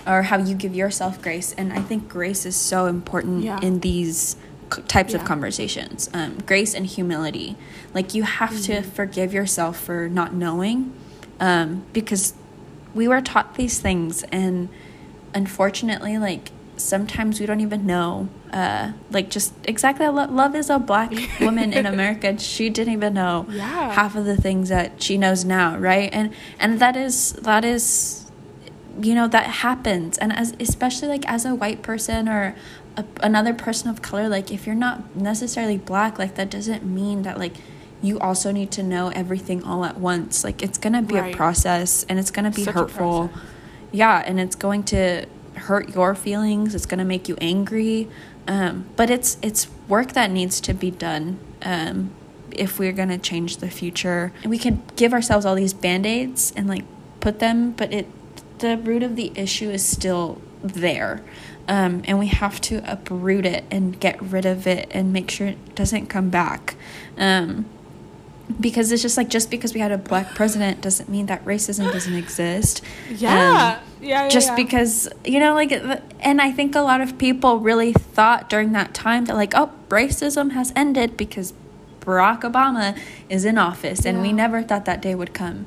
or 0.05 0.23
how 0.23 0.37
you 0.37 0.55
give 0.55 0.73
yourself 0.75 1.21
grace 1.21 1.53
and 1.53 1.73
i 1.73 1.81
think 1.81 2.07
grace 2.07 2.45
is 2.45 2.55
so 2.55 2.85
important 2.85 3.43
yeah. 3.43 3.59
in 3.61 3.79
these 3.81 4.37
types 4.87 5.13
yeah. 5.13 5.19
of 5.19 5.25
conversations 5.25 6.09
um, 6.13 6.37
grace 6.45 6.73
and 6.73 6.85
humility 6.85 7.55
like 7.93 8.13
you 8.13 8.23
have 8.23 8.51
mm-hmm. 8.51 8.81
to 8.81 8.81
forgive 8.81 9.33
yourself 9.33 9.79
for 9.79 10.09
not 10.09 10.33
knowing 10.33 10.93
um, 11.39 11.85
because 11.93 12.33
we 12.93 13.07
were 13.07 13.21
taught 13.21 13.55
these 13.55 13.79
things 13.79 14.23
and 14.23 14.69
unfortunately 15.33 16.17
like 16.17 16.51
sometimes 16.77 17.39
we 17.39 17.45
don't 17.45 17.61
even 17.61 17.85
know 17.85 18.29
uh, 18.53 18.91
like 19.11 19.29
just 19.29 19.53
exactly 19.65 20.07
love 20.07 20.55
is 20.55 20.69
a 20.69 20.79
black 20.79 21.11
woman 21.41 21.73
in 21.73 21.85
america 21.85 22.37
she 22.37 22.69
didn't 22.69 22.93
even 22.93 23.13
know 23.13 23.45
yeah. 23.49 23.91
half 23.91 24.15
of 24.15 24.25
the 24.25 24.37
things 24.37 24.69
that 24.69 25.01
she 25.01 25.17
knows 25.17 25.43
now 25.43 25.77
right? 25.77 26.09
And 26.13 26.33
and 26.59 26.79
that 26.79 26.95
is 26.95 27.33
that 27.33 27.63
is 27.65 28.29
you 28.99 29.13
know 29.15 29.27
that 29.27 29.47
happens. 29.47 30.17
And 30.17 30.33
as 30.33 30.55
especially 30.59 31.07
like 31.07 31.27
as 31.27 31.45
a 31.45 31.55
white 31.55 31.81
person 31.81 32.27
or 32.27 32.55
a, 32.95 33.05
another 33.21 33.53
person 33.53 33.89
of 33.89 34.01
color 34.01 34.27
like 34.27 34.51
if 34.51 34.65
you're 34.65 34.75
not 34.75 35.15
necessarily 35.15 35.77
black 35.77 36.17
like 36.17 36.35
that 36.35 36.49
doesn't 36.49 36.83
mean 36.83 37.21
that 37.23 37.37
like 37.37 37.53
you 38.01 38.19
also 38.19 38.51
need 38.51 38.71
to 38.71 38.83
know 38.83 39.09
everything 39.09 39.63
all 39.63 39.83
at 39.85 39.97
once. 39.97 40.43
Like 40.43 40.61
it's 40.61 40.77
gonna 40.77 41.01
be 41.01 41.15
right. 41.15 41.33
a 41.33 41.37
process 41.37 42.05
and 42.09 42.19
it's 42.19 42.31
gonna 42.31 42.51
be 42.51 42.63
Such 42.63 42.75
hurtful. 42.75 43.31
yeah 43.91 44.21
and 44.25 44.39
it's 44.39 44.55
going 44.55 44.83
to 44.83 45.25
hurt 45.67 45.93
your 45.95 46.15
feelings 46.15 46.75
it's 46.75 46.85
going 46.85 46.99
to 46.99 47.05
make 47.05 47.29
you 47.29 47.37
angry 47.39 48.07
um, 48.47 48.85
but 48.95 49.09
it's 49.09 49.37
it's 49.41 49.67
work 49.87 50.13
that 50.13 50.31
needs 50.31 50.61
to 50.61 50.73
be 50.73 50.89
done 50.89 51.39
um, 51.63 52.11
if 52.51 52.79
we're 52.79 52.93
going 52.93 53.09
to 53.09 53.17
change 53.17 53.57
the 53.57 53.69
future. 53.69 54.31
And 54.41 54.49
we 54.49 54.57
can 54.57 54.81
give 54.95 55.13
ourselves 55.13 55.45
all 55.45 55.55
these 55.55 55.73
band-aids 55.73 56.53
and 56.55 56.67
like 56.67 56.85
put 57.19 57.39
them 57.39 57.71
but 57.71 57.93
it 57.93 58.07
the 58.59 58.77
root 58.77 59.03
of 59.03 59.15
the 59.15 59.31
issue 59.35 59.69
is 59.69 59.85
still 59.85 60.41
there. 60.63 61.23
Um, 61.67 62.01
and 62.05 62.17
we 62.17 62.27
have 62.27 62.61
to 62.61 62.81
uproot 62.89 63.45
it 63.45 63.65
and 63.69 63.99
get 63.99 64.19
rid 64.21 64.45
of 64.45 64.65
it 64.65 64.87
and 64.91 65.11
make 65.11 65.29
sure 65.29 65.47
it 65.47 65.75
doesn't 65.75 66.07
come 66.07 66.29
back. 66.29 66.75
Um, 67.17 67.65
because 68.59 68.91
it's 68.91 69.01
just 69.01 69.17
like 69.17 69.29
just 69.29 69.51
because 69.51 69.73
we 69.73 69.79
had 69.79 69.91
a 69.91 69.97
black 69.97 70.33
president 70.35 70.81
doesn't 70.81 71.09
mean 71.09 71.25
that 71.25 71.43
racism 71.45 71.91
doesn't 71.91 72.15
exist. 72.15 72.81
Yeah. 73.09 73.79
Um, 73.81 73.87
yeah, 74.01 74.23
yeah, 74.23 74.29
just 74.29 74.49
yeah. 74.49 74.55
because 74.55 75.09
you 75.25 75.39
know 75.39 75.53
like 75.53 75.71
and 76.19 76.41
i 76.41 76.51
think 76.51 76.75
a 76.75 76.81
lot 76.81 77.01
of 77.01 77.17
people 77.17 77.59
really 77.59 77.93
thought 77.93 78.49
during 78.49 78.71
that 78.73 78.93
time 78.93 79.25
that 79.25 79.35
like 79.35 79.53
oh 79.55 79.71
racism 79.89 80.51
has 80.51 80.71
ended 80.75 81.17
because 81.17 81.53
barack 82.01 82.41
obama 82.41 82.97
is 83.29 83.45
in 83.45 83.57
office 83.57 84.05
and 84.05 84.17
yeah. 84.17 84.21
we 84.21 84.33
never 84.33 84.61
thought 84.61 84.85
that 84.85 85.01
day 85.01 85.15
would 85.15 85.33
come 85.33 85.65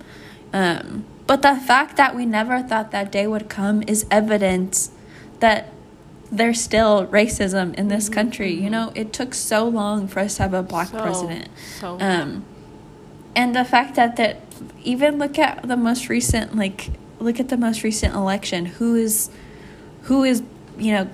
um, 0.53 1.05
but 1.27 1.43
the 1.43 1.55
fact 1.57 1.97
that 1.97 2.17
we 2.17 2.27
never 2.27 2.61
thought 2.63 2.91
that 2.91 3.13
day 3.13 3.27
would 3.27 3.49
come 3.49 3.83
is 3.87 4.05
evidence 4.11 4.91
that 5.39 5.73
there's 6.33 6.61
still 6.61 7.07
racism 7.09 7.75
in 7.75 7.89
this 7.89 8.05
mm-hmm. 8.05 8.15
country 8.15 8.53
you 8.53 8.71
know 8.71 8.93
it 8.95 9.13
took 9.13 9.35
so 9.35 9.67
long 9.67 10.07
for 10.07 10.21
us 10.21 10.37
to 10.37 10.43
have 10.43 10.55
a 10.55 10.63
black 10.63 10.89
so, 10.89 11.01
president 11.01 11.49
so 11.79 11.99
um, 12.01 12.45
and 13.35 13.55
the 13.55 13.65
fact 13.65 13.95
that 13.97 14.17
that 14.17 14.41
even 14.85 15.19
look 15.19 15.39
at 15.39 15.63
the 15.67 15.77
most 15.77 16.09
recent 16.09 16.57
like 16.57 16.91
look 17.19 17.39
at 17.39 17.49
the 17.49 17.57
most 17.57 17.83
recent 17.83 18.15
election. 18.15 18.67
Who 18.67 18.95
is 18.95 19.31
who 20.03 20.25
is 20.25 20.43
you 20.79 20.93
know 20.93 21.09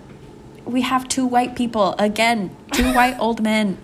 we 0.65 0.83
have 0.83 1.09
two 1.09 1.27
white 1.27 1.55
people 1.55 1.95
again 1.99 2.57
two 2.73 2.93
white 2.93 3.17
old 3.21 3.43
men. 3.43 3.79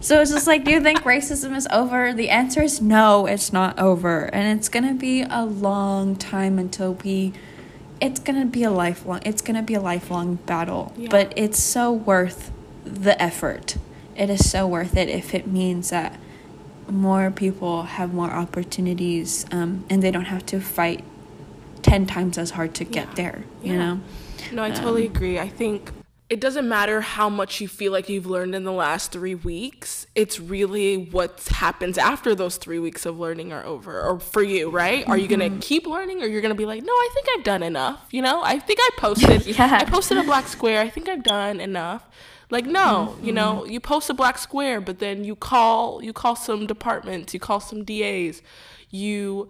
So 0.00 0.20
it's 0.20 0.32
just 0.32 0.46
like 0.46 0.64
do 0.64 0.70
you 0.70 0.80
think 0.80 1.00
racism 1.02 1.56
is 1.56 1.66
over? 1.70 2.12
The 2.12 2.30
answer 2.30 2.62
is 2.62 2.80
no 2.80 3.26
it's 3.26 3.52
not 3.52 3.78
over. 3.78 4.24
And 4.34 4.58
it's 4.58 4.68
going 4.68 4.86
to 4.86 4.94
be 4.94 5.22
a 5.22 5.44
long 5.44 6.16
time 6.16 6.58
until 6.58 6.94
we 6.94 7.32
it's 8.00 8.18
going 8.18 8.40
to 8.40 8.46
be 8.46 8.64
a 8.64 8.70
lifelong 8.70 9.20
it's 9.24 9.42
going 9.42 9.56
to 9.56 9.62
be 9.62 9.74
a 9.74 9.80
lifelong 9.80 10.36
battle. 10.46 10.92
Yeah. 10.96 11.08
but 11.10 11.32
it's 11.36 11.58
so 11.58 11.92
worth 11.92 12.50
the 12.84 13.20
effort. 13.20 13.76
It 14.16 14.28
is 14.28 14.48
so 14.48 14.66
worth 14.66 14.96
it 14.96 15.08
if 15.08 15.34
it 15.34 15.46
means 15.46 15.90
that 15.90 16.18
more 16.88 17.30
people 17.30 17.84
have 17.84 18.12
more 18.12 18.30
opportunities 18.30 19.46
um, 19.50 19.84
and 19.88 20.02
they 20.02 20.10
don't 20.10 20.26
have 20.26 20.44
to 20.46 20.60
fight 20.60 21.04
10 21.82 22.06
times 22.06 22.38
as 22.38 22.50
hard 22.50 22.74
to 22.74 22.84
get 22.84 23.08
yeah. 23.08 23.14
there 23.14 23.44
you 23.62 23.72
yeah. 23.72 23.78
know 23.78 24.00
no 24.52 24.62
i 24.62 24.70
totally 24.70 25.06
um, 25.06 25.14
agree 25.14 25.38
i 25.38 25.48
think 25.48 25.90
it 26.32 26.40
doesn't 26.40 26.66
matter 26.66 27.02
how 27.02 27.28
much 27.28 27.60
you 27.60 27.68
feel 27.68 27.92
like 27.92 28.08
you've 28.08 28.24
learned 28.24 28.54
in 28.54 28.64
the 28.64 28.72
last 28.72 29.12
three 29.12 29.34
weeks 29.34 30.06
it's 30.14 30.40
really 30.40 30.96
what 30.96 31.46
happens 31.50 31.98
after 31.98 32.34
those 32.34 32.56
three 32.56 32.78
weeks 32.78 33.04
of 33.04 33.18
learning 33.18 33.52
are 33.52 33.64
over 33.64 34.00
or 34.00 34.18
for 34.18 34.42
you 34.42 34.70
right 34.70 35.06
are 35.08 35.18
you 35.18 35.28
gonna 35.28 35.50
mm-hmm. 35.50 35.58
keep 35.58 35.86
learning 35.86 36.22
or 36.22 36.26
you're 36.26 36.40
gonna 36.40 36.54
be 36.54 36.64
like 36.64 36.82
no 36.82 36.92
i 36.92 37.10
think 37.12 37.26
i've 37.36 37.44
done 37.44 37.62
enough 37.62 38.06
you 38.10 38.22
know 38.22 38.42
i 38.42 38.58
think 38.58 38.78
i 38.80 38.90
posted 38.96 39.44
yeah. 39.58 39.78
i 39.78 39.84
posted 39.84 40.16
a 40.16 40.22
black 40.22 40.48
square 40.48 40.80
i 40.80 40.88
think 40.88 41.08
i've 41.08 41.22
done 41.22 41.60
enough 41.60 42.08
like 42.52 42.66
no, 42.66 43.14
mm-hmm. 43.16 43.24
you 43.26 43.32
know, 43.32 43.64
you 43.64 43.80
post 43.80 44.10
a 44.10 44.14
black 44.14 44.36
square, 44.36 44.80
but 44.80 44.98
then 44.98 45.24
you 45.24 45.34
call 45.34 46.02
you 46.04 46.12
call 46.12 46.36
some 46.36 46.66
departments, 46.66 47.32
you 47.32 47.40
call 47.40 47.60
some 47.60 47.82
DAs, 47.82 48.42
you 48.90 49.48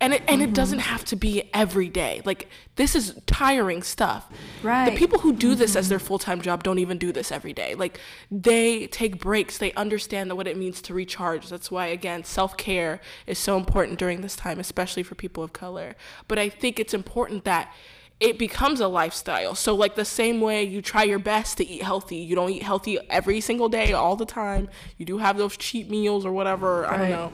and 0.00 0.14
it 0.14 0.22
and 0.26 0.40
mm-hmm. 0.40 0.50
it 0.50 0.54
doesn't 0.54 0.80
have 0.80 1.04
to 1.04 1.14
be 1.14 1.48
every 1.52 1.88
day 1.88 2.22
like 2.24 2.48
this 2.76 2.96
is 2.96 3.14
tiring 3.26 3.82
stuff 3.82 4.28
right 4.62 4.90
the 4.90 4.96
people 4.96 5.18
who 5.18 5.32
do 5.32 5.50
mm-hmm. 5.50 5.60
this 5.60 5.76
as 5.76 5.88
their 5.88 5.98
mm-hmm. 5.98 6.06
full-time 6.06 6.40
job 6.40 6.62
don't 6.62 6.78
even 6.78 6.96
do 6.98 7.12
this 7.12 7.30
every 7.30 7.52
day 7.52 7.74
like 7.74 8.00
they 8.30 8.86
take 8.86 9.20
breaks 9.20 9.58
they 9.58 9.72
understand 9.74 10.34
what 10.36 10.48
it 10.48 10.56
means 10.56 10.80
to 10.80 10.94
recharge 10.94 11.48
that's 11.48 11.70
why 11.70 11.86
again 11.86 12.24
self-care 12.24 13.00
is 13.26 13.38
so 13.38 13.56
important 13.56 13.98
during 13.98 14.22
this 14.22 14.34
time 14.34 14.58
especially 14.58 15.02
for 15.02 15.14
people 15.14 15.44
of 15.44 15.52
color 15.52 15.94
but 16.26 16.38
i 16.38 16.48
think 16.48 16.80
it's 16.80 16.94
important 16.94 17.44
that 17.44 17.72
it 18.20 18.38
becomes 18.38 18.80
a 18.80 18.88
lifestyle. 18.88 19.54
So 19.54 19.74
like 19.74 19.94
the 19.94 20.04
same 20.04 20.40
way 20.40 20.62
you 20.62 20.82
try 20.82 21.04
your 21.04 21.18
best 21.18 21.56
to 21.56 21.66
eat 21.66 21.82
healthy, 21.82 22.16
you 22.16 22.34
don't 22.34 22.50
eat 22.50 22.62
healthy 22.62 22.98
every 23.08 23.40
single 23.40 23.68
day 23.68 23.92
all 23.92 24.14
the 24.14 24.26
time. 24.26 24.68
You 24.98 25.06
do 25.06 25.18
have 25.18 25.38
those 25.38 25.56
cheat 25.56 25.90
meals 25.90 26.26
or 26.26 26.32
whatever, 26.32 26.82
right. 26.82 26.92
I 26.92 26.98
don't 26.98 27.10
know 27.10 27.32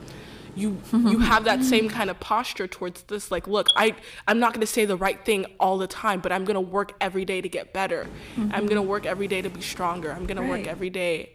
you 0.57 0.81
you 0.93 1.19
have 1.19 1.45
that 1.45 1.63
same 1.63 1.89
kind 1.89 2.11
of 2.11 2.19
posture 2.19 2.67
towards 2.67 3.03
this 3.03 3.31
like 3.31 3.47
look 3.47 3.69
i 3.77 3.95
i'm 4.27 4.41
not 4.41 4.53
going 4.53 4.61
to 4.61 4.67
say 4.67 4.85
the 4.85 4.97
right 4.97 5.25
thing 5.25 5.45
all 5.61 5.79
the 5.79 5.87
time 5.87 6.19
but 6.21 6.33
i'm 6.33 6.45
going 6.45 6.55
to 6.55 6.61
work 6.61 6.95
every 7.01 7.25
day 7.25 7.41
to 7.41 7.49
get 7.49 7.73
better 7.73 8.07
mm-hmm. 8.35 8.51
i'm 8.53 8.67
going 8.67 8.81
to 8.81 8.83
work 8.83 9.07
every 9.07 9.29
day 9.29 9.43
to 9.43 9.51
be 9.51 9.61
stronger 9.61 10.11
i'm 10.11 10.27
going 10.27 10.39
right. 10.39 10.47
to 10.47 10.51
work 10.51 10.67
every 10.67 10.91
day 10.91 11.33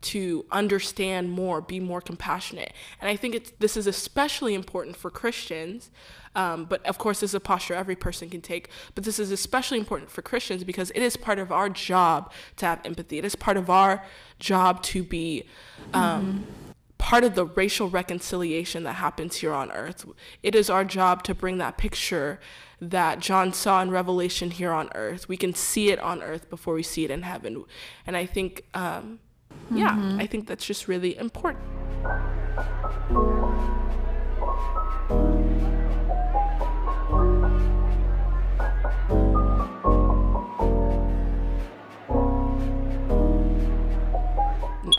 to 0.00 0.44
understand 0.50 1.30
more 1.30 1.60
be 1.60 1.80
more 1.80 2.00
compassionate 2.00 2.72
and 3.00 3.08
i 3.08 3.16
think 3.16 3.34
it's 3.34 3.52
this 3.60 3.76
is 3.76 3.86
especially 3.86 4.54
important 4.54 4.96
for 4.96 5.10
christians 5.10 5.90
um, 6.34 6.64
but 6.64 6.84
of 6.86 6.98
course 6.98 7.20
this 7.20 7.30
is 7.30 7.34
a 7.34 7.40
posture 7.40 7.74
every 7.74 7.96
person 7.96 8.28
can 8.28 8.40
take 8.40 8.68
but 8.94 9.04
this 9.04 9.18
is 9.18 9.30
especially 9.30 9.78
important 9.78 10.10
for 10.10 10.22
christians 10.22 10.64
because 10.64 10.90
it 10.94 11.02
is 11.02 11.16
part 11.16 11.38
of 11.38 11.52
our 11.52 11.68
job 11.68 12.32
to 12.56 12.66
have 12.66 12.80
empathy 12.84 13.18
it 13.18 13.24
is 13.24 13.34
part 13.34 13.56
of 13.56 13.70
our 13.70 14.04
job 14.38 14.82
to 14.82 15.02
be 15.02 15.44
um, 15.92 16.44
mm-hmm 16.44 16.64
part 17.04 17.22
of 17.22 17.34
the 17.34 17.44
racial 17.44 17.90
reconciliation 17.90 18.82
that 18.82 18.94
happens 18.94 19.36
here 19.36 19.52
on 19.52 19.70
earth. 19.72 20.06
It 20.42 20.54
is 20.54 20.70
our 20.70 20.86
job 20.86 21.22
to 21.24 21.34
bring 21.34 21.58
that 21.58 21.76
picture 21.76 22.40
that 22.80 23.20
John 23.20 23.52
saw 23.52 23.82
in 23.82 23.90
Revelation 23.90 24.50
here 24.50 24.72
on 24.72 24.88
earth. 24.94 25.28
We 25.28 25.36
can 25.36 25.54
see 25.54 25.90
it 25.90 25.98
on 25.98 26.22
earth 26.22 26.48
before 26.48 26.72
we 26.72 26.82
see 26.82 27.04
it 27.04 27.10
in 27.10 27.20
heaven. 27.20 27.64
And 28.06 28.16
I 28.16 28.24
think, 28.24 28.64
um, 28.72 29.20
mm-hmm. 29.66 29.76
yeah, 29.76 30.16
I 30.18 30.26
think 30.26 30.46
that's 30.46 30.64
just 30.64 30.88
really 30.88 31.18
important. 31.18 31.62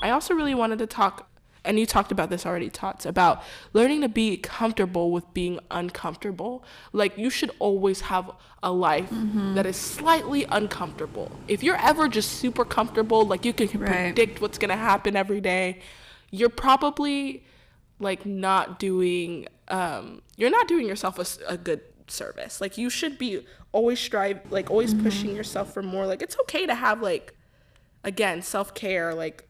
I 0.05 0.11
also 0.11 0.35
really 0.35 0.53
wanted 0.53 0.77
to 0.79 0.87
talk 0.87 1.27
and 1.65 1.79
you 1.79 1.87
talked 1.87 2.11
about 2.11 2.29
this 2.29 2.45
already, 2.45 2.69
Tots, 2.69 3.07
about 3.07 3.41
learning 3.73 4.01
to 4.01 4.07
be 4.07 4.37
comfortable 4.37 5.09
with 5.11 5.33
being 5.33 5.59
uncomfortable. 5.71 6.63
Like 6.93 7.17
you 7.17 7.31
should 7.31 7.49
always 7.57 8.01
have 8.01 8.31
a 8.61 8.71
life 8.71 9.09
mm-hmm. 9.09 9.55
that 9.55 9.65
is 9.65 9.75
slightly 9.75 10.45
uncomfortable. 10.49 11.31
If 11.47 11.63
you're 11.63 11.81
ever 11.81 12.07
just 12.07 12.33
super 12.33 12.65
comfortable, 12.65 13.25
like 13.25 13.45
you 13.45 13.51
can 13.53 13.67
right. 13.79 13.89
predict 13.89 14.41
what's 14.41 14.59
gonna 14.59 14.77
happen 14.77 15.15
every 15.15 15.41
day, 15.41 15.79
you're 16.29 16.49
probably 16.49 17.43
like 17.99 18.27
not 18.27 18.77
doing 18.77 19.47
um, 19.69 20.21
you're 20.37 20.51
not 20.51 20.67
doing 20.67 20.85
yourself 20.85 21.17
a, 21.17 21.53
a 21.53 21.57
good 21.57 21.81
service. 22.07 22.61
Like 22.61 22.77
you 22.77 22.91
should 22.91 23.17
be 23.17 23.43
always 23.71 23.99
strive 23.99 24.39
like 24.51 24.69
always 24.69 24.93
mm-hmm. 24.93 25.03
pushing 25.03 25.35
yourself 25.35 25.73
for 25.73 25.81
more. 25.81 26.05
Like 26.05 26.21
it's 26.21 26.37
okay 26.41 26.67
to 26.67 26.75
have 26.75 27.01
like 27.01 27.33
again 28.03 28.43
self-care 28.43 29.15
like 29.15 29.47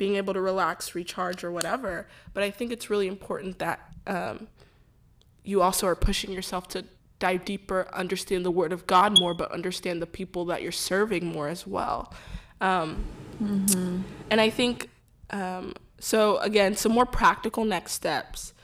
being 0.00 0.16
able 0.16 0.32
to 0.32 0.40
relax, 0.40 0.94
recharge, 0.94 1.44
or 1.44 1.52
whatever. 1.52 2.08
But 2.32 2.42
I 2.42 2.50
think 2.50 2.72
it's 2.72 2.88
really 2.88 3.06
important 3.06 3.58
that 3.58 3.78
um, 4.06 4.48
you 5.44 5.60
also 5.60 5.86
are 5.86 5.94
pushing 5.94 6.32
yourself 6.32 6.68
to 6.68 6.86
dive 7.18 7.44
deeper, 7.44 7.86
understand 7.92 8.46
the 8.46 8.50
Word 8.50 8.72
of 8.72 8.86
God 8.86 9.20
more, 9.20 9.34
but 9.34 9.52
understand 9.52 10.00
the 10.00 10.06
people 10.06 10.46
that 10.46 10.62
you're 10.62 10.72
serving 10.72 11.26
more 11.26 11.48
as 11.48 11.66
well. 11.66 12.14
Um, 12.62 13.04
mm-hmm. 13.42 14.00
And 14.30 14.40
I 14.40 14.48
think, 14.48 14.88
um, 15.28 15.74
so 15.98 16.38
again, 16.38 16.76
some 16.76 16.92
more 16.92 17.04
practical 17.04 17.66
next 17.66 17.92
steps 17.92 18.54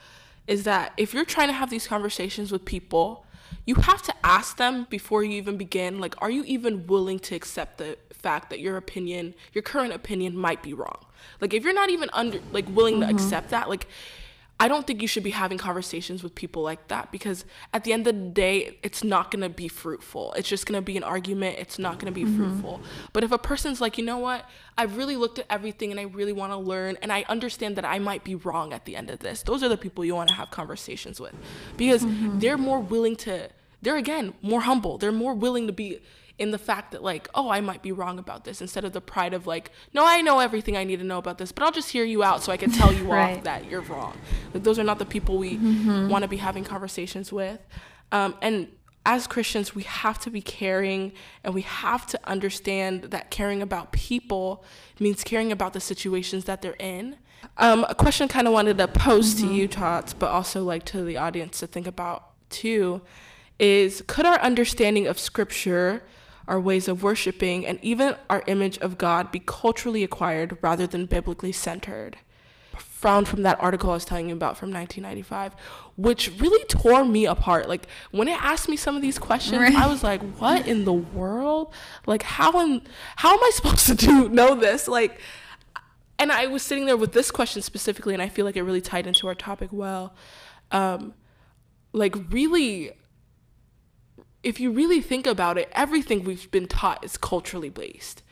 is 0.47 0.65
that 0.65 0.95
if 0.97 1.13
you're 1.13 1.27
trying 1.27 1.49
to 1.49 1.55
have 1.55 1.69
these 1.69 1.87
conversations 1.87 2.51
with 2.51 2.65
people, 2.65 3.27
you 3.67 3.75
have 3.75 4.01
to 4.05 4.15
ask 4.25 4.57
them 4.57 4.87
before 4.89 5.23
you 5.23 5.33
even 5.33 5.59
begin, 5.59 5.99
like, 5.99 6.15
are 6.23 6.31
you 6.31 6.45
even 6.45 6.87
willing 6.87 7.19
to 7.19 7.35
accept 7.35 7.77
the 7.77 7.99
fact 8.11 8.49
that 8.49 8.61
your 8.61 8.79
opinion, 8.79 9.35
your 9.53 9.61
current 9.61 9.93
opinion 9.93 10.35
might 10.35 10.63
be 10.63 10.73
wrong? 10.73 11.06
Like 11.41 11.55
if 11.55 11.65
you're 11.65 11.75
not 11.75 11.91
even 11.91 12.09
under 12.13 12.41
like 12.53 12.67
willing 12.69 13.01
mm-hmm. 13.01 13.09
to 13.09 13.15
accept 13.15 13.51
that, 13.51 13.69
like 13.69 13.87
I 14.59 14.69
don't 14.69 14.87
think 14.87 15.03
you 15.03 15.09
should 15.09 15.23
be 15.23 15.33
having 15.33 15.59
conversations 15.59 16.23
with 16.23 16.35
people 16.35 16.63
like 16.63 16.89
that 16.89 17.13
because 17.13 17.45
at 17.75 17.85
the 17.85 17.93
end 17.93 18.07
of 18.07 18.15
the 18.15 18.31
day, 18.31 18.79
it's 18.83 19.05
not 19.05 19.31
gonna 19.31 19.51
be 19.51 19.69
fruitful. 19.69 20.33
It's 20.33 20.49
just 20.49 20.65
gonna 20.65 20.81
be 20.81 20.97
an 20.97 21.03
argument. 21.03 21.59
It's 21.59 21.79
not 21.79 21.99
gonna 21.99 22.13
be 22.13 22.25
mm-hmm. 22.25 22.37
fruitful. 22.37 22.81
But 23.13 23.23
if 23.23 23.33
a 23.33 23.39
person's 23.39 23.83
like, 23.83 23.99
you 23.99 24.05
know 24.05 24.17
what, 24.17 24.49
I've 24.79 24.97
really 24.97 25.17
looked 25.17 25.39
at 25.39 25.47
everything 25.51 25.91
and 25.91 26.01
I 26.01 26.05
really 26.05 26.33
wanna 26.33 26.59
learn 26.59 26.97
and 27.03 27.13
I 27.13 27.27
understand 27.29 27.77
that 27.77 27.85
I 27.85 27.99
might 27.99 28.25
be 28.25 28.35
wrong 28.35 28.73
at 28.73 28.87
the 28.87 28.97
end 28.97 29.11
of 29.11 29.19
this, 29.19 29.43
those 29.43 29.63
are 29.63 29.69
the 29.69 29.77
people 29.77 30.07
you 30.07 30.15
wanna 30.15 30.33
have 30.33 30.51
conversations 30.51 31.21
with 31.21 31.35
because 31.77 32.03
mm-hmm. 32.03 32.39
they're 32.39 32.59
more 32.59 32.81
willing 32.81 33.17
to, 33.17 33.51
they're 33.83 33.99
again 33.99 34.33
more 34.41 34.63
humble. 34.63 34.97
They're 34.97 35.13
more 35.13 35.35
willing 35.35 35.67
to 35.67 35.73
be 35.75 36.01
in 36.39 36.51
the 36.51 36.59
fact 36.59 36.93
that 36.93 37.03
like 37.03 37.29
oh 37.35 37.51
i 37.51 37.61
might 37.61 37.83
be 37.83 37.93
wrong 37.93 38.19
about 38.19 38.45
this 38.45 38.61
instead 38.61 38.85
of 38.85 38.93
the 38.93 39.01
pride 39.01 39.35
of 39.35 39.47
like 39.47 39.71
no 39.93 40.07
i 40.07 40.21
know 40.21 40.39
everything 40.41 40.77
i 40.77 40.85
need 40.85 40.99
to 40.99 41.05
know 41.05 41.19
about 41.19 41.39
this 41.39 41.53
but 41.53 41.65
i'll 41.65 41.73
just 41.73 41.91
hear 41.91 42.05
you 42.05 42.23
out 42.23 42.43
so 42.43 42.53
i 42.53 42.57
can 42.57 42.71
tell 42.71 42.93
you 42.93 43.05
right. 43.11 43.39
off 43.39 43.45
that 43.45 43.71
you're 43.71 43.81
wrong 43.83 44.17
like 44.53 44.63
those 44.63 44.79
are 44.79 44.85
not 44.85 44.99
the 44.99 45.07
people 45.07 45.39
we 45.39 45.57
mm-hmm. 45.57 46.09
want 46.09 46.23
to 46.23 46.29
be 46.29 46.37
having 46.37 46.65
conversations 46.65 47.33
with 47.33 47.61
um, 48.13 48.37
and 48.41 48.69
as 49.07 49.29
Christians, 49.29 49.73
we 49.73 49.85
have 49.85 50.19
to 50.19 50.31
be 50.31 50.43
caring 50.43 51.13
and 51.45 51.55
we 51.55 51.63
have 51.63 52.07
to 52.09 52.19
understand 52.29 53.05
that 53.05 53.31
caring 53.31 53.63
about 53.63 53.93
people 53.93 54.65
means 54.99 55.23
caring 55.23 55.53
about 55.53 55.73
the 55.75 55.81
situations 55.81 56.45
that 56.47 56.61
they're 56.61 56.75
in. 56.81 57.17
Um, 57.57 57.87
a 57.89 57.95
question 57.95 58.27
kind 58.27 58.49
of 58.49 58.53
wanted 58.53 58.79
to 58.79 58.89
pose 58.89 59.37
mm-hmm. 59.37 59.49
to 59.49 59.55
you, 59.55 59.69
Tots, 59.69 60.13
but 60.13 60.31
also 60.31 60.65
like 60.65 60.85
to 60.87 61.05
the 61.05 61.17
audience 61.17 61.61
to 61.61 61.69
think 61.69 61.87
about 61.87 62.31
too 62.51 63.01
is 63.59 64.03
could 64.07 64.27
our 64.27 64.39
understanding 64.41 65.07
of 65.07 65.19
scripture 65.19 66.03
our 66.49 66.61
ways 66.61 66.89
of 66.89 67.03
worshiping, 67.03 67.67
and 67.67 67.79
even 67.83 68.17
our 68.31 68.43
image 68.47 68.79
of 68.79 68.99
God 68.99 69.33
be 69.33 69.41
culturally 69.45 70.05
acquired 70.05 70.59
rather 70.63 70.87
than 70.87 71.07
biblically 71.07 71.53
centered. 71.53 72.19
Found 72.77 73.29
from 73.29 73.43
that 73.43 73.61
article 73.61 73.91
I 73.91 73.95
was 73.95 74.05
telling 74.05 74.29
you 74.29 74.35
about 74.35 74.57
from 74.57 74.73
1995, 74.73 75.55
which 75.97 76.31
really 76.41 76.65
tore 76.67 77.05
me 77.05 77.27
apart. 77.27 77.69
Like 77.69 77.87
when 78.11 78.29
it 78.29 78.43
asked 78.43 78.69
me 78.69 78.77
some 78.77 78.97
of 78.97 79.03
these 79.03 79.19
questions, 79.19 79.61
right. 79.61 79.75
I 79.75 79.87
was 79.87 80.03
like, 80.03 80.23
"What 80.39 80.67
in 80.67 80.85
the 80.85 80.93
world? 80.93 81.73
Like 82.07 82.23
how 82.23 82.59
am 82.61 82.83
how 83.17 83.35
am 83.35 83.43
I 83.43 83.51
supposed 83.55 83.87
to 83.87 83.95
do 83.95 84.29
know 84.29 84.55
this?" 84.55 84.89
Like, 84.89 85.21
and 86.19 86.33
I 86.33 86.47
was 86.47 86.63
sitting 86.63 86.87
there 86.87 86.97
with 86.97 87.13
this 87.13 87.31
question 87.31 87.63
specifically, 87.63 88.15
and 88.15 88.23
I 88.23 88.29
feel 88.29 88.45
like 88.45 88.57
it 88.57 88.63
really 88.63 88.81
tied 88.81 89.07
into 89.07 89.27
our 89.27 89.35
topic 89.35 89.71
well. 89.73 90.15
Um, 90.71 91.15
like 91.93 92.15
really 92.31 92.93
if 94.47 94.61
you 94.61 94.71
really 94.71 95.01
think 95.01 95.27
about 95.27 95.59
it, 95.59 95.69
everything 95.73 96.23
we've 96.23 96.49
been 96.53 96.69
taught 96.69 97.05
is 97.05 97.17
culturally 97.17 97.69
based. 97.69 98.23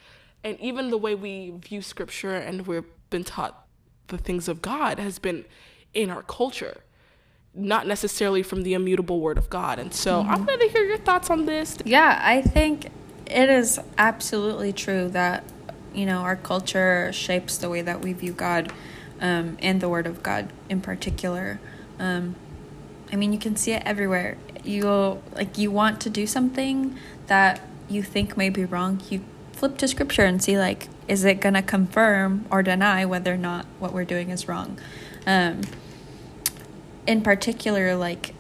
And 0.45 0.57
even 0.61 0.91
the 0.91 0.97
way 0.97 1.17
we 1.17 1.51
view 1.51 1.83
scripture 1.83 2.37
and 2.37 2.69
we've 2.69 2.85
been 3.11 3.25
taught 3.25 3.67
the 4.07 4.17
things 4.17 4.47
of 4.47 4.63
God 4.63 5.01
has 5.01 5.19
been 5.19 5.45
in 5.93 6.11
our 6.11 6.23
culture, 6.23 6.83
not 7.53 7.89
necessarily 7.89 8.45
from 8.45 8.63
the 8.63 8.75
immutable 8.75 9.19
word 9.19 9.39
of 9.39 9.51
God. 9.51 9.81
And 9.81 9.93
so 9.93 10.23
mm-hmm. 10.23 10.31
I'm 10.31 10.45
going 10.45 10.61
to 10.61 10.69
hear 10.69 10.85
your 10.85 10.99
thoughts 10.99 11.31
on 11.31 11.47
this. 11.47 11.79
Yeah, 11.85 12.21
I 12.23 12.43
think 12.43 12.91
it 13.27 13.51
is 13.51 13.81
absolutely 13.99 14.73
true 14.73 15.09
that, 15.09 15.43
you 15.93 16.07
know, 16.07 16.19
our 16.19 16.37
culture 16.37 17.11
shapes 17.13 17.57
the 17.57 17.69
way 17.69 17.83
that 17.83 18.03
we 18.03 18.13
view 18.13 18.35
God 18.35 18.73
um, 19.21 19.57
and 19.61 19.81
the 19.81 19.89
word 19.89 20.07
of 20.07 20.23
God 20.23 20.53
in 20.69 20.81
particular. 20.81 21.59
Um, 21.99 22.37
I 23.13 23.17
mean, 23.17 23.33
you 23.33 23.41
can 23.41 23.57
see 23.57 23.73
it 23.73 23.83
everywhere 23.85 24.37
you 24.67 25.23
like 25.35 25.59
you 25.59 25.71
want 25.71 26.01
to 26.03 26.11
do 26.11 26.27
something 26.27 26.97
that 27.27 27.61
you 27.89 28.03
think 28.03 28.37
may 28.37 28.51
be 28.51 28.65
wrong, 28.65 29.01
you 29.11 29.25
flip 29.53 29.77
to 29.79 29.89
scripture 29.89 30.25
and 30.25 30.43
see 30.43 30.59
like 30.59 30.89
is 31.07 31.25
it 31.25 31.41
going 31.41 31.55
to 31.55 31.63
confirm 31.63 32.47
or 32.51 32.63
deny 32.63 33.05
whether 33.05 33.35
or 33.35 33.39
not 33.39 33.67
what 33.79 33.93
we're 33.93 34.05
doing 34.05 34.31
is 34.31 34.49
wrong. 34.49 34.79
Um, 35.27 35.63
in 37.07 37.23
particular, 37.23 37.95
like 37.95 38.35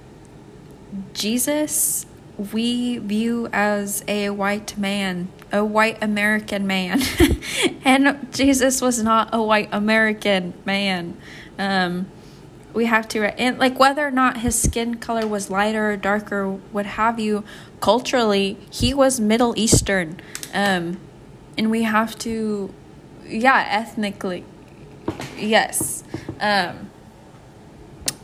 Jesus, 1.13 2.07
we 2.53 2.99
view 2.99 3.49
as 3.53 4.05
a 4.09 4.31
white 4.31 4.77
man, 4.79 5.29
a 5.53 5.65
white 5.65 6.03
American 6.03 6.67
man, 6.67 7.03
and 7.85 8.33
Jesus 8.33 8.81
was 8.81 9.03
not 9.03 9.29
a 9.33 9.43
white 9.43 9.69
American 9.73 10.55
man. 10.65 11.17
Um, 11.59 12.07
we 12.75 12.87
have 12.87 13.09
to 13.09 13.25
and 13.41 13.59
like 13.59 13.79
whether 13.79 14.07
or 14.07 14.11
not 14.11 14.39
his 14.39 14.61
skin 14.61 14.97
color 14.97 15.27
was 15.27 15.49
lighter 15.49 15.93
or 15.93 15.97
darker 15.97 16.51
what 16.73 16.85
have 16.85 17.21
you 17.21 17.45
culturally 17.81 18.59
he 18.71 18.93
was 18.93 19.21
middle 19.21 19.55
eastern. 19.57 20.21
Um 20.53 21.01
and 21.57 21.71
we 21.71 21.83
have 21.83 22.19
to 22.21 22.75
yeah 23.27 23.65
ethnically 23.69 24.45
yes. 25.39 26.03
Um 26.41 26.91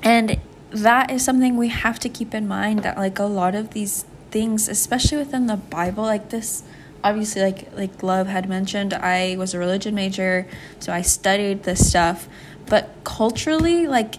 and 0.02 0.40
that 0.70 1.10
is 1.10 1.24
something 1.24 1.56
we 1.56 1.68
have 1.68 1.98
to 2.00 2.08
keep 2.08 2.34
in 2.34 2.46
mind 2.46 2.82
that 2.82 2.96
like 2.96 3.18
a 3.18 3.24
lot 3.24 3.54
of 3.54 3.70
these 3.70 4.04
things 4.30 4.68
especially 4.68 5.18
within 5.18 5.46
the 5.46 5.56
bible 5.56 6.04
like 6.04 6.28
this 6.28 6.62
obviously 7.02 7.42
like 7.42 7.76
like 7.76 8.00
love 8.00 8.28
had 8.28 8.48
mentioned 8.48 8.94
i 8.94 9.34
was 9.36 9.52
a 9.52 9.58
religion 9.58 9.92
major 9.92 10.46
so 10.78 10.92
i 10.92 11.02
studied 11.02 11.64
this 11.64 11.88
stuff. 11.88 12.28
But 12.66 12.94
culturally 13.02 13.88
like 13.88 14.16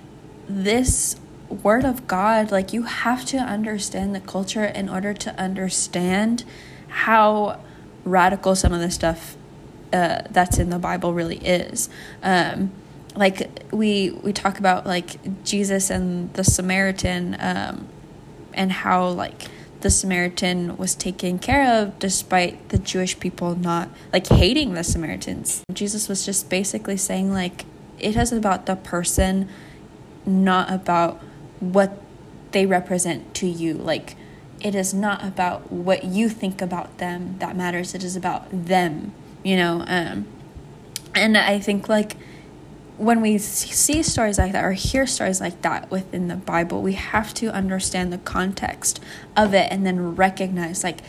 this 0.52 1.16
word 1.50 1.84
of 1.84 2.08
god 2.08 2.52
like 2.52 2.72
you 2.72 2.84
have 2.84 3.26
to 3.26 3.38
understand 3.38 4.16
the 4.16 4.20
culture 4.22 4.64
in 4.64 4.88
order 4.88 5.14
to 5.14 5.38
understand 5.40 6.44
how 6.88 7.60
radical 8.06 8.56
some 8.56 8.72
of 8.72 8.80
the 8.80 8.92
stuff 8.92 9.36
uh, 9.92 10.22
that's 10.30 10.58
in 10.58 10.70
the 10.70 10.80
bible 10.80 11.14
really 11.14 11.38
is 11.38 11.90
um, 12.24 12.72
like 13.16 13.64
we 13.74 14.12
we 14.24 14.32
talk 14.32 14.60
about 14.60 14.86
like 14.86 15.44
jesus 15.44 15.90
and 15.90 16.34
the 16.34 16.44
samaritan 16.44 17.36
um, 17.40 17.88
and 18.54 18.72
how 18.72 19.08
like 19.08 19.48
the 19.82 19.90
Samaritan 19.90 20.78
was 20.78 20.96
taken 20.96 21.40
care 21.40 21.82
of 21.82 21.98
despite 22.00 22.70
the 22.70 22.78
Jewish 22.78 23.20
people 23.20 23.56
not 23.56 23.90
like 24.14 24.28
hating 24.28 24.74
the 24.74 24.84
Samaritans. 24.84 25.64
Jesus 25.74 26.08
was 26.08 26.26
just 26.26 26.50
basically 26.50 26.98
saying 26.98 27.34
like 27.34 27.66
it 28.00 28.16
is 28.16 28.32
about 28.32 28.66
the 28.66 28.76
person 28.76 29.50
not 30.26 30.72
about 30.72 31.22
what 31.60 32.02
they 32.52 32.66
represent 32.66 33.34
to 33.36 33.48
you. 33.48 33.74
Like 33.74 34.16
it 34.60 34.76
is 34.76 34.94
not 34.94 35.24
about 35.24 35.72
what 35.72 36.04
you 36.04 36.30
think 36.30 36.62
about 36.62 36.98
them 36.98 37.36
that 37.40 37.56
matters. 37.56 37.96
It 37.96 38.04
is 38.04 38.16
about 38.16 38.48
them, 38.52 39.14
you 39.44 39.56
know. 39.56 39.84
Um 39.88 40.28
and 41.14 41.38
I 41.38 41.60
think 41.60 41.90
like 41.90 42.16
when 42.98 43.22
we 43.22 43.38
see 43.40 44.04
stories 44.04 44.38
like 44.38 44.52
that 44.52 44.64
or 44.64 44.74
hear 44.74 45.08
stories 45.08 45.42
like 45.42 45.62
that 45.64 45.90
within 45.90 46.28
the 46.28 46.36
Bible, 46.36 46.82
we 46.82 46.94
have 46.94 47.34
to 47.36 47.52
understand 47.52 48.14
the 48.14 48.20
context 48.20 49.00
of 49.36 49.54
it 49.54 49.72
and 49.72 49.86
then 49.86 50.16
recognize 50.16 50.84
like 50.84 51.00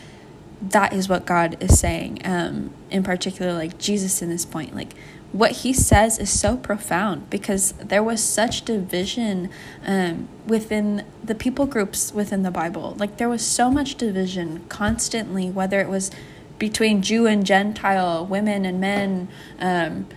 that 0.69 0.93
is 0.93 1.09
what 1.09 1.25
God 1.25 1.57
is 1.59 1.79
saying. 1.79 2.19
Um, 2.23 2.73
in 2.89 3.03
particular, 3.03 3.53
like 3.53 3.77
Jesus 3.77 4.21
in 4.21 4.29
this 4.29 4.45
point, 4.45 4.75
like 4.75 4.93
what 5.33 5.51
he 5.51 5.73
says 5.73 6.19
is 6.19 6.29
so 6.29 6.55
profound 6.55 7.27
because 7.29 7.73
there 7.73 8.03
was 8.03 8.23
such 8.23 8.63
division 8.63 9.49
um, 9.85 10.29
within 10.45 11.03
the 11.23 11.33
people 11.33 11.65
groups 11.65 12.13
within 12.13 12.43
the 12.43 12.51
Bible. 12.51 12.95
Like 12.99 13.17
there 13.17 13.27
was 13.27 13.45
so 13.45 13.71
much 13.71 13.95
division 13.95 14.63
constantly, 14.69 15.49
whether 15.49 15.81
it 15.81 15.89
was 15.89 16.11
between 16.59 17.01
Jew 17.01 17.25
and 17.25 17.45
Gentile, 17.45 18.25
women 18.25 18.63
and 18.63 18.79
men. 18.79 19.27
Um, 19.59 20.07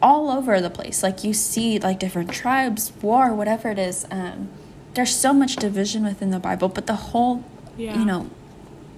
all 0.00 0.30
over 0.30 0.60
the 0.60 0.70
place. 0.70 1.02
Like 1.02 1.24
you 1.24 1.34
see 1.34 1.78
like 1.80 1.98
different 1.98 2.30
tribes, 2.30 2.92
war, 3.02 3.34
whatever 3.34 3.68
it 3.70 3.80
is. 3.80 4.06
Um, 4.12 4.48
there's 4.94 5.14
so 5.14 5.32
much 5.32 5.56
division 5.56 6.04
within 6.04 6.30
the 6.30 6.38
Bible, 6.38 6.68
but 6.68 6.86
the 6.86 6.94
whole, 6.94 7.44
yeah. 7.76 7.98
you 7.98 8.04
know, 8.04 8.30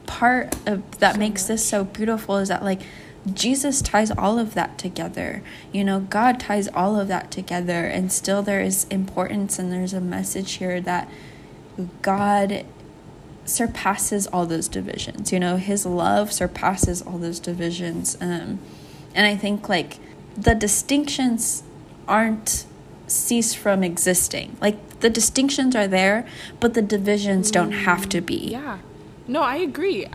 part 0.06 0.54
of 0.66 0.98
that 0.98 1.14
so 1.14 1.18
makes 1.18 1.44
much. 1.44 1.48
this 1.48 1.66
so 1.66 1.84
beautiful 1.84 2.36
is 2.36 2.48
that 2.48 2.62
like 2.62 2.82
Jesus 3.32 3.82
ties 3.82 4.10
all 4.10 4.38
of 4.38 4.54
that 4.54 4.78
together. 4.78 5.42
You 5.72 5.84
know, 5.84 6.00
God 6.00 6.40
ties 6.40 6.68
all 6.68 6.98
of 6.98 7.08
that 7.08 7.30
together, 7.30 7.84
and 7.84 8.10
still 8.12 8.42
there 8.42 8.60
is 8.60 8.84
importance, 8.84 9.58
and 9.58 9.72
there's 9.72 9.92
a 9.92 10.00
message 10.00 10.52
here 10.52 10.80
that 10.80 11.08
God 12.02 12.64
surpasses 13.44 14.26
all 14.26 14.46
those 14.46 14.68
divisions. 14.68 15.32
You 15.32 15.40
know, 15.40 15.56
His 15.56 15.84
love 15.84 16.32
surpasses 16.32 17.02
all 17.02 17.18
those 17.18 17.40
divisions. 17.40 18.16
Um, 18.20 18.58
and 19.14 19.26
I 19.26 19.36
think 19.36 19.68
like 19.68 19.98
the 20.36 20.54
distinctions 20.54 21.62
aren't 22.08 22.64
cease 23.06 23.54
from 23.54 23.82
existing. 23.82 24.56
Like 24.60 25.00
the 25.00 25.10
distinctions 25.10 25.74
are 25.74 25.88
there, 25.88 26.26
but 26.60 26.74
the 26.74 26.82
divisions 26.82 27.50
don't 27.50 27.72
have 27.72 28.08
to 28.10 28.20
be. 28.20 28.48
Yeah. 28.52 28.78
No, 29.26 29.42
I 29.42 29.56
agree. 29.56 30.06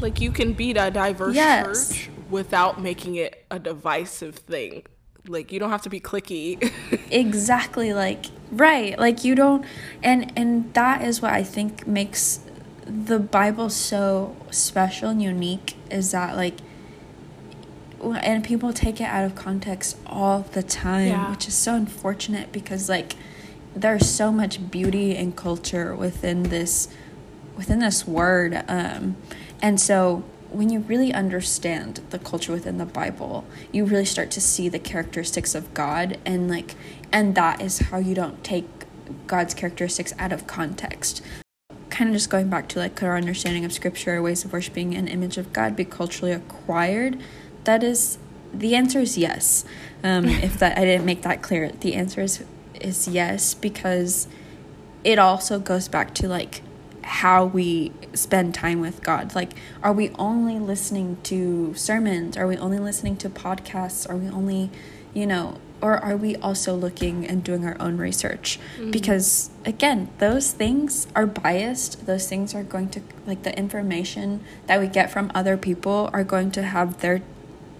Like 0.00 0.20
you 0.20 0.30
can 0.30 0.52
be 0.52 0.72
a 0.72 0.90
diverse 0.90 1.34
yes. 1.34 1.90
church 1.90 2.10
without 2.30 2.80
making 2.80 3.16
it 3.16 3.44
a 3.50 3.58
divisive 3.58 4.36
thing. 4.36 4.84
Like 5.26 5.52
you 5.52 5.58
don't 5.58 5.70
have 5.70 5.82
to 5.82 5.90
be 5.90 6.00
clicky. 6.00 6.72
exactly 7.10 7.92
like 7.92 8.26
right. 8.50 8.98
Like 8.98 9.24
you 9.24 9.34
don't 9.34 9.64
and 10.02 10.32
and 10.36 10.72
that 10.74 11.02
is 11.02 11.20
what 11.22 11.32
I 11.32 11.42
think 11.42 11.86
makes 11.86 12.40
the 12.86 13.18
Bible 13.18 13.68
so 13.68 14.36
special 14.50 15.10
and 15.10 15.22
unique 15.22 15.76
is 15.90 16.12
that 16.12 16.36
like 16.36 16.54
and 18.02 18.44
people 18.44 18.72
take 18.72 19.00
it 19.00 19.04
out 19.04 19.24
of 19.24 19.34
context 19.34 19.96
all 20.06 20.40
the 20.52 20.62
time, 20.62 21.08
yeah. 21.08 21.30
which 21.30 21.48
is 21.48 21.54
so 21.54 21.74
unfortunate 21.74 22.52
because 22.52 22.88
like 22.88 23.14
there's 23.74 24.08
so 24.08 24.30
much 24.30 24.70
beauty 24.70 25.16
and 25.16 25.36
culture 25.36 25.94
within 25.94 26.44
this 26.44 26.88
within 27.56 27.78
this 27.78 28.06
word 28.06 28.62
um, 28.68 29.16
and 29.62 29.80
so 29.80 30.24
when 30.50 30.70
you 30.70 30.80
really 30.80 31.12
understand 31.12 32.00
the 32.10 32.18
culture 32.18 32.52
within 32.52 32.78
the 32.78 32.86
bible 32.86 33.44
you 33.72 33.84
really 33.84 34.04
start 34.04 34.30
to 34.30 34.40
see 34.40 34.68
the 34.68 34.78
characteristics 34.78 35.54
of 35.54 35.72
god 35.74 36.18
and 36.24 36.48
like 36.48 36.74
and 37.12 37.34
that 37.34 37.60
is 37.60 37.78
how 37.78 37.98
you 37.98 38.14
don't 38.14 38.42
take 38.44 38.66
god's 39.26 39.54
characteristics 39.54 40.12
out 40.18 40.32
of 40.32 40.46
context 40.46 41.22
kind 41.90 42.10
of 42.10 42.14
just 42.14 42.30
going 42.30 42.48
back 42.48 42.68
to 42.68 42.78
like 42.78 43.02
our 43.02 43.16
understanding 43.16 43.64
of 43.64 43.72
scripture 43.72 44.20
ways 44.22 44.44
of 44.44 44.52
worshiping 44.52 44.94
an 44.94 45.08
image 45.08 45.36
of 45.36 45.52
god 45.52 45.74
be 45.74 45.84
culturally 45.84 46.32
acquired 46.32 47.18
that 47.64 47.82
is 47.82 48.18
the 48.52 48.74
answer 48.74 49.00
is 49.00 49.18
yes. 49.18 49.64
Um, 50.02 50.24
if 50.26 50.58
that 50.58 50.78
I 50.78 50.84
didn't 50.84 51.04
make 51.06 51.22
that 51.22 51.42
clear, 51.42 51.70
the 51.70 51.94
answer 51.94 52.22
is 52.22 52.44
is 52.80 53.08
yes 53.08 53.54
because 53.54 54.28
it 55.02 55.18
also 55.18 55.58
goes 55.58 55.88
back 55.88 56.12
to 56.14 56.28
like 56.28 56.60
how 57.06 57.44
we 57.44 57.92
spend 58.14 58.52
time 58.52 58.80
with 58.80 59.00
God. 59.02 59.34
Like, 59.34 59.52
are 59.82 59.92
we 59.92 60.10
only 60.18 60.58
listening 60.58 61.18
to 61.24 61.72
sermons? 61.74 62.36
Are 62.36 62.48
we 62.48 62.56
only 62.56 62.80
listening 62.80 63.16
to 63.18 63.30
podcasts? 63.30 64.08
Are 64.10 64.16
we 64.16 64.28
only, 64.28 64.70
you 65.14 65.24
know, 65.24 65.58
or 65.80 65.98
are 65.98 66.16
we 66.16 66.34
also 66.36 66.74
looking 66.74 67.24
and 67.24 67.44
doing 67.44 67.64
our 67.64 67.76
own 67.78 67.96
research? 67.96 68.58
Mm-hmm. 68.74 68.90
Because 68.90 69.50
again, 69.64 70.10
those 70.18 70.50
things 70.50 71.06
are 71.14 71.26
biased. 71.26 72.06
Those 72.06 72.28
things 72.28 72.54
are 72.56 72.64
going 72.64 72.88
to, 72.90 73.02
like, 73.24 73.44
the 73.44 73.56
information 73.56 74.40
that 74.66 74.80
we 74.80 74.88
get 74.88 75.10
from 75.10 75.30
other 75.32 75.56
people 75.56 76.10
are 76.12 76.24
going 76.24 76.50
to 76.52 76.62
have 76.62 77.00
their 77.00 77.22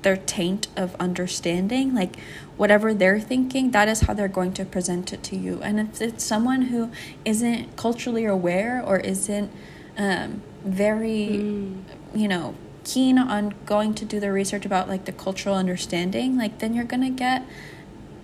their 0.03 0.17
taint 0.17 0.69
of 0.77 0.95
understanding 1.01 1.93
like 1.93 2.17
whatever 2.57 2.95
they're 2.95 3.21
thinking 3.21 3.71
that 3.71 3.89
is 3.89 4.03
how 4.03 4.15
they're 4.15 4.29
going 4.29 4.53
to 4.53 4.65
present 4.65 5.13
it 5.13 5.23
to 5.23 5.37
you 5.37 5.61
and 5.63 5.79
if 5.79 6.01
it's 6.01 6.25
someone 6.25 6.63
who 6.63 6.91
isn't 7.25 7.77
culturally 7.77 8.25
aware 8.25 8.83
or 8.85 8.99
isn't 8.99 9.51
um, 9.99 10.43
very 10.65 11.29
mm. 11.31 11.83
you 12.15 12.29
know 12.29 12.55
keen 12.85 13.19
on 13.19 13.55
going 13.67 13.95
to 13.95 14.05
do 14.05 14.21
the 14.21 14.31
research 14.31 14.65
about 14.65 14.89
like 14.89 15.05
the 15.07 15.13
cultural 15.13 15.55
understanding 15.55 16.37
like 16.39 16.59
then 16.61 16.73
you're 16.73 16.85
gonna 16.85 17.11
get 17.11 17.45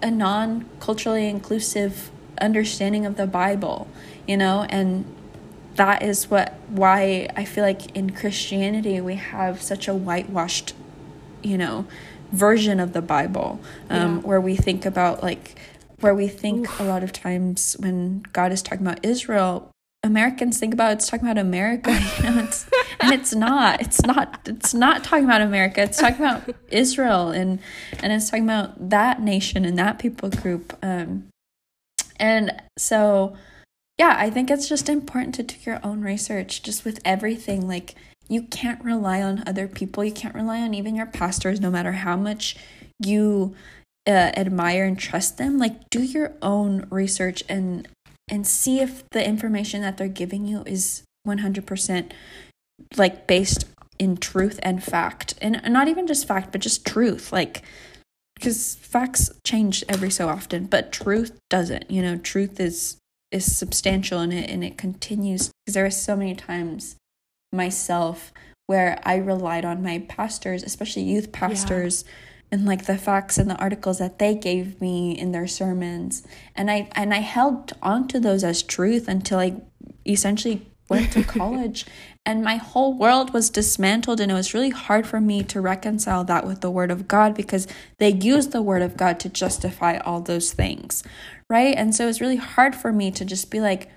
a 0.01 0.11
non-culturally 0.11 1.29
inclusive 1.29 2.11
understanding 2.41 3.05
of 3.05 3.17
the 3.17 3.27
bible 3.27 3.89
you 4.27 4.37
know 4.37 4.67
and 4.71 5.05
that 5.77 6.03
is 6.03 6.31
what 6.31 6.55
why 6.69 7.29
i 7.37 7.45
feel 7.45 7.65
like 7.65 7.95
in 7.97 8.11
christianity 8.11 9.01
we 9.01 9.17
have 9.17 9.61
such 9.61 9.89
a 9.89 9.95
whitewashed 9.95 10.75
you 11.43 11.59
know 11.59 11.87
version 12.33 12.81
of 12.81 12.93
the 12.93 13.03
bible 13.03 13.61
um, 13.91 14.17
yeah. 14.17 14.23
where 14.23 14.41
we 14.41 14.57
think 14.57 14.85
about 14.87 15.23
like 15.23 15.59
where 16.01 16.15
we 16.15 16.27
think 16.27 16.69
Oof. 16.69 16.81
a 16.81 16.85
lot 16.85 17.03
of 17.03 17.13
times 17.13 17.77
when 17.79 18.23
god 18.33 18.53
is 18.53 18.63
talking 18.63 18.87
about 18.87 19.05
israel 19.05 19.71
americans 20.03 20.59
think 20.59 20.75
about 20.75 20.93
it's 20.93 21.09
talking 21.09 21.27
about 21.27 21.39
america 21.39 21.93
you 22.19 22.31
know 22.31 22.43
it's, 22.43 22.67
and 23.01 23.13
it's 23.13 23.35
not 23.35 23.81
it's 23.81 24.03
not 24.05 24.41
it's 24.47 24.75
not 24.75 25.05
talking 25.05 25.25
about 25.25 25.41
america 25.41 25.83
it's 25.83 25.99
talking 25.99 26.25
about 26.25 26.43
israel 26.69 27.29
and 27.29 27.61
and 28.03 28.13
it's 28.13 28.31
talking 28.31 28.45
about 28.45 28.91
that 28.91 29.21
nation 29.21 29.65
and 29.65 29.79
that 29.79 29.99
people 29.99 30.29
group 30.29 30.77
um 30.83 31.29
and 32.17 32.63
so 32.79 33.37
yeah 33.99 34.17
i 34.19 34.31
think 34.31 34.51
it's 34.51 34.69
just 34.69 34.89
important 34.89 35.35
to 35.35 35.43
do 35.43 35.55
your 35.65 35.79
own 35.85 36.01
research 36.01 36.63
just 36.63 36.85
with 36.85 36.99
everything 37.05 37.69
like 37.69 37.95
you 38.33 38.43
can't 38.43 38.83
rely 38.83 39.21
on 39.21 39.43
other 39.47 39.69
people. 39.69 40.03
You 40.03 40.13
can't 40.13 40.35
rely 40.35 40.61
on 40.61 40.73
even 40.73 40.95
your 40.95 41.07
pastors, 41.07 41.61
no 41.61 41.71
matter 41.71 41.93
how 41.93 42.17
much 42.17 42.57
you 42.99 43.55
uh, 44.07 44.11
admire 44.11 44.85
and 44.85 44.99
trust 44.99 45.37
them. 45.37 45.59
Like, 45.59 45.91
do 45.91 46.03
your 46.03 46.33
own 46.41 46.87
research 46.91 47.43
and 47.49 47.87
and 48.31 48.47
see 48.47 48.81
if 48.81 49.09
the 49.11 49.27
information 49.27 49.83
that 49.83 49.99
they're 49.99 50.09
giving 50.09 50.47
you 50.47 50.63
is 50.65 51.03
100% 51.27 52.13
like 52.97 53.27
based 53.27 53.67
in 53.99 54.17
truth 54.17 54.59
and 54.63 54.83
fact 54.83 55.35
and 55.41 55.61
not 55.69 55.87
even 55.87 56.07
just 56.07 56.27
fact 56.27 56.51
but 56.51 56.61
just 56.61 56.85
truth 56.87 57.33
like 57.33 57.63
because 58.35 58.77
facts 58.77 59.31
change 59.47 59.85
every 59.89 60.11
so 60.11 60.29
often 60.29 60.65
but 60.65 60.91
truth 60.91 61.39
doesn't 61.51 61.89
you 61.91 62.03
know 62.03 62.17
truth 62.17 62.59
is 62.59 62.97
is 63.31 63.57
substantial 63.57 64.21
in 64.21 64.33
it 64.33 64.51
and 64.51 64.65
it 64.65 64.77
continues 64.77 65.51
because 65.65 65.75
there 65.75 65.87
are 65.87 65.91
so 65.91 66.17
many 66.17 66.35
times 66.35 66.97
myself 67.53 68.33
where 68.67 69.01
I 69.05 69.17
relied 69.17 69.65
on 69.65 69.83
my 69.83 70.05
pastors, 70.09 70.63
especially 70.63 71.03
youth 71.03 71.33
pastors, 71.33 72.05
and 72.51 72.65
like 72.65 72.87
the 72.87 72.99
facts 72.99 73.39
and 73.39 73.51
the 73.51 73.57
articles 73.57 73.99
that 73.99 74.19
they 74.19 74.35
gave 74.35 74.81
me 74.81 75.13
in 75.19 75.33
their 75.33 75.47
sermons. 75.47 76.27
And 76.55 76.71
i 76.71 76.89
and 76.95 77.13
i 77.15 77.21
held 77.21 77.73
on 77.83 78.09
to 78.09 78.21
those 78.21 78.45
as 78.45 78.63
truth 78.63 79.09
until 79.09 79.39
i 79.39 79.57
essentially 80.07 80.67
went 80.89 81.13
to 81.13 81.23
college. 81.39 81.87
And 82.25 82.45
my 82.45 82.57
whole 82.57 82.97
world 82.97 83.33
was 83.33 83.51
dismantled 83.51 84.21
and 84.21 84.31
it 84.31 84.35
was 84.35 84.55
really 84.55 84.71
hard 84.71 85.07
for 85.07 85.21
me 85.21 85.43
to 85.45 85.61
reconcile 85.61 86.23
that 86.25 86.47
with 86.47 86.61
the 86.61 86.71
word 86.71 86.91
of 86.91 87.09
god 87.09 87.35
because 87.35 87.67
they 87.99 88.11
used 88.11 88.53
the 88.53 88.63
word 88.63 88.83
of 88.83 88.97
god 88.97 89.19
to 89.21 89.29
justify 89.29 89.97
all 89.99 90.21
those 90.21 90.53
things 90.53 91.03
right? 91.53 91.75
And 91.77 91.95
so 91.95 92.05
it 92.05 92.07
was 92.07 92.23
really 92.23 92.37
hard 92.37 92.75
for 92.75 92.93
me 92.93 93.11
to 93.11 93.27
just 93.27 93.51
be 93.51 93.61
like 93.61 93.91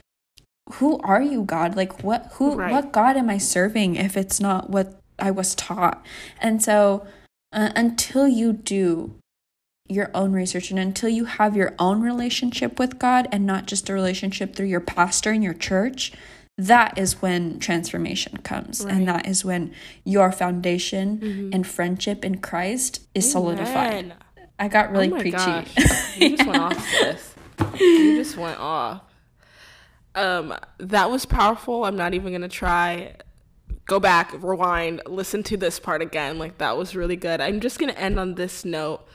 who 0.73 0.97
are 0.99 1.21
you 1.21 1.43
god 1.43 1.75
like 1.75 2.03
what 2.03 2.31
who 2.33 2.55
Right. 2.55 2.71
what 2.71 2.91
god 2.91 3.17
am 3.17 3.29
i 3.29 3.37
serving 3.37 3.95
if 3.95 4.17
it's 4.17 4.39
not 4.39 4.69
what 4.69 4.99
i 5.19 5.29
was 5.31 5.53
taught 5.55 6.03
and 6.41 6.61
so 6.63 7.05
uh, 7.53 7.69
until 7.75 8.27
you 8.27 8.51
do 8.53 9.13
your 9.87 10.09
own 10.15 10.33
research 10.33 10.71
and 10.71 10.79
until 10.79 11.09
you 11.09 11.25
have 11.25 11.55
your 11.55 11.75
own 11.77 12.01
relationship 12.01 12.79
with 12.79 12.97
god 12.97 13.27
and 13.31 13.45
not 13.45 13.67
just 13.67 13.89
a 13.89 13.93
relationship 13.93 14.55
through 14.55 14.65
your 14.65 14.79
pastor 14.79 15.29
and 15.31 15.43
your 15.43 15.53
church 15.53 16.11
that 16.57 16.97
is 16.97 17.21
when 17.21 17.59
transformation 17.59 18.37
comes 18.37 18.83
Right. 18.83 18.93
and 18.95 19.07
that 19.07 19.27
is 19.27 19.45
when 19.45 19.71
your 20.03 20.31
foundation 20.31 21.19
Mhm. 21.19 21.53
and 21.53 21.67
friendship 21.67 22.25
in 22.25 22.39
christ 22.39 23.01
is 23.13 23.29
solidified 23.31 24.13
i 24.57 24.67
got 24.67 24.89
really 24.91 25.11
oh 25.13 25.19
preachy. 25.19 25.71
You 26.17 26.35
just 26.37 26.47
went 26.47 26.61
off 26.61 26.91
this. 27.01 27.35
You 27.79 28.15
just 28.15 28.37
went 28.37 28.57
off. 28.59 29.01
Um, 30.15 30.55
that 30.77 31.11
was 31.11 31.25
powerful. 31.25 31.85
I'm 31.85 31.97
not 31.97 32.13
even 32.13 32.31
gonna 32.31 32.49
try. 32.49 33.15
Go 33.85 33.99
back, 33.99 34.33
rewind, 34.41 35.01
listen 35.05 35.43
to 35.43 35.57
this 35.57 35.79
part 35.79 36.01
again. 36.01 36.39
Like 36.39 36.57
that 36.57 36.75
was 36.77 36.95
really 36.95 37.15
good. 37.15 37.39
I'm 37.41 37.59
just 37.59 37.77
gonna 37.77 37.93
end 37.93 38.19
on 38.19 38.35
this 38.35 38.65
note. 38.65 39.05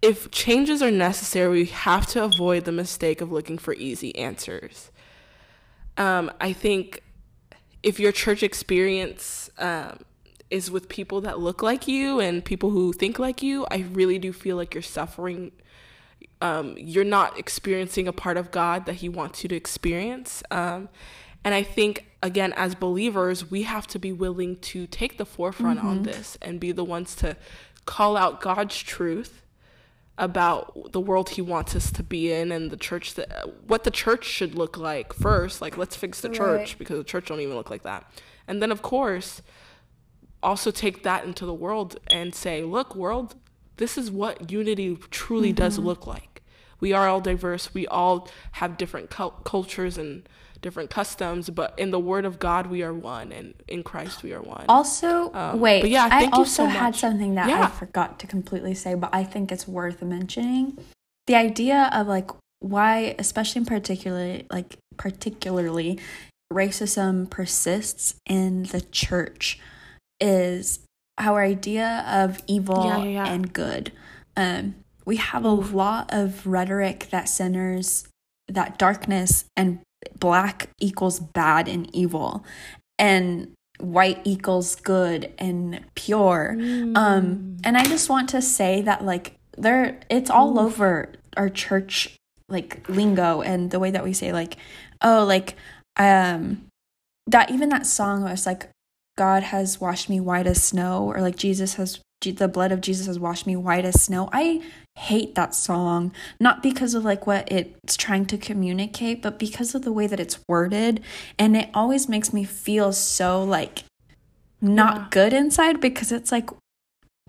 If 0.00 0.30
changes 0.30 0.82
are 0.82 0.90
necessary, 0.90 1.48
we 1.48 1.64
have 1.66 2.06
to 2.08 2.24
avoid 2.24 2.64
the 2.64 2.72
mistake 2.72 3.20
of 3.20 3.32
looking 3.32 3.58
for 3.58 3.74
easy 3.74 4.16
answers. 4.16 4.90
Um, 5.96 6.30
I 6.40 6.52
think 6.52 7.02
if 7.82 7.98
your 7.98 8.12
church 8.12 8.42
experience 8.42 9.50
um, 9.58 10.00
is 10.50 10.70
with 10.70 10.88
people 10.88 11.20
that 11.22 11.38
look 11.40 11.62
like 11.62 11.88
you 11.88 12.20
and 12.20 12.44
people 12.44 12.70
who 12.70 12.92
think 12.92 13.18
like 13.18 13.42
you, 13.42 13.66
I 13.70 13.86
really 13.92 14.18
do 14.18 14.32
feel 14.32 14.56
like 14.56 14.74
you're 14.74 14.82
suffering. 14.82 15.52
Um, 16.40 16.74
you're 16.78 17.04
not 17.04 17.38
experiencing 17.38 18.06
a 18.06 18.12
part 18.12 18.36
of 18.36 18.50
God 18.50 18.86
that 18.86 18.96
He 18.96 19.08
wants 19.08 19.42
you 19.42 19.48
to 19.48 19.54
experience. 19.56 20.42
Um, 20.50 20.88
and 21.44 21.54
I 21.54 21.62
think, 21.62 22.06
again, 22.22 22.52
as 22.54 22.74
believers, 22.74 23.50
we 23.50 23.62
have 23.62 23.86
to 23.88 23.98
be 23.98 24.12
willing 24.12 24.56
to 24.56 24.86
take 24.86 25.16
the 25.16 25.24
forefront 25.24 25.82
on 25.82 26.02
this 26.02 26.36
and 26.42 26.58
be 26.60 26.72
the 26.72 26.84
ones 26.84 27.14
to 27.16 27.36
call 27.86 28.16
out 28.16 28.40
God's 28.40 28.76
truth 28.82 29.42
about 30.18 30.92
the 30.92 31.00
world 31.00 31.30
he 31.30 31.42
wants 31.42 31.76
us 31.76 31.92
to 31.92 32.02
be 32.02 32.32
in 32.32 32.50
and 32.50 32.70
the 32.70 32.76
church 32.76 33.14
that 33.14 33.28
what 33.68 33.84
the 33.84 33.90
church 33.90 34.24
should 34.24 34.54
look 34.54 34.78
like 34.78 35.12
first 35.12 35.60
like 35.60 35.76
let's 35.76 35.94
fix 35.94 36.22
the 36.22 36.28
church 36.30 36.70
Right. 36.70 36.74
because 36.78 36.96
the 36.96 37.04
church 37.04 37.26
don't 37.26 37.40
even 37.40 37.54
look 37.54 37.68
like 37.68 37.82
that 37.82 38.10
and 38.48 38.62
then 38.62 38.72
of 38.72 38.80
course 38.80 39.42
also 40.42 40.70
take 40.70 41.02
that 41.02 41.24
into 41.26 41.44
the 41.44 41.52
world 41.52 41.98
and 42.10 42.34
say 42.34 42.62
look 42.64 42.96
world 42.96 43.34
this 43.76 43.98
is 43.98 44.10
what 44.10 44.50
unity 44.50 44.96
truly 45.10 45.52
does 45.52 45.78
look 45.78 46.06
like. 46.06 46.42
We 46.80 46.92
are 46.92 47.08
all 47.08 47.20
diverse. 47.20 47.72
We 47.74 47.86
all 47.86 48.28
have 48.52 48.76
different 48.76 49.10
cul- 49.10 49.40
cultures 49.44 49.96
and 49.98 50.28
different 50.62 50.88
customs 50.90 51.50
but 51.50 51.78
in 51.78 51.90
the 51.90 51.98
word 51.98 52.24
of 52.24 52.38
god 52.38 52.66
we 52.66 52.82
are 52.82 52.92
one 52.92 53.30
and 53.30 53.54
in 53.68 53.82
christ 53.82 54.22
we 54.22 54.32
are 54.32 54.40
one. 54.42 54.64
Also, 54.68 55.30
Um, 55.32 55.60
wait. 55.60 55.82
but 55.82 55.90
yeah, 55.90 56.08
I 56.10 56.26
also 56.32 56.64
so 56.64 56.66
had 56.66 56.96
something 56.96 57.34
that 57.34 57.48
I 57.48 57.68
forgot 57.68 58.18
to 58.20 58.26
completely 58.26 58.74
say, 58.74 58.94
but 58.94 59.10
I 59.12 59.22
think 59.22 59.52
it's 59.52 59.68
worth 59.68 60.02
mentioning. 60.02 60.76
The 61.26 61.34
idea 61.36 61.90
of 61.92 62.08
like 62.08 62.30
why, 62.60 63.14
especially 63.18 63.60
in 63.60 63.66
particular, 63.66 64.40
like 64.50 64.78
particularly, 64.96 66.00
racism 66.52 67.28
persists 67.28 68.14
in 68.26 68.64
the 68.64 68.80
church 68.80 69.60
is 70.20 70.80
our 71.18 71.42
idea 71.42 72.04
of 72.08 72.42
evil 72.46 72.84
Yeah, 72.84 72.98
yeah, 72.98 73.04
yeah. 73.04 73.26
and 73.32 73.52
good. 73.52 73.92
Um, 74.36 74.76
we 75.04 75.16
have 75.16 75.44
a 75.44 75.50
lot 75.50 76.12
of 76.12 76.46
rhetoric 76.46 77.08
that 77.10 77.28
centers 77.28 78.08
that 78.48 78.78
darkness 78.78 79.44
and 79.56 79.80
black 80.18 80.68
equals 80.80 81.18
bad 81.20 81.68
and 81.68 81.94
evil, 81.94 82.44
and 82.98 83.52
white 83.78 84.20
equals 84.24 84.76
good 84.76 85.32
and 85.38 85.84
pure. 85.94 86.56
Um, 86.94 87.56
and 87.64 87.76
I 87.76 87.84
just 87.84 88.08
want 88.08 88.28
to 88.30 88.42
say 88.42 88.82
that 88.82 89.04
like 89.04 89.36
there, 89.56 90.00
it's 90.10 90.30
all 90.30 90.58
over 90.58 91.12
our 91.36 91.48
church 91.48 92.16
like 92.48 92.88
lingo 92.88 93.42
and 93.42 93.70
the 93.70 93.78
way 93.78 93.90
that 93.90 94.04
we 94.04 94.12
say 94.12 94.32
like, 94.32 94.56
oh, 95.02 95.24
like 95.24 95.56
um, 95.96 96.66
that 97.26 97.50
even 97.50 97.68
that 97.70 97.86
song 97.86 98.22
was 98.22 98.46
like, 98.46 98.68
God 99.16 99.44
has 99.44 99.80
washed 99.80 100.08
me 100.08 100.20
white 100.20 100.46
as 100.46 100.62
snow, 100.62 101.04
or 101.04 101.20
like 101.20 101.36
Jesus 101.36 101.74
has 101.74 102.00
the 102.22 102.48
blood 102.48 102.72
of 102.72 102.80
Jesus 102.80 103.06
has 103.06 103.18
washed 103.18 103.46
me 103.46 103.56
white 103.56 103.84
as 103.84 104.02
snow. 104.02 104.28
I 104.32 104.62
hate 104.96 105.34
that 105.34 105.54
song, 105.54 106.12
not 106.40 106.62
because 106.62 106.94
of 106.94 107.04
like 107.04 107.26
what 107.26 107.50
it's 107.52 107.96
trying 107.96 108.26
to 108.26 108.38
communicate, 108.38 109.22
but 109.22 109.38
because 109.38 109.74
of 109.74 109.82
the 109.82 109.92
way 109.92 110.06
that 110.06 110.18
it's 110.18 110.38
worded. 110.48 111.02
And 111.38 111.56
it 111.56 111.68
always 111.74 112.08
makes 112.08 112.32
me 112.32 112.42
feel 112.44 112.92
so 112.92 113.44
like 113.44 113.84
not 114.60 114.96
Yeah. 114.96 115.06
good 115.10 115.32
inside 115.32 115.80
because 115.80 116.10
it's 116.10 116.32
like 116.32 116.50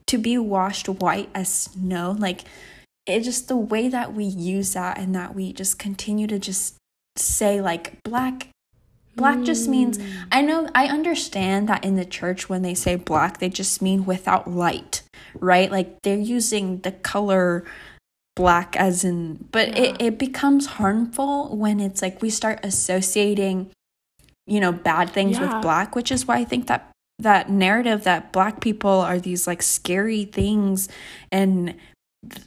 to 0.07 0.17
be 0.17 0.38
washed 0.38 0.88
white 0.88 1.29
as 1.35 1.53
snow. 1.53 2.15
Like 2.17 2.45
it 3.05 3.21
just 3.21 3.47
the 3.47 3.57
way 3.57 3.89
that 3.89 4.13
we 4.13 4.23
use 4.23 4.73
that 4.73 4.97
and 4.97 5.13
that 5.15 5.35
we 5.35 5.53
just 5.53 5.77
continue 5.77 6.27
to 6.27 6.39
just 6.39 6.75
say 7.17 7.61
like 7.61 8.01
black 8.03 8.49
Black 9.18 9.41
just 9.43 9.68
means 9.68 9.97
mm. 9.97 10.28
I 10.32 10.41
know 10.41 10.70
I 10.74 10.88
understand 10.88 11.68
that 11.70 11.84
in 11.84 11.95
the 11.95 12.05
church 12.05 12.47
when 12.47 12.61
they 12.61 12.74
say 12.74 12.95
black 12.95 13.39
they 13.39 13.49
just 13.49 13.82
mean 13.82 14.05
without 14.05 14.49
light, 14.49 15.01
right? 15.39 15.72
Like 15.72 16.01
they're 16.03 16.15
using 16.15 16.80
the 16.82 16.91
color 16.91 17.65
black 18.36 18.76
as 18.78 19.03
in 19.03 19.47
but 19.51 19.76
it, 19.76 19.99
it 19.99 20.20
becomes 20.20 20.68
harmful 20.78 21.55
when 21.57 21.80
it's 21.80 22.03
like 22.03 22.22
we 22.22 22.30
start 22.30 22.59
associating 22.61 23.72
you 24.45 24.59
know 24.59 24.72
bad 24.72 25.09
things 25.09 25.39
Yeah. 25.39 25.53
with 25.53 25.61
black, 25.63 25.95
which 25.95 26.11
is 26.11 26.28
why 26.28 26.38
I 26.38 26.43
think 26.45 26.68
that 26.68 26.91
that 27.20 27.49
narrative 27.49 28.03
that 28.03 28.32
black 28.32 28.61
people 28.61 29.01
are 29.01 29.20
these 29.20 29.47
like 29.47 29.63
scary 29.63 30.24
things 30.26 30.88
and 31.32 31.74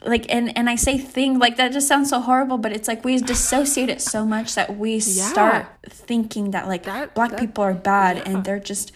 like 0.05 0.27
and 0.33 0.57
and 0.57 0.69
I 0.71 0.77
say 0.77 0.99
thing 0.99 1.39
like 1.39 1.57
that 1.57 1.73
just 1.73 1.89
sounds 1.89 2.11
so 2.11 2.21
horrible 2.21 2.59
but 2.59 2.73
it's 2.73 2.89
like 2.89 3.05
we 3.05 3.19
dissociate 3.19 3.89
it 3.89 4.01
so 4.01 4.25
much 4.25 4.55
that 4.55 4.77
we 4.77 5.01
start 5.31 5.67
thinking 5.89 6.51
that 6.53 6.69
like 6.69 6.85
That- 6.85 7.15
black 7.15 7.31
that- 7.31 7.41
people 7.41 7.65
are 7.65 7.75
bad 7.75 8.17
yeah. 8.19 8.23
and 8.27 8.45
they're 8.45 8.61
just 8.61 8.93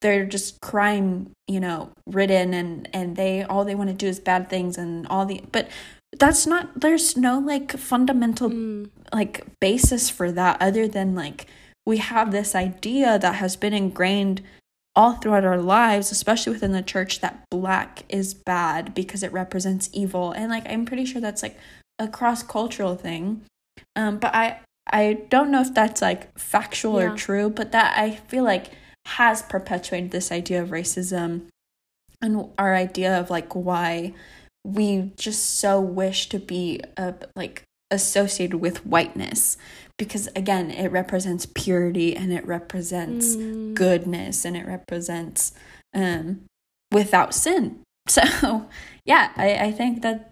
they're 0.00 0.24
just 0.26 0.60
crime 0.60 1.30
you 1.48 1.58
know 1.60 1.90
ridden 2.06 2.54
and 2.54 2.88
and 2.92 3.16
they 3.16 3.42
all 3.42 3.64
they 3.64 3.74
want 3.74 3.90
to 3.90 3.96
do 3.96 4.06
is 4.06 4.20
bad 4.20 4.48
things 4.48 4.78
and 4.78 5.06
all 5.08 5.26
the 5.26 5.42
but 5.52 5.68
that's 6.18 6.46
not 6.46 6.80
there's 6.80 7.16
no 7.16 7.38
like 7.38 7.72
fundamental 7.76 8.48
Mm. 8.48 8.90
like 9.12 9.44
basis 9.60 10.08
for 10.08 10.30
that 10.32 10.56
other 10.60 10.86
than 10.88 11.14
like 11.14 11.46
we 11.84 11.96
have 11.98 12.30
this 12.32 12.54
idea 12.54 13.18
that 13.18 13.36
has 13.36 13.56
been 13.56 13.72
ingrained 13.74 14.40
all 14.98 15.12
throughout 15.12 15.44
our 15.44 15.58
lives 15.60 16.10
especially 16.10 16.52
within 16.52 16.72
the 16.72 16.82
church 16.82 17.20
that 17.20 17.44
black 17.52 18.02
is 18.08 18.34
bad 18.34 18.92
because 18.94 19.22
it 19.22 19.32
represents 19.32 19.88
evil 19.92 20.32
and 20.32 20.50
like 20.50 20.68
i'm 20.68 20.84
pretty 20.84 21.04
sure 21.04 21.20
that's 21.20 21.40
like 21.40 21.56
a 22.00 22.08
cross 22.08 22.42
cultural 22.42 22.96
thing 22.96 23.40
um 23.94 24.18
but 24.18 24.34
i 24.34 24.58
i 24.92 25.16
don't 25.28 25.52
know 25.52 25.60
if 25.60 25.72
that's 25.72 26.02
like 26.02 26.36
factual 26.36 27.00
Yeah. 27.00 27.12
or 27.12 27.16
true 27.16 27.48
but 27.48 27.70
that 27.70 27.96
i 27.96 28.10
feel 28.10 28.42
like 28.42 28.72
has 29.06 29.40
perpetuated 29.42 30.10
this 30.10 30.32
idea 30.32 30.60
of 30.60 30.70
racism 30.70 31.42
and 32.20 32.50
our 32.58 32.74
idea 32.74 33.20
of 33.20 33.30
like 33.30 33.54
why 33.54 34.12
we 34.64 35.12
just 35.16 35.60
so 35.60 35.80
wish 35.80 36.28
to 36.30 36.40
be 36.40 36.80
a 36.96 37.14
like 37.36 37.62
associated 37.90 38.58
with 38.58 38.84
whiteness 38.84 39.56
because 39.96 40.28
again 40.36 40.70
it 40.70 40.88
represents 40.92 41.46
purity 41.46 42.14
and 42.14 42.32
it 42.32 42.46
represents 42.46 43.34
Mm. 43.36 43.74
goodness 43.74 44.44
and 44.44 44.56
it 44.56 44.66
represents 44.66 45.52
um 45.94 46.42
without 46.92 47.34
sin 47.34 47.80
so 48.08 48.68
yeah 49.04 49.32
i 49.36 49.54
i 49.68 49.72
think 49.72 50.02
that 50.02 50.30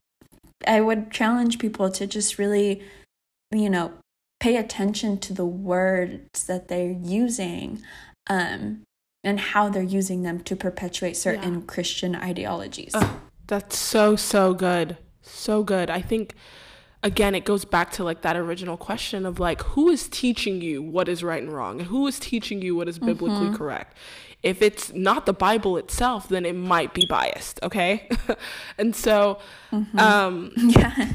i 0.66 0.80
would 0.80 1.10
challenge 1.10 1.58
people 1.58 1.90
to 1.90 2.06
just 2.06 2.38
really 2.38 2.82
you 3.50 3.70
know 3.70 3.92
pay 4.38 4.56
attention 4.56 5.18
to 5.18 5.32
the 5.32 5.46
words 5.46 6.44
that 6.44 6.68
they're 6.68 6.92
using 7.02 7.82
um 8.28 8.82
and 9.24 9.40
how 9.40 9.68
they're 9.68 9.82
using 9.82 10.22
them 10.22 10.40
to 10.40 10.54
perpetuate 10.54 11.16
certain 11.16 11.62
christian 11.62 12.14
ideologies 12.14 12.92
Ugh. 12.94 13.20
That's 13.48 13.78
so 13.78 14.16
so 14.16 14.54
good. 14.54 14.96
So 15.22 15.62
good. 15.62 15.88
I 15.88 16.00
think 16.00 16.34
again, 17.06 17.36
it 17.36 17.44
goes 17.44 17.64
back 17.64 17.92
to 17.92 18.02
like 18.02 18.22
that 18.22 18.36
original 18.36 18.76
question 18.76 19.24
of 19.24 19.38
like, 19.38 19.62
who 19.62 19.88
is 19.90 20.08
teaching 20.08 20.60
you 20.60 20.82
what 20.82 21.08
is 21.08 21.22
right 21.22 21.40
and 21.40 21.52
wrong? 21.52 21.78
And 21.78 21.88
who 21.88 22.06
is 22.08 22.18
teaching 22.18 22.60
you 22.60 22.74
what 22.74 22.88
is 22.88 22.98
biblically 22.98 23.46
mm-hmm. 23.46 23.54
correct? 23.54 23.96
If 24.42 24.60
it's 24.60 24.92
not 24.92 25.24
the 25.24 25.32
Bible 25.32 25.76
itself, 25.76 26.28
then 26.28 26.44
it 26.44 26.54
might 26.54 26.94
be 26.94 27.06
biased, 27.06 27.60
okay? 27.62 28.08
and 28.78 28.94
so, 28.94 29.38
mm-hmm. 29.70 29.98
um, 29.98 30.52
yeah. 30.56 31.12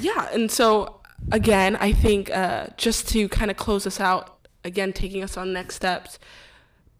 yeah. 0.00 0.28
And 0.32 0.48
so, 0.48 1.00
again, 1.32 1.74
I 1.76 1.92
think 1.92 2.30
uh, 2.30 2.68
just 2.76 3.08
to 3.08 3.28
kind 3.28 3.50
of 3.50 3.56
close 3.56 3.84
us 3.84 3.98
out, 3.98 4.46
again, 4.64 4.92
taking 4.92 5.24
us 5.24 5.36
on 5.36 5.52
next 5.52 5.74
steps, 5.74 6.20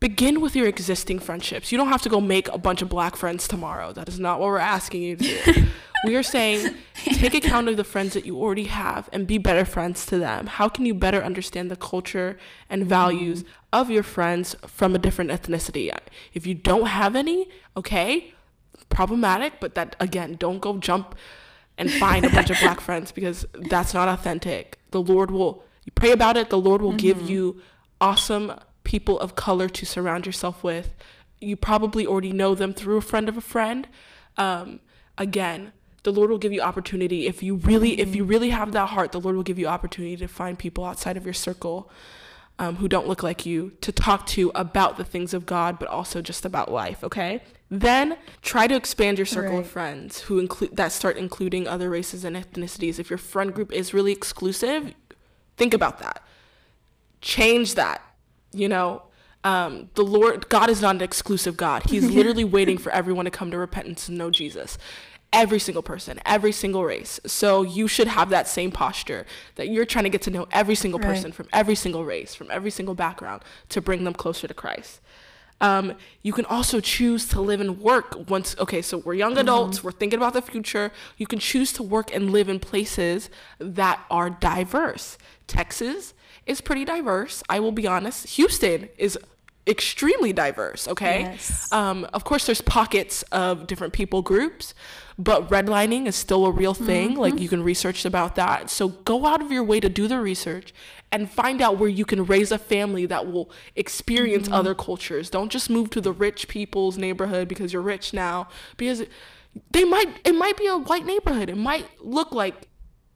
begin 0.03 0.41
with 0.41 0.57
your 0.57 0.67
existing 0.67 1.21
friendships. 1.21 1.71
You 1.71 1.79
don't 1.79 1.89
have 1.89 2.03
to 2.03 2.09
go 2.09 2.21
make 2.21 2.49
a 2.49 2.59
bunch 2.59 2.83
of 2.83 2.89
black 2.89 3.15
friends 3.15 3.47
tomorrow. 3.47 3.93
That 3.93 4.09
is 4.09 4.19
not 4.19 4.41
what 4.41 4.49
we're 4.49 4.59
asking 4.59 5.03
you 5.03 5.17
to 5.17 5.53
do. 5.53 5.67
we 6.05 6.17
are 6.17 6.25
saying 6.25 6.75
take 7.05 7.35
account 7.35 7.69
of 7.69 7.77
the 7.77 7.85
friends 7.85 8.15
that 8.15 8.27
you 8.27 8.37
already 8.37 8.65
have 8.65 9.09
and 9.13 9.29
be 9.29 9.39
better 9.39 9.65
friends 9.65 10.05
to 10.07 10.19
them. 10.19 10.49
How 10.49 10.69
can 10.69 10.87
you 10.87 10.93
better 10.93 11.23
understand 11.23 11.71
the 11.71 11.77
culture 11.77 12.37
and 12.69 12.85
values 12.85 13.45
mm-hmm. 13.45 13.53
of 13.73 13.91
your 13.91 14.03
friends 14.03 14.57
from 14.67 14.97
a 14.97 14.99
different 14.99 15.31
ethnicity? 15.31 15.97
If 16.35 16.49
you 16.49 16.55
don't 16.55 16.87
have 16.87 17.15
any, 17.15 17.49
okay, 17.77 18.35
problematic, 18.89 19.61
but 19.61 19.77
that 19.77 19.95
again, 20.01 20.35
don't 20.35 20.59
go 20.59 20.79
jump 20.79 21.15
and 21.79 21.89
find 21.93 22.25
a 22.25 22.31
bunch 22.31 22.51
of 22.51 22.59
black 22.59 22.81
friends 22.89 23.13
because 23.13 23.47
that's 23.55 23.95
not 23.95 24.09
authentic. 24.09 24.81
The 24.91 25.01
Lord 25.01 25.31
will 25.31 25.63
you 25.85 25.93
pray 25.95 26.11
about 26.11 26.37
it, 26.37 26.51
the 26.51 26.59
Lord 26.59 26.83
will 26.83 26.91
mm-hmm. 26.91 26.97
give 26.97 27.31
you 27.31 27.63
awesome 28.01 28.53
people 28.85 29.19
of 29.21 29.35
color 29.37 29.69
to 29.69 29.87
surround 29.87 30.27
yourself 30.27 30.63
with. 30.63 30.95
You 31.41 31.57
probably 31.57 32.07
already 32.07 32.33
know 32.33 32.55
them 32.55 32.73
through 32.73 32.97
a 32.97 33.03
friend 33.03 33.29
of 33.29 33.37
a 33.37 33.41
friend. 33.41 33.89
Um, 34.37 34.81
again, 35.19 35.73
the 36.03 36.13
Lord 36.13 36.31
will 36.31 36.39
give 36.39 36.53
you 36.53 36.61
opportunity 36.61 37.27
if 37.27 37.43
you 37.43 37.57
really 37.57 38.01
if 38.01 38.15
you 38.15 38.25
really 38.25 38.51
have 38.51 38.73
that 38.73 38.91
heart. 38.91 39.13
The 39.13 39.21
Lord 39.21 39.37
will 39.37 39.43
give 39.43 39.59
you 39.59 39.67
opportunity 39.67 40.17
to 40.17 40.29
find 40.29 40.59
people 40.59 40.85
outside 40.85 41.17
of 41.17 41.25
your 41.25 41.35
circle 41.35 41.91
um, 42.59 42.77
who 42.77 42.89
don't 42.89 43.09
look 43.09 43.23
like 43.23 43.47
you 43.47 43.73
to 43.81 43.93
talk 43.93 44.27
to 44.27 44.51
about 44.55 44.97
the 44.97 45.05
things 45.05 45.33
of 45.35 45.47
God, 45.47 45.79
but 45.79 45.89
also 45.89 46.21
just 46.21 46.45
about 46.45 46.71
life. 46.71 47.03
Okay. 47.03 47.43
Then 47.71 48.19
try 48.43 48.67
to 48.67 48.75
expand 48.75 49.19
your 49.19 49.27
circle 49.27 49.55
right. 49.55 49.61
of 49.61 49.67
friends 49.67 50.21
who 50.23 50.39
include 50.39 50.77
that 50.77 50.93
start 50.93 51.17
including 51.17 51.67
other 51.67 51.89
races 51.89 52.25
and 52.25 52.37
ethnicities. 52.37 52.99
If 52.99 53.09
your 53.09 53.19
friend 53.19 53.55
group 53.55 53.73
is 53.73 53.95
really 53.95 54.13
exclusive, 54.13 54.93
think 55.57 55.73
about 55.73 55.99
that. 56.01 56.23
Change 57.23 57.77
that 57.77 58.03
you 58.53 58.69
know 58.69 59.03
um, 59.45 59.91
the 59.95 60.05
lord 60.05 60.49
god 60.49 60.71
is 60.71 60.81
not 60.81 60.97
an 60.97 61.03
exclusive 61.03 61.57
god. 61.57 61.85
He's 61.89 62.09
literally 62.15 62.45
waiting 62.45 62.79
for 62.79 62.93
everyone 62.93 63.25
to 63.25 63.31
come 63.31 63.51
to 63.51 63.59
repentance 63.59 64.09
and 64.09 64.19
know 64.19 64.31
jesus. 64.31 64.79
Every 65.33 65.59
single 65.59 65.83
person 65.83 66.21
every 66.27 66.53
single 66.53 66.85
race. 66.85 67.19
So 67.27 67.63
you 67.63 67.89
should 67.89 68.07
have 68.07 68.29
that 68.31 68.47
same 68.47 68.71
posture 68.71 69.27
that 69.57 69.69
you're 69.69 69.87
trying 69.87 70.05
to 70.05 70.11
get 70.11 70.23
to 70.23 70.31
know 70.31 70.47
every 70.53 70.75
single 70.75 71.01
person 71.01 71.27
right. 71.27 71.35
from 71.35 71.49
every 71.53 71.75
single 71.75 72.05
race 72.05 72.35
from 72.35 72.51
every 72.51 72.71
single 72.71 72.95
background 72.95 73.43
to 73.71 73.81
bring 73.81 74.05
them 74.05 74.15
closer 74.15 74.47
to 74.47 74.55
christ. 74.55 75.01
Um, 75.61 75.95
you 76.23 76.33
can 76.33 76.45
also 76.47 76.81
choose 76.81 77.29
to 77.29 77.41
live 77.41 77.61
and 77.61 77.81
work 77.81 78.29
once 78.29 78.57
okay 78.59 78.83
so 78.83 78.99
we're 78.99 79.15
young 79.15 79.39
adults 79.39 79.79
mm-hmm. 79.79 79.87
we're 79.87 79.93
thinking 79.93 80.19
about 80.19 80.35
the 80.35 80.43
future. 80.43 80.93
You 81.17 81.27
can 81.27 81.39
choose 81.39 81.73
to 81.75 81.83
work 81.83 82.15
and 82.15 82.31
live 82.31 82.49
in 82.49 82.61
places 82.61 83.31
that 83.59 84.01
are 84.11 84.29
diverse. 84.29 85.19
Texas 85.47 86.15
is 86.47 86.61
pretty 86.61 86.85
diverse. 86.85 87.43
I 87.49 87.61
will 87.61 87.73
be 87.73 87.87
honest. 87.87 88.27
Houston 88.37 88.89
is 88.99 89.19
extremely 89.67 90.33
diverse, 90.33 90.89
okay? 90.89 91.21
Yes. 91.23 91.73
Um, 91.73 92.07
of 92.13 92.25
course, 92.25 92.47
there's 92.47 92.61
pockets 92.61 93.23
of 93.31 93.67
different 93.67 93.93
people 93.93 94.23
groups, 94.23 94.75
but 95.19 95.49
redlining 95.51 96.07
is 96.07 96.17
still 96.17 96.47
a 96.47 96.51
real 96.51 96.75
thing. 96.75 97.11
Mm-hmm. 97.11 97.21
Like, 97.21 97.39
you 97.39 97.49
can 97.49 97.63
research 97.63 98.05
about 98.05 98.35
that. 98.37 98.71
So, 98.71 98.89
go 98.89 99.27
out 99.27 99.41
of 99.41 99.53
your 99.53 99.63
way 99.63 99.79
to 99.81 99.89
do 99.89 100.09
the 100.09 100.19
research 100.21 100.75
and 101.13 101.31
find 101.31 101.61
out 101.61 101.79
where 101.79 101.89
you 101.89 102.05
can 102.05 102.25
raise 102.25 102.51
a 102.51 102.59
family 102.59 103.07
that 103.07 103.31
will 103.31 103.51
experience 103.77 104.47
mm-hmm. 104.47 104.55
other 104.55 104.75
cultures. 104.75 105.31
Don't 105.31 105.53
just 105.53 105.71
move 105.71 105.91
to 105.91 106.01
the 106.01 106.13
rich 106.13 106.49
people's 106.49 106.99
neighborhood 106.99 107.49
because 107.49 107.73
you're 107.73 107.83
rich 107.83 108.13
now, 108.13 108.49
because 108.77 109.05
they 109.71 109.85
might, 109.85 110.09
it 110.25 110.35
might 110.35 110.57
be 110.57 110.67
a 110.67 110.77
white 110.77 111.05
neighborhood. 111.05 111.51
It 111.51 111.59
might 111.59 111.87
look 112.01 112.33
like 112.33 112.67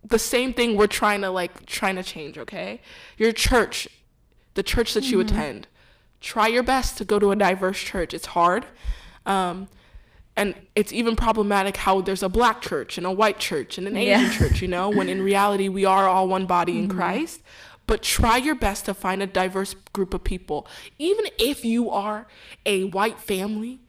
the 0.08 0.18
same 0.18 0.52
thing 0.52 0.76
we're 0.76 0.86
trying 0.86 1.20
to 1.20 1.30
like 1.30 1.66
trying 1.66 1.96
to 1.96 2.02
change 2.02 2.38
okay 2.38 2.80
your 3.16 3.32
church 3.32 3.88
the 4.54 4.62
church 4.62 4.94
that 4.94 5.04
you 5.04 5.18
mm-hmm. 5.18 5.34
attend 5.34 5.66
try 6.20 6.46
your 6.46 6.62
best 6.62 6.96
to 6.98 7.04
go 7.04 7.18
to 7.18 7.30
a 7.30 7.36
diverse 7.36 7.78
church 7.78 8.14
it's 8.14 8.26
hard 8.26 8.64
um, 9.26 9.68
and 10.36 10.54
it's 10.74 10.92
even 10.92 11.16
problematic 11.16 11.78
how 11.78 12.00
there's 12.00 12.22
a 12.22 12.28
black 12.28 12.60
church 12.60 12.98
and 12.98 13.06
a 13.06 13.10
white 13.10 13.38
church 13.38 13.78
and 13.78 13.86
an 13.86 13.96
asian 13.96 14.24
yeah. 14.24 14.32
church 14.32 14.62
you 14.62 14.68
know 14.68 14.88
when 14.88 15.08
in 15.08 15.22
reality 15.32 15.68
we 15.68 15.84
are 15.84 16.08
all 16.08 16.28
one 16.28 16.46
body 16.46 16.74
mm-hmm. 16.74 16.90
in 16.90 16.96
christ 16.96 17.42
but 17.86 18.02
try 18.02 18.36
your 18.36 18.54
best 18.54 18.84
to 18.84 18.94
find 18.94 19.22
a 19.22 19.26
diverse 19.26 19.74
group 19.92 20.14
of 20.14 20.22
people 20.22 20.66
even 20.98 21.24
if 21.38 21.64
you 21.64 21.90
are 21.90 22.26
a 22.64 22.84
white 22.84 23.18
family 23.18 23.80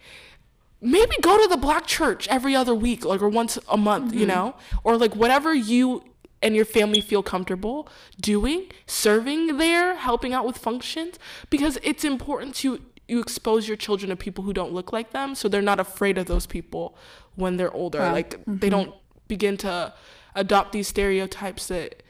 maybe 0.81 1.15
go 1.21 1.41
to 1.41 1.47
the 1.47 1.57
black 1.57 1.87
church 1.87 2.27
every 2.27 2.55
other 2.55 2.75
week 2.75 3.03
like 3.03 3.21
or 3.21 3.29
once 3.29 3.57
a 3.69 3.77
month 3.77 4.11
mm-hmm. 4.11 4.19
you 4.19 4.25
know 4.25 4.55
or 4.83 4.97
like 4.97 5.15
whatever 5.15 5.53
you 5.53 6.03
and 6.41 6.55
your 6.55 6.65
family 6.65 7.01
feel 7.01 7.23
comfortable 7.23 7.89
doing 8.19 8.67
serving 8.85 9.57
there 9.57 9.95
helping 9.95 10.33
out 10.33 10.45
with 10.45 10.57
functions 10.57 11.17
because 11.49 11.79
it's 11.83 12.03
important 12.03 12.53
to 12.55 12.79
you 13.07 13.19
expose 13.19 13.67
your 13.67 13.77
children 13.77 14.09
to 14.09 14.15
people 14.15 14.43
who 14.43 14.53
don't 14.53 14.73
look 14.73 14.91
like 14.93 15.11
them 15.11 15.33
so 15.33 15.47
they're 15.47 15.61
not 15.61 15.79
afraid 15.79 16.17
of 16.17 16.25
those 16.27 16.45
people 16.45 16.95
when 17.35 17.57
they're 17.57 17.73
older 17.73 17.99
yeah. 17.99 18.11
like 18.11 18.31
mm-hmm. 18.41 18.57
they 18.57 18.69
don't 18.69 18.93
begin 19.27 19.57
to 19.57 19.93
adopt 20.35 20.71
these 20.71 20.87
stereotypes 20.87 21.67
that 21.67 22.03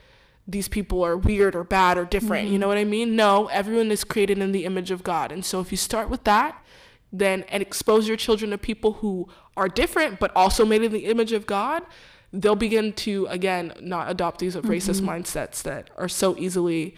these 0.47 0.67
people 0.67 1.03
are 1.03 1.17
weird 1.17 1.55
or 1.55 1.63
bad 1.63 1.97
or 1.97 2.05
different 2.05 2.45
mm-hmm. 2.45 2.53
you 2.53 2.59
know 2.59 2.67
what 2.67 2.77
i 2.77 2.83
mean 2.83 3.15
no 3.15 3.47
everyone 3.47 3.91
is 3.91 4.03
created 4.03 4.39
in 4.39 4.51
the 4.51 4.65
image 4.65 4.91
of 4.91 5.03
god 5.03 5.31
and 5.31 5.45
so 5.45 5.61
if 5.61 5.71
you 5.71 5.77
start 5.77 6.09
with 6.09 6.23
that 6.25 6.61
then 7.11 7.43
and 7.49 7.61
expose 7.61 8.07
your 8.07 8.17
children 8.17 8.51
to 8.51 8.57
people 8.57 8.93
who 8.93 9.27
are 9.55 9.67
different 9.67 10.19
but 10.19 10.31
also 10.35 10.65
made 10.65 10.83
in 10.83 10.91
the 10.91 11.05
image 11.05 11.31
of 11.31 11.45
God, 11.45 11.83
they'll 12.33 12.55
begin 12.55 12.93
to 12.93 13.25
again 13.27 13.73
not 13.81 14.09
adopt 14.09 14.39
these 14.39 14.55
racist 14.55 15.01
mm-hmm. 15.01 15.09
mindsets 15.09 15.63
that 15.63 15.89
are 15.97 16.09
so 16.09 16.37
easily 16.37 16.95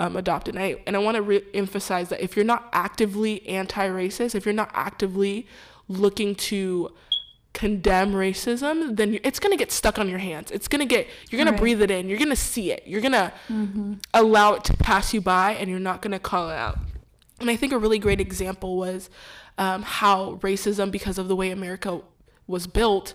um, 0.00 0.16
adopted. 0.16 0.54
And 0.54 0.64
I, 0.64 0.76
and 0.86 0.96
I 0.96 0.98
want 0.98 1.16
to 1.16 1.22
re- 1.22 1.44
emphasize 1.52 2.08
that 2.08 2.20
if 2.20 2.34
you're 2.34 2.44
not 2.44 2.68
actively 2.72 3.46
anti-racist, 3.46 4.34
if 4.34 4.46
you're 4.46 4.54
not 4.54 4.70
actively 4.72 5.46
looking 5.88 6.34
to 6.36 6.90
condemn 7.52 8.12
racism, 8.12 8.96
then 8.96 9.18
it's 9.22 9.38
going 9.38 9.50
to 9.50 9.58
get 9.58 9.70
stuck 9.70 9.98
on 9.98 10.08
your 10.08 10.18
hands. 10.18 10.50
It's 10.50 10.68
going 10.68 10.80
to 10.80 10.86
get, 10.86 11.06
you're 11.28 11.38
going 11.38 11.48
right. 11.48 11.56
to 11.56 11.60
breathe 11.60 11.82
it 11.82 11.90
in. 11.90 12.08
You're 12.08 12.18
going 12.18 12.30
to 12.30 12.36
see 12.36 12.72
it. 12.72 12.84
You're 12.86 13.02
going 13.02 13.12
to 13.12 13.32
mm-hmm. 13.48 13.94
allow 14.14 14.54
it 14.54 14.64
to 14.64 14.76
pass 14.76 15.12
you 15.12 15.20
by 15.20 15.52
and 15.52 15.68
you're 15.68 15.78
not 15.78 16.00
going 16.00 16.12
to 16.12 16.18
call 16.18 16.48
it 16.48 16.54
out. 16.54 16.78
And 17.40 17.50
I 17.50 17.56
think 17.56 17.72
a 17.72 17.78
really 17.78 17.98
great 17.98 18.20
example 18.20 18.76
was 18.76 19.10
um, 19.58 19.82
how 19.82 20.38
racism, 20.42 20.90
because 20.90 21.18
of 21.18 21.28
the 21.28 21.36
way 21.36 21.50
America 21.50 22.00
was 22.46 22.66
built, 22.66 23.14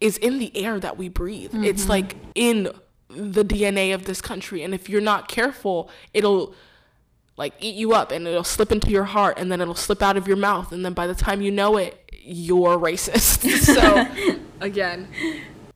is 0.00 0.18
in 0.18 0.38
the 0.38 0.54
air 0.56 0.80
that 0.80 0.98
we 0.98 1.08
breathe. 1.08 1.52
Mm-hmm. 1.52 1.64
It's 1.64 1.88
like 1.88 2.16
in 2.34 2.70
the 3.08 3.44
DNA 3.44 3.94
of 3.94 4.04
this 4.04 4.20
country. 4.20 4.62
And 4.62 4.74
if 4.74 4.88
you're 4.88 5.00
not 5.00 5.28
careful, 5.28 5.90
it'll 6.12 6.54
like 7.36 7.54
eat 7.60 7.74
you 7.74 7.92
up 7.92 8.10
and 8.10 8.26
it'll 8.26 8.44
slip 8.44 8.70
into 8.70 8.90
your 8.90 9.04
heart 9.04 9.38
and 9.38 9.50
then 9.50 9.60
it'll 9.60 9.74
slip 9.74 10.02
out 10.02 10.16
of 10.16 10.26
your 10.26 10.36
mouth. 10.36 10.72
And 10.72 10.84
then 10.84 10.92
by 10.92 11.06
the 11.06 11.14
time 11.14 11.40
you 11.40 11.50
know 11.50 11.76
it, 11.76 11.98
you're 12.22 12.78
racist. 12.78 13.48
so, 13.58 14.38
again, 14.60 15.08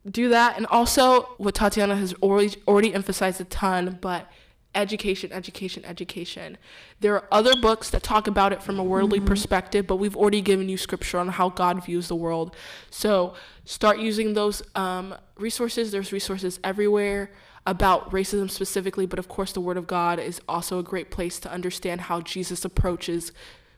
do 0.09 0.29
that. 0.29 0.57
And 0.57 0.67
also, 0.67 1.23
what 1.39 1.55
Tatiana 1.55 1.97
has 1.97 2.15
already, 2.23 2.57
already 2.69 2.95
emphasized 2.95 3.41
a 3.41 3.45
ton, 3.45 3.99
but 4.01 4.31
education, 4.77 5.33
education, 5.33 5.85
education. 5.85 6.59
There 7.01 7.15
are 7.15 7.25
other 7.33 7.57
books 7.61 7.91
that 7.91 8.03
talk 8.03 8.27
about 8.27 8.53
it 8.53 8.63
from 8.63 8.79
a 8.79 8.85
worldly 8.85 9.19
mm-hmm. 9.19 9.29
perspective, 9.29 9.87
but 9.87 9.97
we've 9.97 10.17
already 10.17 10.41
given 10.41 10.69
you 10.69 10.77
scripture 10.77 11.19
on 11.19 11.29
how 11.29 11.49
God 11.49 11.85
views 11.85 12.09
the 12.09 12.17
world. 12.17 12.55
So 12.91 13.35
start 13.65 13.99
using 13.99 14.35
those 14.35 14.63
um, 14.75 15.15
resources. 15.37 15.91
There's 15.91 16.13
resources 16.13 16.61
everywhere 16.63 17.31
about 17.67 18.11
racism 18.13 18.49
specifically, 18.51 19.07
but 19.07 19.19
of 19.19 19.29
course, 19.29 19.53
the 19.53 19.61
Word 19.61 19.77
of 19.77 19.87
God 19.87 20.21
is 20.21 20.41
also 20.49 20.79
a 20.79 20.83
great 20.83 21.11
place 21.11 21.41
to 21.41 21.51
understand 21.51 22.03
how 22.03 22.21
Jesus 22.21 22.65
approaches 22.65 23.33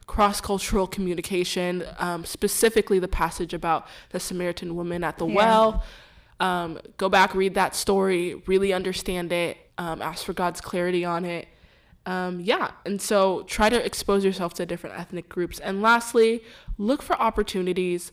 cross 0.05 0.41
cultural 0.41 0.87
communication, 0.87 1.83
um, 1.99 2.25
specifically 2.25 2.97
the 2.97 3.07
passage 3.07 3.53
about 3.53 3.87
the 4.09 4.19
Samaritan 4.19 4.75
woman 4.75 5.03
at 5.03 5.17
the 5.17 5.27
yeah. 5.27 5.35
well. 5.35 5.83
Um, 6.39 6.79
go 6.97 7.09
back, 7.09 7.35
read 7.35 7.55
that 7.55 7.75
story, 7.75 8.41
really 8.47 8.73
understand 8.73 9.31
it, 9.31 9.57
um, 9.79 10.01
ask 10.01 10.25
for 10.25 10.33
God's 10.33 10.61
clarity 10.61 11.03
on 11.05 11.25
it. 11.25 11.47
Um, 12.05 12.41
yeah, 12.41 12.71
and 12.85 13.01
so 13.01 13.43
try 13.43 13.69
to 13.69 13.83
expose 13.83 14.25
yourself 14.25 14.53
to 14.55 14.65
different 14.65 14.99
ethnic 14.99 15.29
groups. 15.29 15.57
And 15.59 15.81
lastly, 15.81 16.43
look 16.77 17.01
for 17.01 17.19
opportunities, 17.19 18.11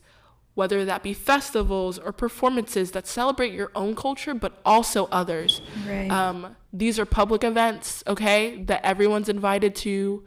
whether 0.55 0.85
that 0.85 1.03
be 1.03 1.13
festivals 1.13 1.99
or 1.99 2.13
performances 2.13 2.93
that 2.93 3.07
celebrate 3.07 3.53
your 3.53 3.71
own 3.75 3.97
culture, 3.97 4.33
but 4.33 4.61
also 4.65 5.09
others. 5.11 5.61
Right. 5.87 6.11
Um, 6.11 6.57
these 6.73 6.99
are 6.99 7.07
public 7.07 7.43
events, 7.43 8.05
okay, 8.07 8.63
that 8.65 8.85
everyone's 8.85 9.29
invited 9.29 9.75
to. 9.77 10.25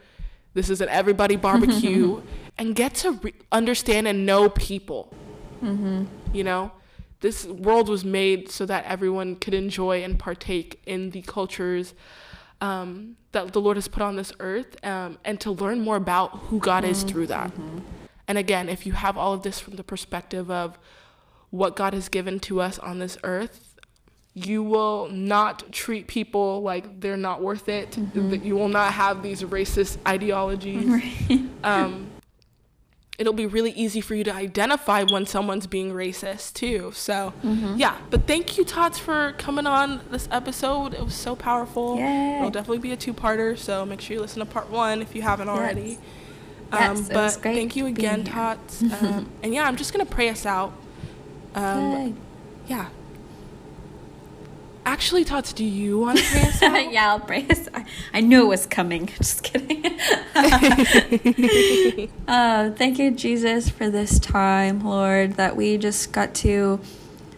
This 0.53 0.69
is 0.69 0.81
an 0.81 0.89
everybody 0.89 1.35
barbecue, 1.47 2.21
and 2.57 2.75
get 2.75 2.95
to 2.95 3.13
re- 3.13 3.33
understand 3.51 4.07
and 4.07 4.25
know 4.25 4.49
people. 4.49 5.13
Mm-hmm. 5.63 6.05
You 6.33 6.43
know, 6.43 6.71
this 7.21 7.45
world 7.45 7.89
was 7.89 8.05
made 8.05 8.49
so 8.49 8.65
that 8.65 8.85
everyone 8.85 9.35
could 9.35 9.53
enjoy 9.53 10.03
and 10.03 10.17
partake 10.17 10.81
in 10.85 11.09
the 11.09 11.21
cultures 11.21 11.93
um, 12.61 13.17
that 13.31 13.53
the 13.53 13.61
Lord 13.61 13.77
has 13.77 13.87
put 13.87 14.01
on 14.01 14.15
this 14.15 14.33
earth 14.39 14.83
um, 14.85 15.17
and 15.23 15.39
to 15.41 15.51
learn 15.51 15.81
more 15.81 15.95
about 15.95 16.29
who 16.29 16.59
God 16.59 16.83
is 16.83 17.03
through 17.03 17.27
that. 17.27 17.51
Mm-hmm. 17.51 17.79
And 18.27 18.37
again, 18.37 18.69
if 18.69 18.85
you 18.85 18.93
have 18.93 19.17
all 19.17 19.33
of 19.33 19.43
this 19.43 19.59
from 19.59 19.75
the 19.75 19.83
perspective 19.83 20.49
of 20.51 20.77
what 21.49 21.75
God 21.75 21.93
has 21.93 22.09
given 22.09 22.39
to 22.41 22.61
us 22.61 22.77
on 22.79 22.99
this 22.99 23.17
earth, 23.23 23.75
you 24.33 24.61
will 24.61 25.09
not 25.09 25.71
treat 25.71 26.07
people 26.07 26.61
like 26.61 27.01
they're 27.01 27.17
not 27.17 27.41
worth 27.41 27.67
it. 27.67 27.91
Mm-hmm. 27.91 28.45
You 28.45 28.55
will 28.55 28.69
not 28.69 28.93
have 28.93 29.23
these 29.23 29.43
racist 29.43 29.97
ideologies. 30.07 31.01
Um, 31.61 32.09
it'll 33.19 33.33
be 33.33 33.45
really 33.45 33.71
easy 33.71 34.01
for 34.01 34.15
you 34.15 34.23
to 34.23 34.33
identify 34.33 35.03
when 35.03 35.25
someone's 35.27 35.67
being 35.67 35.91
racist 35.93 36.53
too. 36.53 36.91
So, 36.95 37.33
Mm-hmm. 37.43 37.75
yeah. 37.77 37.95
But 38.09 38.25
thank 38.25 38.57
you, 38.57 38.63
Tots, 38.65 38.97
for 38.97 39.33
coming 39.37 39.67
on 39.67 39.99
this 40.09 40.27
episode. 40.31 40.93
It 40.95 41.03
was 41.03 41.13
so 41.13 41.35
powerful. 41.35 41.97
Yay. 41.97 42.37
It'll 42.37 42.49
definitely 42.49 42.79
be 42.79 42.91
a 42.93 42.97
two-parter. 42.97 43.57
So 43.57 43.85
make 43.85 44.01
sure 44.01 44.15
you 44.15 44.21
listen 44.21 44.39
to 44.39 44.45
part 44.45 44.69
one 44.71 45.01
if 45.01 45.13
you 45.13 45.21
haven't 45.21 45.49
already. 45.49 45.99
Yes, 46.71 46.97
Um, 46.99 47.05
it 47.05 47.13
but 47.13 47.31
thank 47.33 47.75
you 47.75 47.85
again. 47.85 48.23
Tots. 48.23 48.81
Um, 49.01 49.29
and 49.43 49.53
yeah, 49.53 49.65
I'm 49.67 49.75
just 49.75 49.91
gonna 49.93 50.05
pray 50.05 50.29
us 50.29 50.45
out. 50.45 50.71
Um, 51.55 52.15
yeah. 52.67 52.87
Actually, 54.89 55.23
Tots, 55.23 55.53
do 55.53 55.63
you 55.63 55.99
want 55.99 56.17
to 56.17 56.23
pray 56.25 56.41
us 56.41 56.63
out? 56.63 56.91
yeah, 56.91 57.11
I'll 57.11 57.19
pray 57.19 57.45
us. 57.51 57.69
I, 57.75 57.85
I 58.11 58.21
knew 58.21 58.41
it 58.41 58.47
was 58.47 58.65
coming. 58.65 59.05
Just 59.17 59.43
kidding. 59.43 59.85
uh, 62.27 62.71
thank 62.71 62.97
you, 62.97 63.11
Jesus, 63.11 63.69
for 63.69 63.91
this 63.91 64.17
time, 64.17 64.83
Lord, 64.83 65.35
that 65.35 65.55
we 65.55 65.77
just 65.77 66.11
got 66.11 66.33
to 66.35 66.79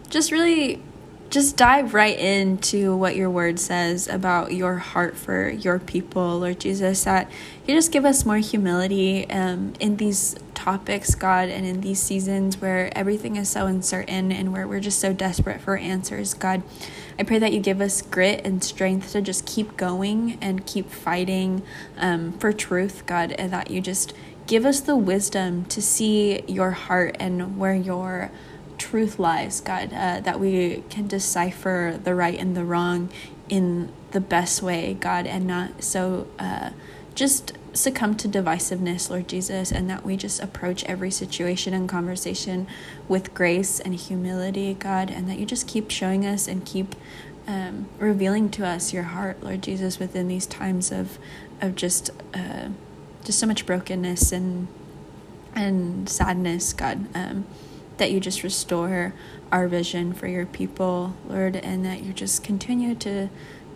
just 0.08 0.32
really 0.32 0.80
just 1.28 1.58
dive 1.58 1.92
right 1.92 2.18
into 2.18 2.96
what 2.96 3.16
your 3.16 3.28
word 3.28 3.58
says 3.60 4.08
about 4.08 4.52
your 4.54 4.76
heart 4.76 5.14
for 5.14 5.50
your 5.50 5.78
people, 5.78 6.38
Lord 6.38 6.58
Jesus, 6.58 7.04
that 7.04 7.30
you 7.66 7.74
just 7.74 7.92
give 7.92 8.06
us 8.06 8.24
more 8.24 8.38
humility 8.38 9.28
um, 9.28 9.74
in 9.78 9.98
these 9.98 10.36
topics, 10.54 11.14
God, 11.14 11.50
and 11.50 11.66
in 11.66 11.82
these 11.82 12.00
seasons 12.00 12.62
where 12.62 12.96
everything 12.96 13.36
is 13.36 13.50
so 13.50 13.66
uncertain 13.66 14.32
and 14.32 14.54
where 14.54 14.66
we're 14.66 14.80
just 14.80 15.00
so 15.00 15.12
desperate 15.12 15.60
for 15.60 15.76
answers, 15.76 16.32
God. 16.32 16.62
I 17.18 17.24
pray 17.24 17.38
that 17.38 17.52
you 17.52 17.60
give 17.60 17.80
us 17.80 18.02
grit 18.02 18.44
and 18.44 18.62
strength 18.62 19.12
to 19.12 19.20
just 19.20 19.46
keep 19.46 19.76
going 19.76 20.38
and 20.40 20.66
keep 20.66 20.90
fighting 20.90 21.62
um, 21.98 22.32
for 22.38 22.52
truth, 22.52 23.04
God, 23.06 23.32
and 23.32 23.52
that 23.52 23.70
you 23.70 23.80
just 23.80 24.14
give 24.46 24.64
us 24.64 24.80
the 24.80 24.96
wisdom 24.96 25.64
to 25.66 25.80
see 25.82 26.42
your 26.42 26.72
heart 26.72 27.16
and 27.20 27.58
where 27.58 27.74
your 27.74 28.30
truth 28.78 29.18
lies, 29.18 29.60
God, 29.60 29.92
uh, 29.92 30.20
that 30.20 30.40
we 30.40 30.82
can 30.90 31.06
decipher 31.06 32.00
the 32.02 32.14
right 32.14 32.38
and 32.38 32.56
the 32.56 32.64
wrong 32.64 33.10
in 33.48 33.92
the 34.10 34.20
best 34.20 34.62
way, 34.62 34.94
God, 34.94 35.26
and 35.26 35.46
not 35.46 35.84
so 35.84 36.26
uh, 36.38 36.70
just 37.14 37.52
succumb 37.72 38.14
to 38.16 38.28
divisiveness, 38.28 39.10
Lord 39.10 39.28
Jesus, 39.28 39.72
and 39.72 39.88
that 39.88 40.04
we 40.04 40.16
just 40.16 40.42
approach 40.42 40.84
every 40.84 41.10
situation 41.10 41.74
and 41.74 41.88
conversation 41.88 42.66
with 43.08 43.34
grace 43.34 43.80
and 43.80 43.94
humility, 43.94 44.74
God, 44.74 45.10
and 45.10 45.28
that 45.28 45.38
you 45.38 45.46
just 45.46 45.66
keep 45.66 45.90
showing 45.90 46.26
us 46.26 46.46
and 46.46 46.64
keep 46.64 46.94
um, 47.46 47.88
revealing 47.98 48.50
to 48.50 48.66
us 48.66 48.92
your 48.92 49.04
heart, 49.04 49.42
Lord 49.42 49.62
Jesus, 49.62 49.98
within 49.98 50.28
these 50.28 50.46
times 50.46 50.92
of 50.92 51.18
of 51.60 51.74
just 51.76 52.10
uh, 52.34 52.68
just 53.24 53.38
so 53.38 53.46
much 53.46 53.66
brokenness 53.66 54.32
and 54.32 54.68
and 55.54 56.08
sadness, 56.08 56.72
God. 56.72 57.06
Um, 57.14 57.46
that 57.98 58.10
you 58.10 58.18
just 58.18 58.42
restore 58.42 59.14
our 59.52 59.68
vision 59.68 60.12
for 60.12 60.26
your 60.26 60.46
people, 60.46 61.14
Lord, 61.28 61.56
and 61.56 61.84
that 61.84 62.02
you 62.02 62.12
just 62.12 62.42
continue 62.42 62.94
to 62.96 63.28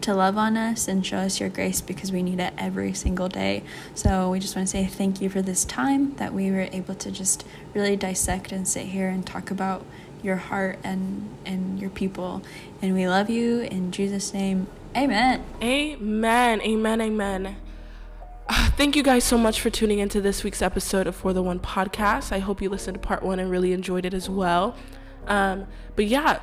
to 0.02 0.14
love 0.14 0.36
on 0.36 0.56
us 0.56 0.88
and 0.88 1.04
show 1.04 1.18
us 1.18 1.40
your 1.40 1.48
grace 1.48 1.80
because 1.80 2.12
we 2.12 2.22
need 2.22 2.40
it 2.40 2.52
every 2.58 2.92
single 2.92 3.28
day. 3.28 3.62
So 3.94 4.30
we 4.30 4.38
just 4.38 4.54
want 4.54 4.68
to 4.68 4.72
say 4.72 4.86
thank 4.86 5.20
you 5.20 5.28
for 5.28 5.42
this 5.42 5.64
time 5.64 6.14
that 6.16 6.32
we 6.32 6.50
were 6.50 6.68
able 6.72 6.94
to 6.96 7.10
just 7.10 7.44
really 7.74 7.96
dissect 7.96 8.52
and 8.52 8.66
sit 8.66 8.86
here 8.86 9.08
and 9.08 9.26
talk 9.26 9.50
about 9.50 9.84
your 10.22 10.36
heart 10.36 10.78
and 10.82 11.28
and 11.44 11.80
your 11.80 11.90
people. 11.90 12.42
And 12.82 12.94
we 12.94 13.08
love 13.08 13.30
you 13.30 13.60
in 13.60 13.92
Jesus 13.92 14.32
name. 14.32 14.66
Amen. 14.96 15.44
Amen. 15.62 16.60
Amen. 16.60 17.00
Amen. 17.00 17.56
Uh, 18.48 18.70
Thank 18.76 18.96
you 18.96 19.02
guys 19.02 19.24
so 19.24 19.36
much 19.36 19.60
for 19.60 19.70
tuning 19.70 19.98
into 19.98 20.20
this 20.20 20.44
week's 20.44 20.62
episode 20.62 21.06
of 21.06 21.16
For 21.16 21.32
the 21.32 21.42
One 21.42 21.58
podcast. 21.58 22.32
I 22.32 22.38
hope 22.38 22.62
you 22.62 22.68
listened 22.68 22.94
to 22.94 23.00
part 23.00 23.22
one 23.22 23.38
and 23.38 23.50
really 23.50 23.72
enjoyed 23.72 24.04
it 24.04 24.14
as 24.14 24.30
well. 24.30 24.76
Um, 25.26 25.66
but 25.96 26.06
yeah, 26.06 26.40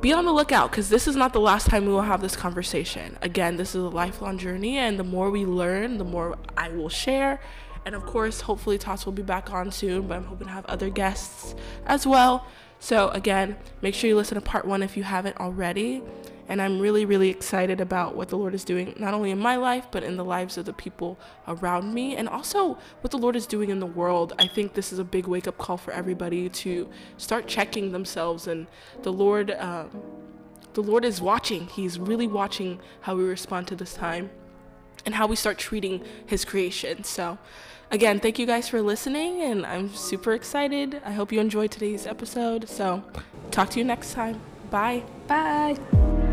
be 0.00 0.12
on 0.12 0.24
the 0.24 0.32
lookout 0.32 0.70
because 0.70 0.88
this 0.88 1.08
is 1.08 1.16
not 1.16 1.32
the 1.32 1.40
last 1.40 1.66
time 1.66 1.86
we 1.86 1.92
will 1.92 2.02
have 2.02 2.20
this 2.20 2.36
conversation. 2.36 3.18
Again, 3.22 3.56
this 3.56 3.70
is 3.70 3.82
a 3.82 3.88
lifelong 3.88 4.38
journey, 4.38 4.78
and 4.78 4.98
the 4.98 5.04
more 5.04 5.30
we 5.30 5.44
learn, 5.44 5.98
the 5.98 6.04
more 6.04 6.38
I 6.56 6.68
will 6.68 6.88
share. 6.88 7.40
And 7.84 7.94
of 7.94 8.04
course, 8.04 8.42
hopefully, 8.42 8.78
Tots 8.78 9.06
will 9.06 9.12
be 9.12 9.22
back 9.22 9.50
on 9.52 9.72
soon, 9.72 10.06
but 10.06 10.18
I'm 10.18 10.24
hoping 10.24 10.46
to 10.46 10.52
have 10.52 10.66
other 10.66 10.90
guests 10.90 11.54
as 11.86 12.06
well. 12.06 12.46
So, 12.80 13.08
again, 13.08 13.56
make 13.82 13.94
sure 13.94 14.08
you 14.08 14.16
listen 14.16 14.36
to 14.36 14.40
part 14.40 14.66
one 14.66 14.82
if 14.82 14.96
you 14.96 15.02
haven't 15.02 15.38
already. 15.38 16.02
And 16.48 16.62
I'm 16.62 16.80
really, 16.80 17.04
really 17.04 17.28
excited 17.28 17.80
about 17.80 18.16
what 18.16 18.28
the 18.28 18.38
Lord 18.38 18.54
is 18.54 18.64
doing, 18.64 18.94
not 18.98 19.12
only 19.12 19.30
in 19.30 19.38
my 19.38 19.56
life, 19.56 19.86
but 19.90 20.02
in 20.02 20.16
the 20.16 20.24
lives 20.24 20.56
of 20.56 20.64
the 20.64 20.72
people 20.72 21.18
around 21.46 21.92
me, 21.92 22.16
and 22.16 22.28
also 22.28 22.78
what 23.02 23.10
the 23.10 23.18
Lord 23.18 23.36
is 23.36 23.46
doing 23.46 23.68
in 23.68 23.80
the 23.80 23.86
world. 23.86 24.32
I 24.38 24.46
think 24.46 24.72
this 24.72 24.92
is 24.92 24.98
a 24.98 25.04
big 25.04 25.26
wake 25.26 25.46
up 25.46 25.58
call 25.58 25.76
for 25.76 25.92
everybody 25.92 26.48
to 26.48 26.88
start 27.18 27.46
checking 27.46 27.92
themselves. 27.92 28.46
And 28.46 28.66
the 29.02 29.12
Lord, 29.12 29.50
um, 29.52 29.90
the 30.72 30.82
Lord 30.82 31.04
is 31.04 31.20
watching. 31.20 31.66
He's 31.66 31.98
really 31.98 32.26
watching 32.26 32.80
how 33.02 33.14
we 33.14 33.24
respond 33.24 33.68
to 33.68 33.76
this 33.76 33.94
time 33.94 34.30
and 35.04 35.14
how 35.14 35.26
we 35.26 35.36
start 35.36 35.58
treating 35.58 36.02
His 36.26 36.44
creation. 36.44 37.04
So, 37.04 37.38
again, 37.90 38.20
thank 38.20 38.38
you 38.38 38.46
guys 38.46 38.68
for 38.68 38.80
listening, 38.82 39.42
and 39.42 39.64
I'm 39.66 39.94
super 39.94 40.32
excited. 40.32 41.00
I 41.04 41.12
hope 41.12 41.32
you 41.32 41.40
enjoyed 41.40 41.70
today's 41.70 42.06
episode. 42.06 42.68
So, 42.68 43.02
talk 43.50 43.70
to 43.70 43.78
you 43.78 43.84
next 43.84 44.12
time. 44.12 44.40
Bye. 44.70 45.02
Bye. 45.26 46.27